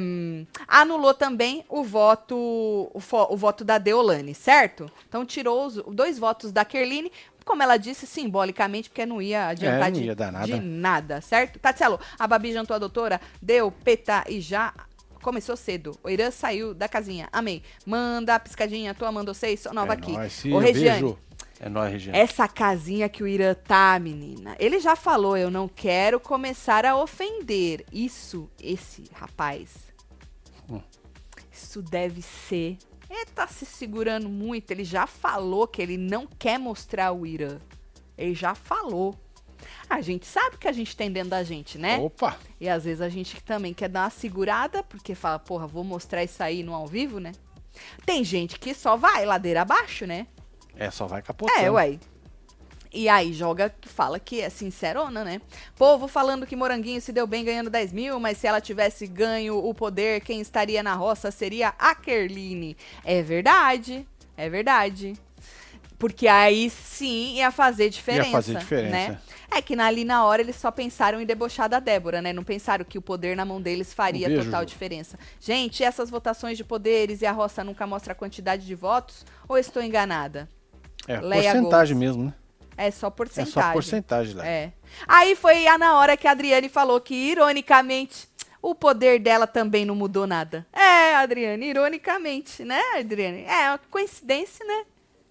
anulou 0.67 1.13
também 1.13 1.63
o 1.69 1.81
voto, 1.81 2.35
o, 2.35 3.01
o 3.29 3.37
voto 3.37 3.63
da 3.63 3.77
Deolane, 3.77 4.35
certo? 4.35 4.91
Então, 5.07 5.25
tirou 5.25 5.67
os 5.67 5.75
dois 5.75 6.19
votos 6.19 6.51
da 6.51 6.65
Kerline, 6.65 7.09
como 7.49 7.63
ela 7.63 7.77
disse, 7.77 8.05
simbolicamente, 8.05 8.89
porque 8.91 9.07
não 9.07 9.19
ia 9.19 9.47
adiantar 9.47 9.87
É, 9.87 9.91
não 9.91 9.99
de, 9.99 10.05
ia 10.05 10.15
dar 10.15 10.31
nada. 10.31 10.45
de 10.45 10.59
nada, 10.59 11.19
certo? 11.19 11.57
Tatielo, 11.57 11.99
a 12.19 12.27
Babi 12.27 12.53
jantou 12.53 12.75
a 12.75 12.79
doutora, 12.79 13.19
deu, 13.41 13.71
peta 13.71 14.23
e 14.29 14.39
já 14.39 14.71
começou 15.19 15.57
cedo. 15.57 15.97
O 16.03 16.09
Irã 16.11 16.29
saiu 16.29 16.75
da 16.75 16.87
casinha. 16.87 17.27
Amei. 17.33 17.63
Manda 17.87 18.35
a 18.35 18.39
piscadinha, 18.39 18.93
tô 18.93 19.03
amando 19.03 19.33
vocês, 19.33 19.61
sou 19.61 19.73
nova 19.73 19.93
é 19.93 19.95
aqui. 19.97 20.11
Nóis, 20.11 20.31
Ô, 20.31 20.41
Ciro, 20.41 20.57
Regiane, 20.59 21.01
beijo. 21.01 21.17
É 21.59 21.67
nóis, 21.69 21.91
Regiane. 21.91 22.19
essa 22.19 22.47
casinha 22.47 23.09
que 23.09 23.23
o 23.23 23.27
Irã 23.27 23.55
tá, 23.55 23.97
menina. 23.99 24.55
Ele 24.59 24.79
já 24.79 24.95
falou, 24.95 25.35
eu 25.35 25.49
não 25.49 25.67
quero 25.67 26.19
começar 26.19 26.85
a 26.85 26.95
ofender. 26.95 27.83
Isso, 27.91 28.47
esse 28.61 29.05
rapaz. 29.11 29.71
Hum. 30.69 30.79
Isso 31.51 31.81
deve 31.81 32.21
ser. 32.21 32.77
Ele 33.09 33.25
tá 33.27 33.47
se 33.47 33.65
segurando 33.65 34.29
muito. 34.29 34.71
Ele 34.71 34.83
já 34.83 35.07
falou 35.07 35.67
que 35.67 35.81
ele 35.81 35.97
não 35.97 36.27
quer 36.27 36.59
mostrar 36.59 37.11
o 37.11 37.25
Irã. 37.25 37.57
Ele 38.17 38.35
já 38.35 38.53
falou. 38.53 39.15
A 39.89 40.01
gente 40.01 40.25
sabe 40.25 40.57
que 40.57 40.67
a 40.67 40.71
gente 40.71 40.95
tem 40.95 41.11
dentro 41.11 41.31
da 41.31 41.43
gente, 41.43 41.77
né? 41.77 41.97
Opa! 41.97 42.37
E 42.59 42.69
às 42.69 42.85
vezes 42.85 43.01
a 43.01 43.09
gente 43.09 43.41
também 43.41 43.73
quer 43.73 43.89
dar 43.89 44.03
uma 44.03 44.09
segurada, 44.09 44.83
porque 44.83 45.15
fala, 45.15 45.39
porra, 45.39 45.67
vou 45.67 45.83
mostrar 45.83 46.23
isso 46.23 46.41
aí 46.41 46.63
no 46.63 46.73
ao 46.73 46.87
vivo, 46.87 47.19
né? 47.19 47.31
Tem 48.05 48.23
gente 48.23 48.59
que 48.59 48.73
só 48.73 48.95
vai 48.95 49.25
ladeira 49.25 49.61
abaixo, 49.61 50.05
né? 50.05 50.27
É, 50.75 50.91
só 50.91 51.07
vai 51.07 51.21
capotando. 51.21 51.59
É, 51.59 51.69
ué. 51.71 51.99
E 52.91 53.07
aí 53.07 53.33
joga, 53.33 53.73
fala 53.83 54.19
que 54.19 54.41
é 54.41 54.49
sincerona, 54.49 55.23
né? 55.23 55.39
Povo 55.75 56.07
falando 56.07 56.47
que 56.47 56.55
Moranguinho 56.55 56.99
se 56.99 57.11
deu 57.11 57.27
bem 57.27 57.45
ganhando 57.45 57.69
10 57.69 57.93
mil, 57.93 58.19
mas 58.19 58.37
se 58.39 58.47
ela 58.47 58.59
tivesse 58.59 59.05
ganho 59.05 59.63
o 59.63 59.73
poder, 59.73 60.21
quem 60.21 60.41
estaria 60.41 60.81
na 60.81 60.95
roça 60.95 61.29
seria 61.29 61.73
a 61.77 61.93
Kerline. 61.93 62.75
É 63.03 63.21
verdade, 63.21 64.07
é 64.35 64.49
verdade. 64.49 65.13
Porque 65.99 66.27
aí 66.27 66.69
sim 66.69 67.35
ia 67.35 67.51
fazer 67.51 67.89
diferença. 67.89 68.31
fazer 68.31 68.57
diferença. 68.57 69.11
Né? 69.11 69.19
É 69.51 69.61
que 69.61 69.79
ali 69.79 70.05
na 70.05 70.23
hora 70.25 70.41
eles 70.41 70.55
só 70.55 70.71
pensaram 70.71 71.19
em 71.21 71.25
debochar 71.25 71.67
da 71.67 71.79
Débora, 71.79 72.21
né? 72.21 72.31
Não 72.31 72.43
pensaram 72.43 72.85
que 72.85 72.97
o 72.97 73.01
poder 73.01 73.35
na 73.35 73.43
mão 73.43 73.61
deles 73.61 73.93
faria 73.93 74.27
Um 74.27 74.29
beijo, 74.29 74.45
total 74.45 74.61
Ju. 74.61 74.67
diferença. 74.67 75.19
Gente, 75.39 75.83
essas 75.83 76.09
votações 76.09 76.57
de 76.57 76.63
poderes 76.63 77.21
e 77.21 77.25
a 77.25 77.31
roça 77.31 77.63
nunca 77.63 77.85
mostra 77.85 78.13
a 78.13 78.15
quantidade 78.15 78.65
de 78.65 78.75
votos? 78.75 79.25
Ou 79.47 79.57
estou 79.57 79.83
enganada? 79.83 80.47
É, 81.07 81.19
Leia 81.19 81.51
porcentagem 81.51 81.95
Gomes. 81.95 82.09
mesmo, 82.09 82.23
né? 82.25 82.33
É 82.81 82.91
só 82.91 83.07
É 83.07 83.11
porcentagem. 83.11 83.51
só 83.53 83.71
porcentagem 83.73 84.35
lá. 84.35 84.47
É. 84.47 84.71
Aí 85.07 85.35
foi 85.35 85.67
a 85.67 85.77
na 85.77 85.97
hora 85.97 86.15
que 86.15 86.27
a 86.27 86.31
Adriane 86.31 86.69
falou 86.69 86.99
que, 87.01 87.13
ironicamente, 87.13 88.27
o 88.61 88.73
poder 88.73 89.19
dela 89.19 89.45
também 89.45 89.85
não 89.85 89.95
mudou 89.95 90.25
nada. 90.25 90.65
É, 90.71 91.15
Adriane, 91.15 91.65
ironicamente, 91.67 92.63
né, 92.63 92.81
Adriane? 92.97 93.43
É 93.43 93.69
uma 93.71 93.79
coincidência, 93.91 94.65
né? 94.65 94.85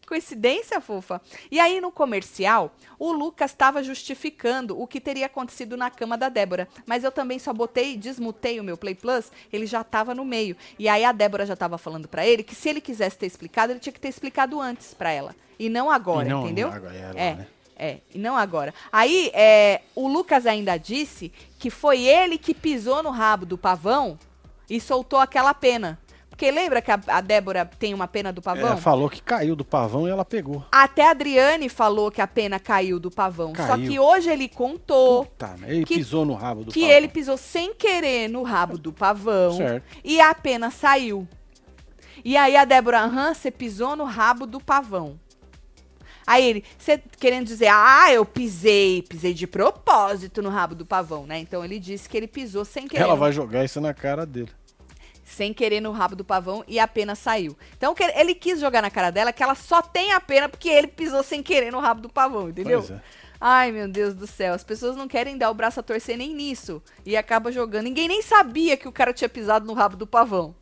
Coincidência, 0.09 0.80
fofa. 0.80 1.20
E 1.50 1.61
aí, 1.61 1.82
no 1.82 1.92
comercial, 1.92 2.72
o 2.98 3.12
Lucas 3.12 3.50
estava 3.50 3.82
justificando 3.82 4.80
o 4.80 4.86
que 4.86 5.00
teria 5.02 5.26
acontecido 5.26 5.76
na 5.76 5.90
cama 5.90 6.16
da 6.16 6.30
Débora. 6.30 6.66
Mas 6.86 7.04
eu 7.04 7.12
também 7.12 7.38
só 7.38 7.52
botei, 7.52 7.94
desmutei 7.94 8.59
o 8.59 8.64
meu 8.64 8.78
Play 8.78 8.94
Plus, 8.94 9.30
ele 9.52 9.66
já 9.66 9.82
estava 9.82 10.14
no 10.14 10.24
meio. 10.24 10.56
E 10.78 10.88
aí 10.88 11.04
a 11.04 11.12
Débora 11.12 11.44
já 11.44 11.52
estava 11.52 11.76
falando 11.76 12.09
pra 12.09 12.26
ele 12.26 12.42
que 12.42 12.54
se 12.54 12.70
ele 12.70 12.80
quisesse 12.80 13.18
ter 13.18 13.26
explicado, 13.26 13.70
ele 13.72 13.80
tinha 13.80 13.92
que 13.92 14.00
ter 14.00 14.09
explicado 14.09 14.59
antes 14.59 14.94
pra 14.94 15.11
ela. 15.11 15.36
E 15.59 15.68
não 15.68 15.90
agora, 15.90 16.26
E 16.26 16.30
não- 16.30 16.44
entendeu? 16.44 16.68
não 16.68 16.74
agora, 16.76 16.94
é 16.96 17.02
lá, 17.06 17.20
é. 17.20 17.34
né? 17.34 17.46
É, 17.80 17.98
e 18.14 18.18
não 18.18 18.34
agora. 18.36 18.72
Aí, 18.90 19.30
é, 19.34 19.82
o 19.94 20.09
Lucas 20.09 20.46
ainda 20.46 20.76
disse 20.78 21.30
que 21.59 21.68
foi 21.70 22.00
ele 22.06 22.38
que 22.38 22.54
pisou 22.54 23.02
no 23.02 23.11
rabo 23.11 23.44
do 23.44 23.59
pavão 23.59 24.18
e 24.70 24.80
soltou 24.80 25.18
aquela 25.20 25.52
pena. 25.52 25.98
Porque 26.39 26.53
lembra 26.53 26.80
que 26.80 26.89
a, 26.93 27.01
a 27.09 27.20
Débora 27.20 27.64
tem 27.80 27.93
uma 27.93 28.07
pena 28.07 28.32
do 28.32 28.41
pavão? 28.41 28.68
Ela 28.68 28.76
falou 28.76 29.11
que 29.11 29.20
caiu 29.20 29.57
do 29.57 29.64
pavão 29.64 30.07
e 30.07 30.11
ela 30.12 30.24
pegou. 30.24 30.64
Até 30.70 31.05
a 31.05 31.11
Adriane 31.11 31.68
falou 31.68 32.12
que 32.12 32.20
a 32.20 32.28
pena 32.28 32.61
caiu 32.61 33.01
do 33.01 33.11
pavão. 33.11 33.53
Só 33.57 33.66
Caiu. 33.66 33.91
que 33.91 33.99
hoje 33.99 34.30
ele 34.30 34.49
contou 34.49 35.24
Puta, 35.24 35.57
ele 35.66 35.84
que- 35.84 35.97
pisou 35.97 36.24
no 36.24 36.34
rabo 36.34 36.62
do 36.62 36.70
que 36.72 36.78
pavão. 36.82 36.95
ele 36.97 37.09
pisou 37.09 37.36
sem 37.36 37.74
querer 37.74 38.28
no 38.28 38.45
rabo 38.45 38.78
do 38.78 38.93
pavão 38.93 39.57
Certo. 39.57 39.82
e 40.05 40.20
a 40.20 40.32
pena 40.32 40.70
saiu. 40.70 41.26
E 42.24 42.36
aí 42.36 42.57
a 42.57 42.64
Débora, 42.64 43.01
aham, 43.01 43.34
você 43.34 43.51
pisou 43.51 43.97
no 43.97 44.05
rabo 44.05 44.47
do 44.47 44.61
pavão. 44.61 45.18
Aí 46.24 46.45
ele, 46.45 46.64
você 46.78 47.03
querendo 47.18 47.47
dizer, 47.47 47.66
ah, 47.72 48.12
eu 48.12 48.24
pisei, 48.24 49.03
pisei 49.03 49.34
de 49.34 49.49
propósito 49.49 50.41
no 50.41 50.51
rabo 50.51 50.76
do 50.76 50.86
pavão, 50.86 51.26
né? 51.26 51.41
Então 51.41 51.64
ele 51.64 51.80
disse 51.80 52.09
que 52.09 52.16
ele 52.16 52.28
pisou 52.28 52.64
sem 52.64 52.86
querer. 52.86 53.03
Ela 53.03 53.16
vai 53.16 53.32
jogar 53.32 53.64
isso 53.64 53.80
na 53.80 53.93
cara 53.93 54.24
dele. 54.24 54.53
Sem 55.29 55.53
querer 55.53 55.81
no 55.81 55.93
rabo 55.93 56.16
do 56.16 56.24
pavão 56.24 56.64
e 56.66 56.79
a 56.79 56.89
pena 56.89 57.14
saiu. 57.14 57.57
Então 57.76 57.95
ele 58.14 58.35
quis 58.35 58.59
jogar 58.59 58.81
na 58.81 58.91
cara 58.91 59.11
dela 59.11 59.33
que 59.33 59.43
ela 59.43 59.55
só 59.55 59.83
tem 59.83 60.12
a 60.12 60.20
pena 60.20 60.49
porque 60.49 60.68
ele 60.68 60.89
pisou 60.89 61.22
sem 61.22 61.43
querer 61.43 61.70
no 61.70 61.81
rabo 61.81 62.01
do 62.01 62.09
pavão, 62.09 62.49
entendeu? 62.49 62.85
É. 62.91 63.01
Ai, 63.41 63.70
meu 63.70 63.87
Deus 63.87 64.14
do 64.14 64.26
céu. 64.26 64.55
As 64.55 64.64
pessoas 64.64 64.97
não 64.97 65.07
querem 65.07 65.37
dar 65.37 65.51
o 65.51 65.55
braço 65.55 65.79
a 65.79 65.83
torcer 65.83 66.16
nem 66.16 66.35
nisso. 66.35 66.83
E 67.05 67.16
acaba 67.16 67.53
jogando. 67.53 67.85
Ninguém 67.85 68.09
nem 68.09 68.22
sabia 68.22 68.76
que 68.76 68.89
o 68.89 68.93
cara 68.93 69.12
tinha 69.12 69.29
pisado 69.29 69.66
no 69.66 69.74
rabo 69.74 69.97
do 69.97 70.07
pavão. 70.07 70.57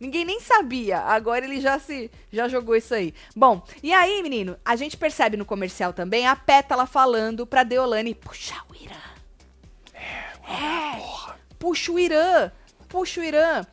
Ninguém 0.00 0.24
nem 0.24 0.40
sabia. 0.40 1.00
Agora 1.00 1.44
ele 1.44 1.60
já 1.60 1.78
se 1.78 2.10
já 2.32 2.48
jogou 2.48 2.74
isso 2.74 2.94
aí. 2.94 3.12
Bom, 3.36 3.62
e 3.82 3.92
aí, 3.92 4.22
menino, 4.22 4.56
a 4.64 4.76
gente 4.76 4.96
percebe 4.96 5.36
no 5.36 5.44
comercial 5.44 5.92
também 5.92 6.26
a 6.26 6.34
Pétala 6.34 6.86
falando 6.86 7.46
pra 7.46 7.64
Deolane, 7.64 8.14
puxa 8.14 8.56
o 8.70 8.74
Irã. 8.74 8.96
É, 10.48 11.34
puxa 11.58 11.92
o 11.92 11.98
Irã. 11.98 12.50
Puxa 12.88 13.20
o 13.20 13.24
Irã. 13.24 13.64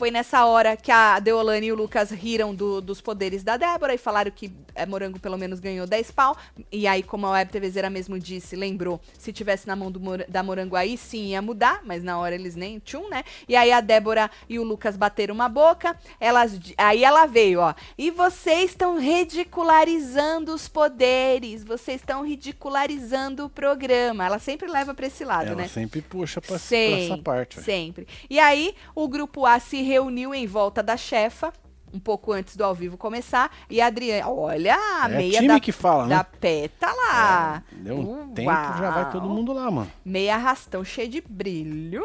Foi 0.00 0.10
nessa 0.10 0.46
hora 0.46 0.78
que 0.78 0.90
a 0.90 1.18
Deolane 1.20 1.66
e 1.66 1.72
o 1.72 1.74
Lucas 1.76 2.10
riram 2.10 2.54
do- 2.54 2.80
dos 2.80 3.02
poderes 3.02 3.42
da 3.44 3.58
Débora 3.58 3.92
e 3.92 3.98
falaram 3.98 4.30
que 4.30 4.50
é, 4.74 4.86
Morango 4.86 5.18
pelo 5.20 5.36
menos 5.36 5.60
ganhou 5.60 5.86
10 5.86 6.10
pau. 6.10 6.34
E 6.72 6.86
aí, 6.86 7.02
como 7.02 7.26
a 7.26 7.32
Web 7.32 7.52
TVzeira 7.52 7.90
mesmo 7.90 8.18
disse, 8.18 8.56
lembrou, 8.56 8.98
se 9.18 9.30
tivesse 9.30 9.66
na 9.66 9.76
mão 9.76 9.90
do 9.90 10.00
da 10.26 10.42
Morango 10.42 10.74
aí, 10.74 10.96
sim 10.96 11.26
ia 11.32 11.42
mudar, 11.42 11.82
mas 11.84 12.02
na 12.02 12.18
hora 12.18 12.34
eles 12.34 12.56
nem 12.56 12.78
tchum, 12.78 13.10
né? 13.10 13.22
E 13.46 13.54
aí 13.54 13.70
a 13.70 13.82
Débora 13.82 14.30
e 14.48 14.58
o 14.58 14.62
Lucas 14.64 14.96
bateram 14.96 15.34
uma 15.34 15.50
boca, 15.50 15.94
elas, 16.18 16.58
aí 16.78 17.04
ela 17.04 17.26
veio, 17.26 17.60
ó. 17.60 17.74
E 17.98 18.10
vocês 18.10 18.70
estão 18.70 18.98
ridicularizando 18.98 20.54
os 20.54 20.66
poderes, 20.66 21.62
vocês 21.62 22.00
estão 22.00 22.24
ridicularizando 22.24 23.44
o 23.44 23.50
programa. 23.50 24.24
Ela 24.24 24.38
sempre 24.38 24.66
leva 24.66 24.94
pra 24.94 25.06
esse 25.08 25.26
lado, 25.26 25.48
Ela 25.48 25.56
né? 25.56 25.68
sempre 25.68 26.00
puxa 26.00 26.40
pra, 26.40 26.48
pra 26.50 26.58
Sempre, 26.58 27.04
essa 27.04 27.18
parte. 27.18 27.60
Sempre. 27.60 28.08
E 28.30 28.38
aí, 28.38 28.74
o 28.94 29.06
grupo 29.06 29.44
A 29.44 29.60
se 29.60 29.89
reuniu 29.90 30.32
em 30.32 30.46
volta 30.46 30.82
da 30.82 30.96
chefa, 30.96 31.52
um 31.92 31.98
pouco 31.98 32.30
antes 32.32 32.54
do 32.56 32.62
ao 32.64 32.72
vivo 32.72 32.96
começar, 32.96 33.50
e 33.68 33.80
a 33.80 33.86
Adriane, 33.86 34.22
olha, 34.24 34.76
a 35.02 35.06
É 35.06 35.16
meia 35.16 35.42
da, 35.48 35.58
que 35.58 35.72
fala, 35.72 36.06
né? 36.06 36.14
da 36.16 36.22
pétala. 36.22 37.64
Deu 37.72 37.96
um 37.96 38.06
Uau. 38.18 38.26
tempo, 38.28 38.50
já 38.78 38.90
vai 38.90 39.10
todo 39.10 39.28
mundo 39.28 39.52
lá, 39.52 39.68
mano. 39.70 39.90
Meia 40.04 40.36
arrastão 40.36 40.84
cheio 40.84 41.08
de 41.08 41.20
brilho. 41.20 42.04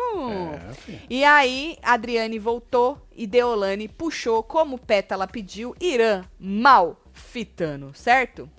É. 0.90 1.00
E 1.08 1.24
aí, 1.24 1.78
a 1.84 1.94
Adriane 1.94 2.40
voltou 2.40 2.98
e 3.16 3.28
Deolane 3.28 3.88
puxou, 3.88 4.42
como 4.42 4.80
Pétala 4.80 5.28
pediu, 5.28 5.76
Irã 5.80 6.24
mal 6.40 7.00
fitando, 7.14 7.92
certo? 7.94 8.50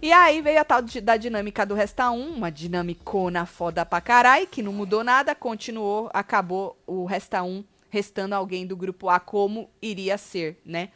E 0.00 0.12
aí 0.12 0.42
veio 0.42 0.60
a 0.60 0.64
tal 0.64 0.82
de- 0.82 1.00
da 1.00 1.16
dinâmica 1.16 1.64
do 1.64 1.74
Resta 1.74 2.10
1, 2.10 2.34
uma 2.36 2.50
dinamicona 2.52 3.46
foda 3.46 3.84
pra 3.84 4.00
carai, 4.00 4.46
que 4.46 4.62
não 4.62 4.72
mudou 4.72 5.02
nada, 5.02 5.34
continuou, 5.34 6.10
acabou 6.12 6.78
o 6.86 7.04
Resta 7.06 7.42
1, 7.42 7.64
restando 7.96 8.34
alguém 8.34 8.66
do 8.66 8.76
grupo 8.76 9.08
A 9.08 9.18
como 9.18 9.70
iria 9.80 10.18
ser, 10.18 10.60
né? 10.66 10.90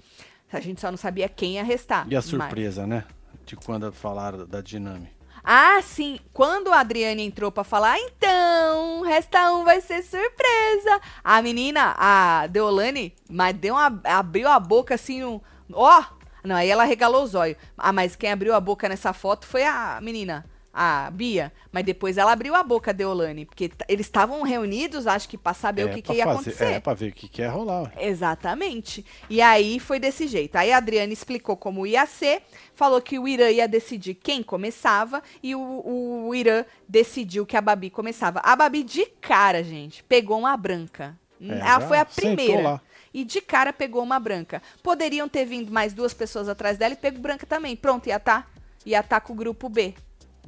A 0.52 0.60
gente 0.60 0.80
só 0.82 0.90
não 0.90 0.98
sabia 0.98 1.28
quem 1.30 1.54
ia 1.54 1.64
restar. 1.64 2.06
E 2.10 2.14
a 2.14 2.18
mas- 2.18 2.24
surpresa, 2.26 2.86
né? 2.86 3.04
De 3.46 3.56
quando 3.56 3.90
falaram 3.90 4.46
da 4.46 4.60
dinâmica. 4.60 5.10
ah, 5.42 5.80
sim. 5.82 6.20
Quando 6.34 6.70
a 6.72 6.80
Adriane 6.80 7.22
entrou 7.22 7.50
pra 7.50 7.64
falar, 7.64 7.98
então, 7.98 9.00
resta 9.02 9.50
um 9.54 9.64
vai 9.64 9.80
ser 9.80 10.02
surpresa. 10.02 11.00
A 11.24 11.40
menina, 11.40 11.94
a 11.96 12.46
Deolane, 12.48 13.14
mas 13.30 13.56
deu 13.56 13.74
uma, 13.74 13.98
abriu 14.04 14.46
a 14.48 14.60
boca 14.60 14.94
assim, 14.94 15.24
um, 15.24 15.40
Ó! 15.72 16.04
Não, 16.44 16.56
aí 16.56 16.68
ela 16.68 16.84
regalou 16.84 17.22
os 17.22 17.34
olhos. 17.34 17.56
Ah, 17.78 17.92
mas 17.92 18.14
quem 18.16 18.30
abriu 18.30 18.54
a 18.54 18.60
boca 18.60 18.88
nessa 18.88 19.12
foto 19.14 19.46
foi 19.46 19.64
a 19.64 19.98
menina, 20.02 20.44
a 20.72 21.10
Bia. 21.10 21.52
Mas 21.72 21.84
depois 21.84 22.16
ela 22.16 22.32
abriu 22.32 22.54
a 22.54 22.62
boca, 22.62 22.92
Deolane. 22.92 23.44
Porque 23.46 23.70
eles 23.88 24.06
estavam 24.06 24.42
reunidos, 24.42 25.06
acho 25.06 25.28
que 25.28 25.36
pra 25.38 25.52
saber 25.54 25.86
o 25.86 25.90
que, 25.90 26.02
que 26.02 26.12
ia 26.12 26.24
fazer- 26.24 26.34
acontecer. 26.34 26.64
É, 26.64 26.80
pra 26.80 26.94
ver 26.94 27.10
o 27.10 27.12
que, 27.14 27.28
que 27.28 27.42
ia 27.42 27.50
rolar. 27.50 27.82
ué. 27.82 27.92
Exatamente. 27.98 29.04
E 29.28 29.40
aí 29.40 29.78
foi 29.80 29.98
desse 29.98 30.26
jeito. 30.26 30.56
Aí 30.56 30.72
a 30.72 30.76
Adriana 30.76 31.12
explicou 31.12 31.56
como 31.56 31.86
ia 31.86 32.06
ser, 32.06 32.42
falou 32.74 33.00
que 33.00 33.18
o 33.18 33.26
Irã 33.26 33.50
ia 33.50 33.66
decidir 33.68 34.14
quem 34.14 34.42
começava 34.42 35.22
e 35.42 35.54
o, 35.54 36.26
o 36.28 36.34
Irã 36.34 36.64
decidiu 36.88 37.44
que 37.44 37.56
a 37.56 37.60
Babi 37.60 37.90
começava. 37.90 38.40
A 38.40 38.54
Babi 38.54 38.82
de 38.82 39.06
cara, 39.20 39.62
gente, 39.64 40.02
pegou 40.04 40.38
uma 40.38 40.56
branca. 40.56 41.18
É, 41.40 41.58
Ela 41.58 41.80
foi 41.80 41.98
a 41.98 42.04
primeira. 42.04 42.80
E 43.12 43.24
de 43.24 43.40
cara 43.40 43.72
pegou 43.72 44.02
uma 44.02 44.20
branca. 44.20 44.62
Poderiam 44.82 45.28
ter 45.28 45.44
vindo 45.44 45.72
mais 45.72 45.92
duas 45.92 46.14
pessoas 46.14 46.48
atrás 46.48 46.78
dela 46.78 46.94
e 46.94 46.96
pego 46.96 47.18
branca 47.18 47.44
também. 47.44 47.74
Pronto, 47.74 48.06
ia 48.08 48.16
estar 48.16 48.48
ia 48.86 49.02
tá 49.02 49.20
com 49.20 49.32
o 49.32 49.36
grupo 49.36 49.68
B. 49.68 49.94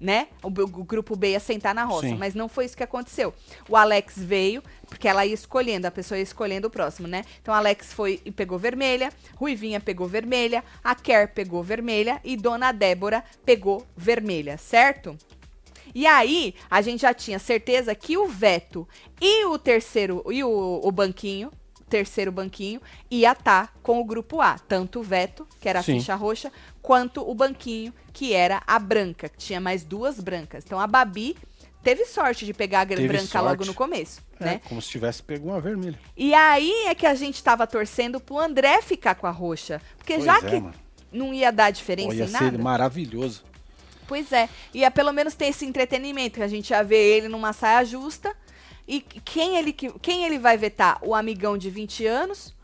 Né? 0.03 0.27
O, 0.43 0.49
o 0.49 0.85
grupo 0.85 1.15
B 1.15 1.31
ia 1.31 1.39
sentar 1.39 1.73
na 1.73 1.85
roça. 1.85 2.09
Sim. 2.09 2.17
Mas 2.17 2.35
não 2.35 2.49
foi 2.49 2.65
isso 2.65 2.77
que 2.77 2.83
aconteceu. 2.83 3.33
O 3.69 3.77
Alex 3.77 4.15
veio, 4.19 4.61
porque 4.89 5.07
ela 5.07 5.25
ia 5.25 5.33
escolhendo, 5.33 5.87
a 5.87 5.93
pessoa 5.93 6.19
ia 6.19 6.25
escolhendo 6.25 6.67
o 6.67 6.71
próximo, 6.71 7.07
né? 7.07 7.25
Então 7.41 7.55
o 7.55 7.57
Alex 7.57 7.93
foi 7.93 8.21
e 8.25 8.33
pegou 8.33 8.59
vermelha, 8.59 9.13
Ruivinha 9.37 9.79
pegou 9.79 10.09
vermelha, 10.09 10.65
a 10.83 10.93
Ker 10.97 11.33
pegou 11.33 11.63
vermelha 11.63 12.21
e 12.25 12.37
Dona 12.37 12.73
Débora 12.73 13.23
pegou 13.45 13.87
vermelha, 13.97 14.59
certo? 14.59 15.17
E 15.95 16.05
aí, 16.05 16.55
a 16.71 16.81
gente 16.81 17.03
já 17.03 17.15
tinha 17.15 17.39
certeza 17.39 17.95
que 17.95 18.17
o 18.17 18.27
veto 18.27 18.89
e 19.21 19.45
o 19.45 19.59
terceiro, 19.59 20.25
e 20.33 20.43
o, 20.43 20.81
o 20.83 20.91
banquinho, 20.91 21.53
terceiro 21.93 22.33
banquinho, 22.33 22.81
ia 23.11 23.33
estar 23.33 23.71
com 23.83 24.01
o 24.01 24.05
grupo 24.05 24.41
A. 24.41 24.59
Tanto 24.59 25.01
o 25.01 25.03
veto, 25.03 25.47
que 25.61 25.69
era 25.69 25.81
a 25.81 25.83
Sim. 25.83 25.99
ficha 25.99 26.15
roxa, 26.15 26.51
quanto 26.81 27.21
o 27.29 27.35
banquinho, 27.35 27.93
que 28.15 28.33
era 28.33 28.63
a 28.67 28.79
branca, 28.79 29.29
que 29.29 29.37
tinha 29.37 29.61
mais 29.61 29.85
duas 29.85 30.19
brancas. 30.19 30.65
Então 30.65 30.81
a 30.81 30.87
Babi 30.87 31.37
teve 31.83 32.07
sorte 32.07 32.47
de 32.47 32.55
pegar 32.55 32.81
a 32.83 32.87
Teve 32.87 33.07
branca 33.07 33.41
logo 33.43 33.57
sorte. 33.57 33.67
no 33.67 33.75
começo, 33.75 34.23
É, 34.41 34.45
né? 34.45 34.61
como 34.69 34.81
se 34.81 34.89
tivesse 34.89 35.23
pego 35.23 35.49
uma 35.49 35.61
vermelha. 35.61 35.99
E 36.17 36.33
aí 36.33 36.73
é 36.87 36.95
que 36.95 37.05
a 37.07 37.15
gente 37.15 37.43
tava 37.43 37.67
torcendo 37.67 38.19
pro 38.19 38.39
André 38.39 38.81
ficar 38.81 39.15
com 39.17 39.27
a 39.27 39.31
roxa. 39.31 39.81
Porque 39.99 40.15
Pois 40.15 40.25
já 40.25 40.39
é, 40.39 40.41
que 40.41 40.61
mano. 40.61 40.75
não 41.13 41.35
ia 41.35 41.53
dar 41.53 41.71
diferença 41.71 42.09
Pô, 42.09 42.15
ia 42.15 42.25
em 42.25 42.29
ser 42.29 42.41
nada. 42.45 42.59
maravilhoso. 42.59 43.45
Pois 44.09 44.33
é. 44.33 44.49
Ia 44.75 44.91
pelo 44.91 45.13
menos 45.13 45.35
ter 45.35 45.47
esse 45.47 45.65
entretenimento, 45.67 46.37
que 46.37 46.43
a 46.43 46.49
gente 46.49 46.71
ia 46.71 46.83
ver 46.83 46.97
ele 47.17 47.29
numa 47.29 47.53
saia 47.53 47.85
justa. 47.85 48.35
E 48.93 49.01
quem 49.01 49.57
ele, 49.57 49.73
que- 49.73 49.93
quem 50.01 50.25
ele 50.25 50.39
vai 50.39 50.57
vetar? 50.59 50.99
O 51.03 51.15
amigão 51.15 51.57
de 51.57 51.71
20 51.71 52.05
anos 52.07 52.55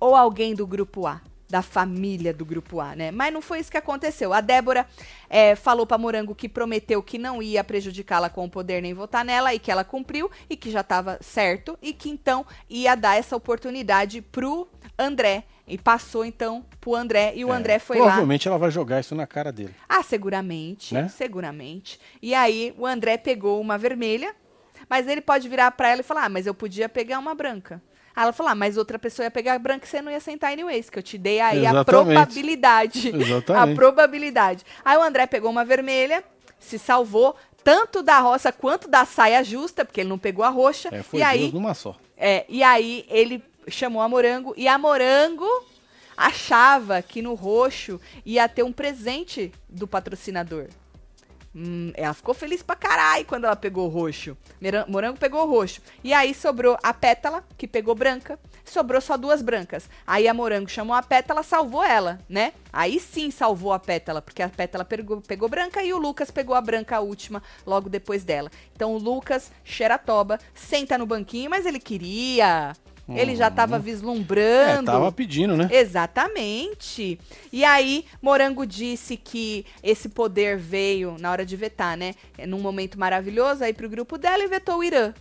ou 0.00 0.14
alguém 0.16 0.54
do 0.54 0.66
grupo 0.66 1.06
A? 1.06 1.20
Da 1.46 1.60
família 1.60 2.32
do 2.32 2.44
grupo 2.44 2.80
A, 2.80 2.96
né? 2.96 3.10
Mas 3.10 3.32
não 3.32 3.42
foi 3.42 3.60
isso 3.60 3.70
que 3.70 3.76
aconteceu. 3.76 4.32
A 4.32 4.40
Débora 4.40 4.88
é, 5.28 5.54
falou 5.54 5.86
pra 5.86 5.98
Morango 5.98 6.34
que 6.34 6.48
prometeu 6.48 7.02
que 7.02 7.18
não 7.18 7.42
ia 7.42 7.62
prejudicá-la 7.62 8.30
com 8.30 8.46
o 8.46 8.50
poder 8.50 8.80
nem 8.80 8.94
votar 8.94 9.24
nela 9.26 9.52
e 9.54 9.58
que 9.58 9.70
ela 9.70 9.84
cumpriu 9.84 10.30
e 10.48 10.56
que 10.56 10.70
já 10.70 10.80
estava 10.80 11.18
certo 11.20 11.78
e 11.82 11.92
que 11.92 12.08
então 12.08 12.46
ia 12.68 12.94
dar 12.94 13.16
essa 13.16 13.36
oportunidade 13.36 14.22
pro 14.22 14.66
André. 14.98 15.44
E 15.68 15.76
passou 15.78 16.24
então 16.24 16.64
pro 16.80 16.94
André 16.94 17.32
e 17.36 17.44
o 17.44 17.52
É, 17.52 17.56
André 17.56 17.78
foi 17.78 17.98
lá. 17.98 18.04
Provavelmente 18.04 18.48
ela 18.48 18.58
vai 18.58 18.70
jogar 18.70 19.00
isso 19.00 19.14
na 19.14 19.26
cara 19.26 19.52
dele. 19.52 19.74
Ah, 19.88 20.02
seguramente, 20.02 20.92
Né? 20.94 21.08
seguramente. 21.08 22.00
E 22.22 22.34
aí 22.34 22.74
o 22.78 22.86
André 22.86 23.16
pegou 23.18 23.60
uma 23.60 23.78
vermelha, 23.78 24.34
mas 24.88 25.06
ele 25.08 25.20
pode 25.20 25.48
virar 25.48 25.70
pra 25.72 25.88
ela 25.88 26.00
e 26.00 26.04
falar: 26.04 26.24
ah, 26.24 26.28
mas 26.28 26.46
eu 26.46 26.54
podia 26.54 26.88
pegar 26.88 27.18
uma 27.18 27.34
branca. 27.34 27.82
Aí 28.14 28.22
ela 28.22 28.32
falou: 28.32 28.52
ah, 28.52 28.54
mas 28.54 28.76
outra 28.76 28.98
pessoa 28.98 29.24
ia 29.26 29.30
pegar 29.30 29.54
a 29.54 29.58
branca 29.58 29.84
e 29.84 29.88
você 29.88 30.00
não 30.00 30.10
ia 30.10 30.20
sentar 30.20 30.52
anyways, 30.52 30.88
que 30.90 30.98
eu 30.98 31.02
te 31.02 31.18
dei 31.18 31.40
aí 31.40 31.66
a 31.66 31.70
Exatamente. 31.70 31.86
probabilidade. 31.86 33.08
a 33.14 33.16
Exatamente. 33.16 33.76
probabilidade. 33.76 34.64
Aí 34.84 34.96
o 34.96 35.02
André 35.02 35.26
pegou 35.26 35.50
uma 35.50 35.64
vermelha, 35.64 36.22
se 36.58 36.78
salvou, 36.78 37.34
tanto 37.62 38.02
da 38.02 38.20
roça 38.20 38.52
quanto 38.52 38.88
da 38.88 39.04
saia 39.04 39.42
justa, 39.42 39.84
porque 39.84 40.00
ele 40.02 40.08
não 40.10 40.18
pegou 40.18 40.44
a 40.44 40.48
roxa. 40.50 40.90
É, 40.92 41.02
foi 41.02 41.20
e 41.20 41.22
aí 41.22 41.52
numa 41.52 41.74
só. 41.74 41.96
é, 42.16 42.44
e 42.48 42.62
aí 42.62 43.04
ele 43.08 43.42
chamou 43.68 44.02
a 44.02 44.08
Morango 44.08 44.52
e 44.56 44.68
a 44.68 44.76
Morango 44.76 45.48
achava 46.16 47.02
que 47.02 47.22
no 47.22 47.34
roxo 47.34 48.00
ia 48.24 48.48
ter 48.48 48.62
um 48.62 48.72
presente 48.72 49.50
do 49.68 49.86
patrocinador. 49.86 50.66
Hum, 51.54 51.92
ela 51.94 52.12
ficou 52.12 52.34
feliz 52.34 52.62
pra 52.62 52.74
caralho 52.74 53.24
quando 53.24 53.44
ela 53.44 53.54
pegou 53.54 53.86
o 53.86 53.88
roxo. 53.88 54.36
Morango 54.88 55.18
pegou 55.18 55.42
o 55.42 55.48
roxo. 55.48 55.80
E 56.02 56.12
aí 56.12 56.34
sobrou 56.34 56.76
a 56.82 56.92
pétala, 56.92 57.44
que 57.56 57.68
pegou 57.68 57.94
branca. 57.94 58.38
Sobrou 58.64 59.00
só 59.00 59.16
duas 59.16 59.40
brancas. 59.40 59.88
Aí 60.06 60.26
a 60.26 60.34
Morango 60.34 60.68
chamou 60.68 60.96
a 60.96 61.02
pétala, 61.02 61.42
salvou 61.42 61.84
ela, 61.84 62.18
né? 62.28 62.52
Aí 62.72 62.98
sim 62.98 63.30
salvou 63.30 63.72
a 63.72 63.78
pétala, 63.78 64.20
porque 64.20 64.42
a 64.42 64.48
pétala 64.48 64.84
pegou, 64.84 65.20
pegou 65.20 65.48
branca 65.48 65.82
e 65.82 65.92
o 65.92 65.98
Lucas 65.98 66.30
pegou 66.30 66.56
a 66.56 66.60
branca 66.60 66.96
a 66.96 67.00
última, 67.00 67.42
logo 67.64 67.88
depois 67.88 68.24
dela. 68.24 68.50
Então 68.74 68.92
o 68.94 68.98
Lucas, 68.98 69.52
xeratoba, 69.62 70.40
senta 70.54 70.98
no 70.98 71.06
banquinho, 71.06 71.50
mas 71.50 71.66
ele 71.66 71.78
queria. 71.78 72.74
Ele 73.08 73.36
já 73.36 73.50
tava 73.50 73.76
É, 73.76 73.78
vislumbrando. 73.78 74.86
tava 74.90 75.12
pedindo, 75.12 75.56
né? 75.56 75.68
Exatamente. 75.70 77.18
E 77.52 77.64
aí, 77.64 78.04
Morango 78.22 78.66
disse 78.66 79.16
que 79.16 79.66
esse 79.82 80.08
poder 80.08 80.56
veio 80.56 81.16
na 81.18 81.30
hora 81.30 81.44
de 81.44 81.56
vetar, 81.56 81.96
né? 81.96 82.14
É 82.38 82.46
Num 82.46 82.60
momento 82.60 82.98
maravilhoso 82.98 83.62
aí 83.64 83.72
pro 83.74 83.88
grupo 83.88 84.16
dela 84.16 84.42
e 84.42 84.46
vetou 84.48 84.78
o 84.78 84.84
Irã. 84.84 85.12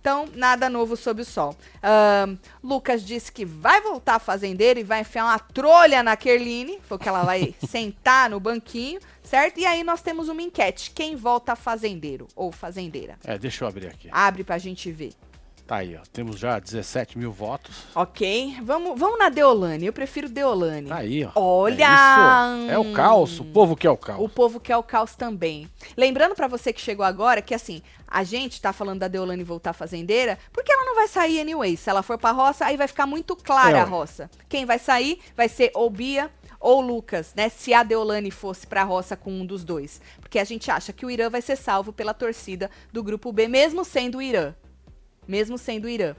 Então, 0.00 0.26
nada 0.34 0.70
novo 0.70 0.96
sob 0.96 1.20
o 1.22 1.24
sol. 1.24 1.54
Ahn, 1.82 2.36
Lucas 2.62 3.02
disse 3.04 3.30
que 3.32 3.44
vai 3.44 3.80
voltar 3.82 4.14
a 4.14 4.18
fazendeira 4.20 4.78
e 4.80 4.84
vai 4.84 5.00
enfiar 5.00 5.24
uma 5.24 5.38
trolha 5.38 6.02
na 6.02 6.16
Kerline. 6.16 6.78
Foi 6.82 6.96
que 6.98 7.08
ela 7.08 7.24
vai 7.24 7.52
sentar 7.68 8.30
no 8.30 8.38
banquinho, 8.40 9.00
certo? 9.22 9.58
E 9.58 9.66
aí 9.66 9.82
nós 9.84 10.00
temos 10.00 10.28
uma 10.28 10.40
enquete. 10.40 10.92
Quem 10.92 11.14
volta 11.16 11.54
fazendeiro 11.56 12.26
ou 12.34 12.52
fazendeira? 12.52 13.18
É, 13.24 13.36
deixa 13.36 13.64
eu 13.64 13.68
abrir 13.68 13.88
aqui. 13.88 14.08
Abre 14.10 14.44
pra 14.44 14.56
gente 14.56 14.90
ver. 14.90 15.12
Tá 15.68 15.76
aí, 15.76 15.94
ó. 15.96 16.00
Temos 16.10 16.38
já 16.40 16.58
17 16.58 17.18
mil 17.18 17.30
votos. 17.30 17.84
Ok? 17.94 18.56
Vamos, 18.62 18.98
vamos 18.98 19.18
na 19.18 19.28
Deolane. 19.28 19.84
Eu 19.84 19.92
prefiro 19.92 20.26
Deolane. 20.26 20.88
Tá 20.88 20.96
aí, 20.96 21.26
ó. 21.26 21.30
Olha! 21.34 22.56
É, 22.58 22.62
isso. 22.64 22.70
é 22.72 22.78
o 22.78 22.94
caos. 22.94 23.38
O 23.38 23.44
povo 23.44 23.76
quer 23.76 23.90
o 23.90 23.96
caos. 23.98 24.24
O 24.24 24.30
povo 24.30 24.58
quer 24.58 24.78
o 24.78 24.82
caos 24.82 25.14
também. 25.14 25.70
Lembrando 25.94 26.34
pra 26.34 26.48
você 26.48 26.72
que 26.72 26.80
chegou 26.80 27.04
agora 27.04 27.42
que 27.42 27.54
assim, 27.54 27.82
a 28.06 28.24
gente 28.24 28.62
tá 28.62 28.72
falando 28.72 29.00
da 29.00 29.08
Deolane 29.08 29.44
voltar 29.44 29.74
fazendeira, 29.74 30.38
porque 30.54 30.72
ela 30.72 30.86
não 30.86 30.94
vai 30.94 31.06
sair 31.06 31.38
anyway. 31.38 31.76
Se 31.76 31.90
ela 31.90 32.02
for 32.02 32.16
pra 32.16 32.30
roça, 32.30 32.64
aí 32.64 32.78
vai 32.78 32.88
ficar 32.88 33.04
muito 33.04 33.36
clara 33.36 33.76
É, 33.76 33.80
a 33.82 33.84
roça. 33.84 34.30
Quem 34.48 34.64
vai 34.64 34.78
sair 34.78 35.18
vai 35.36 35.50
ser 35.50 35.70
ou 35.74 35.90
Bia 35.90 36.30
ou 36.58 36.80
Lucas, 36.80 37.34
né? 37.36 37.50
Se 37.50 37.74
a 37.74 37.82
Deolane 37.82 38.30
fosse 38.30 38.66
pra 38.66 38.84
roça 38.84 39.18
com 39.18 39.30
um 39.30 39.44
dos 39.44 39.64
dois. 39.64 40.00
Porque 40.18 40.38
a 40.38 40.44
gente 40.44 40.70
acha 40.70 40.94
que 40.94 41.04
o 41.04 41.10
Irã 41.10 41.28
vai 41.28 41.42
ser 41.42 41.56
salvo 41.56 41.92
pela 41.92 42.14
torcida 42.14 42.70
do 42.90 43.02
grupo 43.02 43.30
B, 43.34 43.46
mesmo 43.48 43.84
sendo 43.84 44.16
o 44.16 44.22
Irã. 44.22 44.54
Mesmo 45.28 45.58
sendo 45.58 45.84
o 45.84 45.88
Irã. 45.88 46.16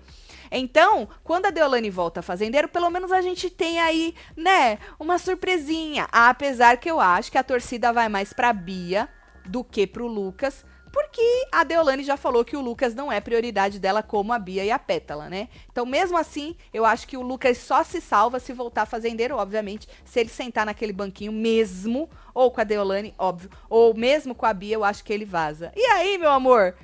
Então, 0.52 1.10
quando 1.24 1.48
a 1.48 1.50
Deolane 1.50 1.90
volta 1.90 2.22
fazendeiro, 2.22 2.70
pelo 2.70 2.90
menos 2.90 3.12
a 3.12 3.22
gente 3.22 3.50
tem 3.50 3.80
aí, 3.80 4.16
né, 4.36 4.80
uma 5.00 5.18
surpresinha. 5.18 6.08
Apesar 6.12 6.78
que 6.78 6.90
eu 6.90 7.00
acho 7.00 7.32
que 7.32 7.38
a 7.38 7.44
torcida 7.44 7.92
vai 7.92 8.08
mais 8.08 8.32
pra 8.32 8.54
Bia 8.54 9.10
do 9.46 9.64
que 9.64 9.86
pro 9.86 10.08
Lucas, 10.08 10.66
porque 10.92 11.22
a 11.52 11.64
Deolane 11.64 12.04
já 12.04 12.18
falou 12.18 12.44
que 12.44 12.58
o 12.58 12.62
Lucas 12.62 12.96
não 12.96 13.12
é 13.12 13.22
prioridade 13.22 13.80
dela 13.80 14.02
como 14.02 14.34
a 14.34 14.40
Bia 14.40 14.66
e 14.66 14.72
a 14.72 14.80
Pétala, 14.80 15.30
né? 15.30 15.50
Então, 15.72 15.86
mesmo 15.86 16.18
assim, 16.18 16.56
eu 16.74 16.84
acho 16.84 17.08
que 17.08 17.16
o 17.16 17.22
Lucas 17.22 17.60
só 17.60 17.84
se 17.84 18.02
salva 18.02 18.40
se 18.40 18.52
voltar 18.54 18.88
fazendeiro, 18.88 19.38
obviamente, 19.38 19.88
se 20.04 20.20
ele 20.20 20.30
sentar 20.30 20.66
naquele 20.66 20.94
banquinho 20.94 21.32
mesmo, 21.32 22.10
ou 22.34 22.50
com 22.50 22.62
a 22.62 22.64
Deolane, 22.64 23.14
óbvio, 23.18 23.52
ou 23.70 23.94
mesmo 23.94 24.34
com 24.34 24.48
a 24.48 24.54
Bia, 24.54 24.76
eu 24.76 24.84
acho 24.84 25.04
que 25.04 25.14
ele 25.14 25.26
vaza. 25.26 25.72
E 25.76 25.86
aí, 25.86 26.18
meu 26.18 26.32
amor? 26.32 26.76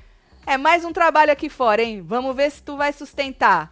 É 0.47 0.57
mais 0.57 0.85
um 0.85 0.93
trabalho 0.93 1.31
aqui 1.31 1.49
fora, 1.49 1.81
hein? 1.81 2.03
Vamos 2.05 2.35
ver 2.35 2.51
se 2.51 2.61
tu 2.61 2.77
vai 2.77 2.93
sustentar. 2.93 3.71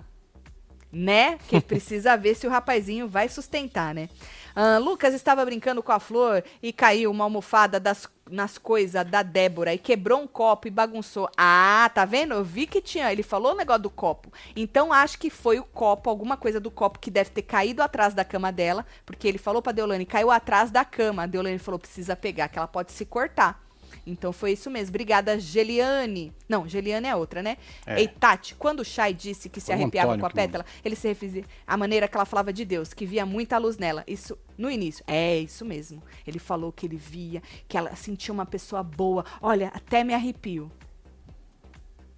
Né? 0.92 1.38
Que 1.48 1.62
precisa 1.62 2.18
ver 2.18 2.36
se 2.36 2.48
o 2.48 2.50
rapazinho 2.50 3.08
vai 3.08 3.30
sustentar, 3.30 3.94
né? 3.94 4.10
Ah, 4.56 4.80
Lucas 4.80 5.14
estava 5.14 5.46
brincando 5.46 5.84
com 5.84 5.92
a 5.92 6.00
flor 6.00 6.44
e 6.62 6.74
caiu 6.74 7.12
uma 7.12 7.24
almofada 7.24 7.80
das, 7.80 8.08
nas 8.30 8.58
coisas 8.58 9.06
da 9.06 9.22
Débora 9.22 9.74
e 9.74 9.78
quebrou 9.78 10.20
um 10.20 10.28
copo 10.28 10.68
e 10.68 10.72
bagunçou. 10.72 11.30
Ah, 11.38 11.90
tá 11.94 12.06
vendo? 12.06 12.34
Eu 12.34 12.44
vi 12.44 12.66
que 12.66 12.82
tinha. 12.82 13.12
Ele 13.12 13.24
falou 13.24 13.54
o 13.54 13.58
negócio 13.58 13.84
do 13.84 13.90
copo. 13.92 14.34
Então 14.56 14.92
acho 14.92 15.20
que 15.20 15.30
foi 15.30 15.60
o 15.60 15.64
copo, 15.64 16.10
alguma 16.10 16.38
coisa 16.38 16.60
do 16.60 16.72
copo 16.72 16.98
que 16.98 17.12
deve 17.12 17.30
ter 17.30 17.44
caído 17.44 17.84
atrás 17.84 18.16
da 18.16 18.26
cama 18.26 18.52
dela, 18.52 18.84
porque 19.06 19.28
ele 19.28 19.38
falou 19.38 19.62
pra 19.62 19.72
Deolane, 19.72 20.08
caiu 20.08 20.32
atrás 20.32 20.72
da 20.72 20.84
cama. 20.84 21.24
A 21.24 21.28
Deolane 21.28 21.60
falou, 21.60 21.80
precisa 21.80 22.16
pegar, 22.16 22.48
que 22.48 22.58
ela 22.58 22.68
pode 22.68 22.92
se 22.92 23.06
cortar. 23.06 23.64
Então 24.06 24.34
foi 24.34 24.51
isso 24.51 24.70
mesmo. 24.70 24.89
Obrigada, 24.89 25.39
Geliane. 25.39 26.34
Não, 26.47 26.68
Geliane 26.68 27.08
é 27.08 27.16
outra, 27.16 27.41
né? 27.41 27.58
É. 27.86 28.01
Ei, 28.01 28.08
Tati, 28.08 28.56
quando 28.56 28.82
o 28.82 28.86
Chay 28.86 29.14
disse 29.14 29.49
que 29.49 29.62
se 29.62 29.68
Foi 29.68 29.76
arrepiava 29.76 30.10
Antônio 30.10 30.22
com 30.22 30.28
a 30.28 30.30
pétala, 30.30 30.66
ele 30.84 30.95
se 30.95 31.08
referia 31.08 31.45
à 31.66 31.78
maneira 31.78 32.08
que 32.08 32.18
ela 32.18 32.26
falava 32.26 32.51
de 32.51 32.66
Deus, 32.66 32.93
que 32.93 33.06
via 33.06 33.26
muita 33.26 33.58
luz 33.58 33.78
nela. 33.78 34.04
Isso 34.06 34.38
no 34.58 34.70
início. 34.70 35.04
É, 35.08 35.38
isso 35.39 35.64
mesmo. 35.64 36.04
Ele 36.28 36.39
falou 36.39 36.72
que 36.72 36.86
ele 36.86 36.97
via, 36.97 37.41
que 37.68 37.78
ela 37.78 37.95
sentia 37.95 38.34
uma 38.34 38.45
pessoa 38.45 38.84
boa. 38.84 39.26
Olha, 39.41 39.70
até 39.70 40.04
me 40.04 40.14
arrepio. 40.14 40.72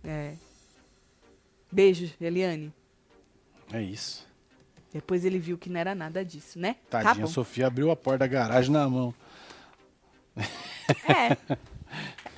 É. 0.04 0.34
Beijo, 1.72 2.12
Eliane. 2.20 2.74
É 3.72 3.82
isso. 3.82 4.26
Depois 4.92 5.26
ele 5.26 5.38
viu 5.38 5.58
que 5.58 5.70
não 5.70 5.80
era 5.80 5.94
nada 5.94 6.24
disso, 6.24 6.58
né? 6.58 6.78
tá 6.90 7.04
Tadinha, 7.04 7.26
bom. 7.26 7.30
a 7.30 7.34
Sofia 7.34 7.68
abriu 7.68 7.92
a 7.92 7.96
porta 7.96 8.20
da 8.20 8.28
garagem 8.28 8.72
na 8.72 8.88
mão. 8.88 9.14
É. 10.38 11.56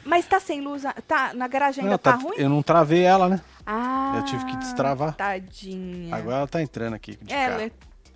Mas 0.07 0.25
tá 0.25 0.39
sem 0.39 0.61
luz, 0.61 0.83
tá 1.07 1.33
na 1.33 1.47
garagem 1.47 1.83
ainda 1.83 1.91
Não, 1.91 1.97
tá, 1.97 2.13
tá- 2.13 2.17
ruim? 2.17 2.35
Eu 2.37 2.49
não 2.49 2.63
travei 2.63 3.03
ela, 3.03 3.27
né? 3.27 3.41
Ah. 3.65 4.13
eu 4.17 4.25
tive 4.25 4.45
que 4.45 4.55
destravar. 4.57 5.13
Tadinha. 5.15 6.15
Agora 6.15 6.37
ela 6.37 6.47
tá 6.47 6.61
entrando 6.61 6.93
aqui 6.93 7.19
ela 7.27 7.57
carro. 7.57 7.61
é 7.61 7.71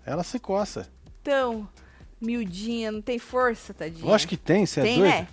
Ela 0.05 0.23
se 0.23 0.39
coça. 0.39 0.87
tão 1.21 1.67
miudinha, 2.21 2.91
não 2.91 3.01
tem 3.01 3.19
força, 3.19 3.73
tadinha. 3.73 4.05
Lógico 4.05 4.29
que 4.29 4.37
tem, 4.37 4.65
você 4.65 4.79
é 4.79 4.83
tem, 4.83 4.97
doido? 4.99 5.11
né? 5.11 5.27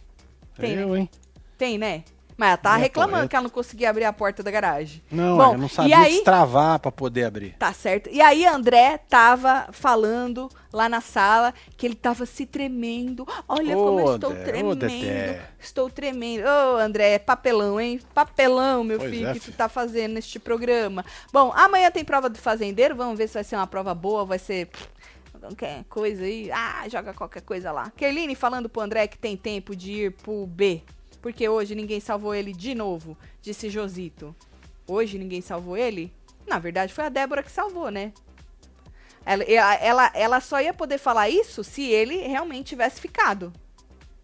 Tem, 0.56 0.72
eu, 0.74 0.96
hein? 0.96 1.08
Tem, 1.56 1.78
né? 1.78 2.02
Mas 2.38 2.50
ela 2.50 2.56
tá 2.56 2.70
Minha 2.70 2.82
reclamando 2.82 3.28
que 3.28 3.34
ela 3.34 3.42
não 3.42 3.50
conseguia 3.50 3.90
abrir 3.90 4.04
a 4.04 4.12
porta 4.12 4.44
da 4.44 4.50
garagem. 4.52 5.02
Não, 5.10 5.36
Bom, 5.36 5.52
eu 5.54 5.58
não 5.58 5.66
e 5.66 5.70
sabia 5.70 5.98
aí- 5.98 6.14
destravar 6.14 6.78
pra 6.78 6.92
poder 6.92 7.24
abrir. 7.24 7.56
Tá 7.58 7.72
certo. 7.72 8.08
E 8.12 8.20
aí 8.20 8.46
André 8.46 8.96
tava 9.08 9.66
falando 9.72 10.48
lá 10.72 10.88
na 10.88 11.00
sala 11.00 11.52
que 11.76 11.84
ele 11.84 11.96
tava 11.96 12.24
se 12.26 12.46
tremendo. 12.46 13.26
Olha 13.48 13.76
Ô, 13.76 13.84
como 13.84 14.00
eu 14.00 14.14
estou 14.14 14.30
André, 14.30 14.44
tremendo. 14.44 14.76
Dedé. 14.76 15.42
Estou 15.58 15.90
tremendo. 15.90 16.44
Ô, 16.46 16.76
André, 16.76 17.14
é 17.14 17.18
papelão, 17.18 17.80
hein? 17.80 17.98
Papelão, 18.14 18.84
meu 18.84 18.98
Pois 19.00 19.10
filho, 19.10 19.26
é, 19.26 19.32
que 19.32 19.40
tu 19.40 19.50
tá 19.50 19.68
fazendo 19.68 20.12
neste 20.14 20.38
programa. 20.38 21.04
Bom, 21.32 21.52
amanhã 21.56 21.90
tem 21.90 22.04
prova 22.04 22.28
do 22.28 22.38
fazendeiro. 22.38 22.94
Vamos 22.94 23.18
ver 23.18 23.26
se 23.26 23.34
vai 23.34 23.42
ser 23.42 23.56
uma 23.56 23.66
prova 23.66 23.92
boa, 23.96 24.24
vai 24.24 24.38
ser 24.38 24.68
qualquer 25.40 25.82
coisa 25.88 26.22
aí. 26.22 26.52
Ah, 26.52 26.84
joga 26.88 27.12
qualquer 27.12 27.42
coisa 27.42 27.72
lá. 27.72 27.90
Kerline 27.96 28.36
falando 28.36 28.68
pro 28.68 28.80
André 28.80 29.08
que 29.08 29.18
tem 29.18 29.36
tempo 29.36 29.74
de 29.74 29.90
ir 29.92 30.12
pro 30.12 30.46
B. 30.46 30.82
Porque 31.20 31.48
hoje 31.48 31.74
ninguém 31.74 32.00
salvou 32.00 32.34
ele 32.34 32.52
de 32.52 32.74
novo, 32.74 33.16
disse 33.42 33.68
Josito. 33.68 34.34
Hoje 34.86 35.18
ninguém 35.18 35.40
salvou 35.40 35.76
ele? 35.76 36.12
Na 36.46 36.58
verdade, 36.58 36.94
foi 36.94 37.04
a 37.04 37.08
Débora 37.08 37.42
que 37.42 37.50
salvou, 37.50 37.90
né? 37.90 38.12
Ela, 39.26 39.44
ela, 39.44 40.10
ela 40.14 40.40
só 40.40 40.60
ia 40.60 40.72
poder 40.72 40.96
falar 40.98 41.28
isso 41.28 41.62
se 41.62 41.82
ele 41.82 42.16
realmente 42.26 42.68
tivesse 42.68 43.00
ficado. 43.00 43.52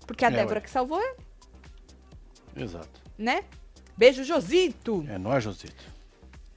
Porque 0.07 0.25
a 0.25 0.29
É, 0.29 0.31
Débora 0.31 0.61
ué. 0.61 0.65
que 0.65 0.71
salvou 0.71 1.01
ele, 1.01 1.17
Exato. 2.65 2.89
né? 3.19 3.45
Beijo, 3.97 4.25
Josito! 4.25 5.05
É 5.09 5.19
nóis, 5.19 5.45
Josito. 5.45 5.85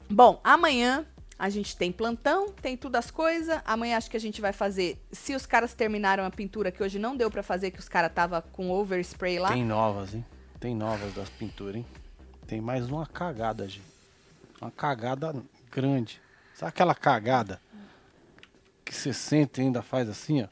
Bom, 0.09 0.39
amanhã 0.43 1.05
a 1.39 1.49
gente 1.49 1.75
tem 1.77 1.91
plantão, 1.91 2.51
tem 2.51 2.75
tudo 2.75 2.95
as 2.95 3.11
coisas. 3.11 3.59
Amanhã 3.65 3.97
acho 3.97 4.09
que 4.09 4.17
a 4.17 4.19
gente 4.19 4.41
vai 4.41 4.51
fazer. 4.53 4.99
Se 5.11 5.35
os 5.35 5.45
caras 5.45 5.73
terminaram 5.73 6.23
a 6.25 6.31
pintura, 6.31 6.71
que 6.71 6.81
hoje 6.83 6.97
não 6.97 7.15
deu 7.15 7.29
pra 7.29 7.43
fazer, 7.43 7.71
que 7.71 7.79
os 7.79 7.87
caras 7.89 8.11
tava 8.13 8.41
com 8.41 8.71
overspray 8.71 9.37
lá. 9.39 9.49
Tem 9.53 9.63
novas, 9.65 10.13
hein? 10.15 10.25
Tem 10.59 10.75
novas 10.75 11.13
das 11.13 11.29
pinturas, 11.29 11.75
hein? 11.75 11.85
Tem 12.47 12.59
mais 12.61 12.89
uma 12.89 13.05
cagada, 13.05 13.67
gente. 13.67 13.85
Uma 14.61 14.71
cagada 14.71 15.35
grande. 15.71 16.19
Sabe 16.55 16.69
aquela 16.69 16.95
cagada 16.95 17.61
que 18.83 18.95
você 18.95 19.13
sente 19.13 19.61
e 19.61 19.65
ainda 19.65 19.81
faz 19.83 20.09
assim, 20.09 20.41
ó? 20.43 20.47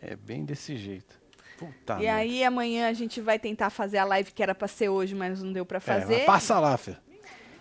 É 0.00 0.14
bem 0.16 0.44
desse 0.44 0.76
jeito. 0.76 1.18
Puta 1.58 1.94
E 1.94 2.02
merda. 2.02 2.14
aí 2.14 2.44
amanhã 2.44 2.88
a 2.88 2.92
gente 2.92 3.20
vai 3.20 3.36
tentar 3.38 3.68
fazer 3.68 3.98
a 3.98 4.04
live 4.04 4.30
que 4.30 4.42
era 4.42 4.54
pra 4.54 4.68
ser 4.68 4.88
hoje, 4.88 5.12
mas 5.14 5.42
não 5.42 5.52
deu 5.52 5.66
pra 5.66 5.78
É, 5.78 5.80
fazer. 5.80 6.16
mas 6.18 6.24
passa 6.24 6.58
lá, 6.60 6.76
filho. 6.78 6.96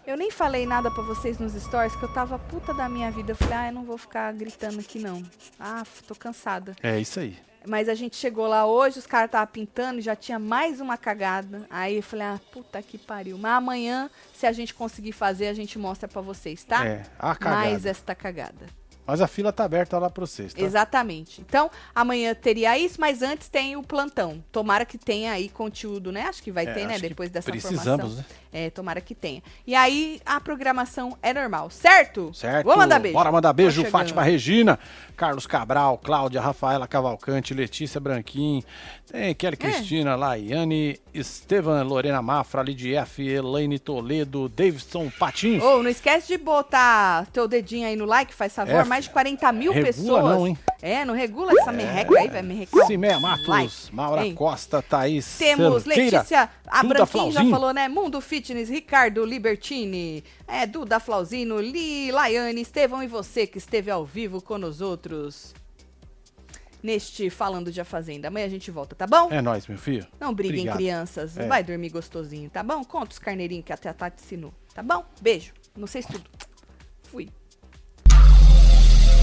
Eu 0.08 0.16
nem 0.16 0.32
falei 0.32 0.66
nada 0.66 0.90
pra 0.90 1.04
vocês 1.04 1.38
nos 1.38 1.52
stories, 1.52 1.94
que 1.94 2.04
eu 2.04 2.14
tava 2.14 2.40
puta 2.40 2.74
da 2.74 2.88
minha 2.88 3.12
vida. 3.12 3.34
Eu 3.34 3.36
falei, 3.36 3.58
ah, 3.58 3.68
eu 3.68 3.74
não 3.74 3.84
vou 3.84 3.98
ficar 3.98 4.32
gritando 4.32 4.80
aqui 4.80 5.00
não. 5.00 5.22
Ah, 5.60 5.84
tô 6.08 6.16
cansada. 6.16 6.74
É 6.82 6.98
isso 6.98 7.20
aí. 7.20 7.38
Mas 7.68 7.90
a 7.90 7.94
gente 7.94 8.16
chegou 8.16 8.48
lá 8.48 8.66
hoje, 8.66 9.00
os 9.00 9.06
caras 9.06 9.26
estavam 9.26 9.48
pintando, 9.48 10.00
já 10.00 10.16
tinha 10.16 10.40
mais 10.40 10.80
uma 10.80 10.96
cagada. 10.96 11.68
Aí 11.70 11.98
eu 11.98 12.04
falei, 12.04 12.26
ah, 12.26 12.40
puta 12.54 12.82
que 12.82 12.98
pariu. 12.98 13.38
Mas 13.38 13.52
amanhã, 13.52 14.10
se 14.34 14.48
a 14.48 14.54
gente 14.54 14.74
conseguir 14.74 15.12
fazer, 15.12 15.48
a 15.48 15.54
gente 15.54 15.78
mostra 15.78 16.08
pra 16.08 16.22
vocês, 16.22 16.64
tá? 16.64 16.86
É, 16.88 17.04
a 17.20 17.36
cagada. 17.36 17.56
Mais 17.58 17.86
esta 17.86 18.16
cagada. 18.16 18.66
Mas 19.08 19.22
a 19.22 19.28
fila 19.28 19.54
tá 19.54 19.64
aberta 19.64 19.98
lá 19.98 20.10
pra 20.10 20.26
vocês, 20.26 20.54
tá? 20.54 20.62
Exatamente. 20.62 21.40
Então, 21.42 21.72
amanhã 21.96 22.36
teria 22.36 22.78
isso, 22.78 23.00
mas 23.00 23.22
antes 23.22 23.48
tem 23.48 23.78
o 23.78 23.82
plantão. 23.82 24.44
Tomara 24.52 24.86
que 24.86 24.98
tenha 24.98 25.32
aí 25.32 25.48
conteúdo, 25.48 26.12
né? 26.12 26.24
Acho 26.24 26.44
que 26.44 26.52
vai 26.52 26.66
É, 26.68 26.74
ter, 26.74 26.86
né? 26.86 27.00
Depois 27.00 27.30
dessa 27.30 27.50
Precisamos, 27.50 27.86
formação. 27.86 28.18
né? 28.18 28.26
É, 28.52 28.70
tomara 28.70 29.00
que 29.02 29.14
tenha. 29.16 29.42
E 29.66 29.74
aí, 29.76 30.20
a 30.26 30.40
programação 30.42 31.18
é 31.22 31.34
normal, 31.34 31.70
certo? 31.70 32.34
Certo. 32.34 32.66
Vamos 32.66 32.80
mandar 32.82 33.00
beijo. 33.00 33.14
Bora 33.18 33.32
mandar 33.32 33.54
beijo. 33.54 33.86
Fátima 33.86 34.22
Regina, 34.24 34.78
Carlos 35.16 35.46
Cabral, 35.48 35.98
Cláudia, 35.98 36.42
Rafaela 36.42 36.88
Cavalcante, 36.88 37.54
Letícia 37.54 38.00
Branquim, 38.00 38.64
tem 39.12 39.34
Kelly 39.36 39.54
É. 39.54 39.58
Cristina, 39.58 40.16
Laiane, 40.16 41.00
Estevan, 41.14 41.84
Lorena 41.84 42.22
Mafra, 42.22 42.62
Lidia 42.64 43.02
F, 43.02 43.26
Elaine 43.28 43.78
Toledo, 43.80 44.50
Davidson 44.50 45.10
Patins. 45.20 45.62
Ô, 45.64 45.82
não 45.84 45.90
esquece 45.90 46.28
de 46.28 46.38
botar 46.38 47.26
teu 47.28 47.48
dedinho 47.48 47.88
aí 47.88 47.96
no 47.96 48.06
like, 48.06 48.34
faz 48.34 48.54
favor. 48.54 48.74
É, 48.74 48.84
Mais 48.98 49.06
de 49.06 49.12
40 49.12 49.52
mil 49.52 49.72
regula 49.72 49.94
pessoas. 49.94 50.24
não, 50.24 50.48
hein? 50.48 50.58
É, 50.82 51.06
não 51.06 51.14
regula 51.14 51.52
essa 51.60 51.72
merreca 51.72 52.18
aí, 52.18 52.28
vai 52.28 52.42
merrecar. 52.42 52.88
Cimeia 52.88 53.20
Matos, 53.20 53.48
like, 53.48 53.96
Maura 53.96 54.26
hein? 54.26 54.34
Costa, 54.34 54.82
Thaís 54.82 55.38
Temos 55.38 55.84
Cerqueira, 55.84 56.18
Letícia, 56.18 56.50
a 56.66 56.82
Duda 56.82 56.94
Branquinho 56.96 57.32
já 57.32 57.46
falou, 57.46 57.72
né? 57.74 57.88
Mundo 57.88 58.20
Fitness, 58.20 58.70
Ricardo 58.70 59.24
Libertini, 59.24 60.24
é, 60.48 60.66
Duda 60.66 61.00
Flauzino, 61.00 61.60
Li, 61.60 62.12
Laiane, 62.12 62.60
Estevão 62.60 63.04
e 63.04 63.08
você 63.08 63.46
que 63.46 63.60
esteve 63.60 63.92
ao 63.92 64.04
vivo 64.04 64.42
com 64.42 64.56
os 64.56 64.82
outros 64.82 65.54
neste 66.82 67.30
Falando 67.30 67.72
de 67.72 67.80
A 67.80 67.86
Fazenda. 67.86 68.30
Amanhã 68.30 68.48
a 68.48 68.50
gente 68.50 68.72
volta, 68.72 68.96
tá 68.96 69.06
bom? 69.06 69.30
É 69.30 69.44
nóis, 69.44 69.68
meu 69.68 69.78
filho. 69.78 70.08
Não 70.20 70.34
briguem, 70.34 70.62
Obrigado. 70.62 70.78
crianças. 70.78 71.38
É. 71.38 71.48
Vai 71.48 71.64
dormir 71.64 71.90
gostosinho, 71.90 72.50
tá 72.50 72.64
bom? 72.64 72.84
Conta 72.84 73.12
os 73.12 73.20
carneirinhos 73.20 73.64
que 73.64 73.74
a 73.74 73.78
Tata 73.78 74.10
te 74.10 74.24
ensinou, 74.24 74.52
tá 74.74 74.82
bom? 74.82 75.06
Beijo. 75.22 75.54
Não 75.76 75.86
sei 75.86 76.02
se 76.02 76.08
tudo. 76.08 76.28
Fui. 77.04 77.30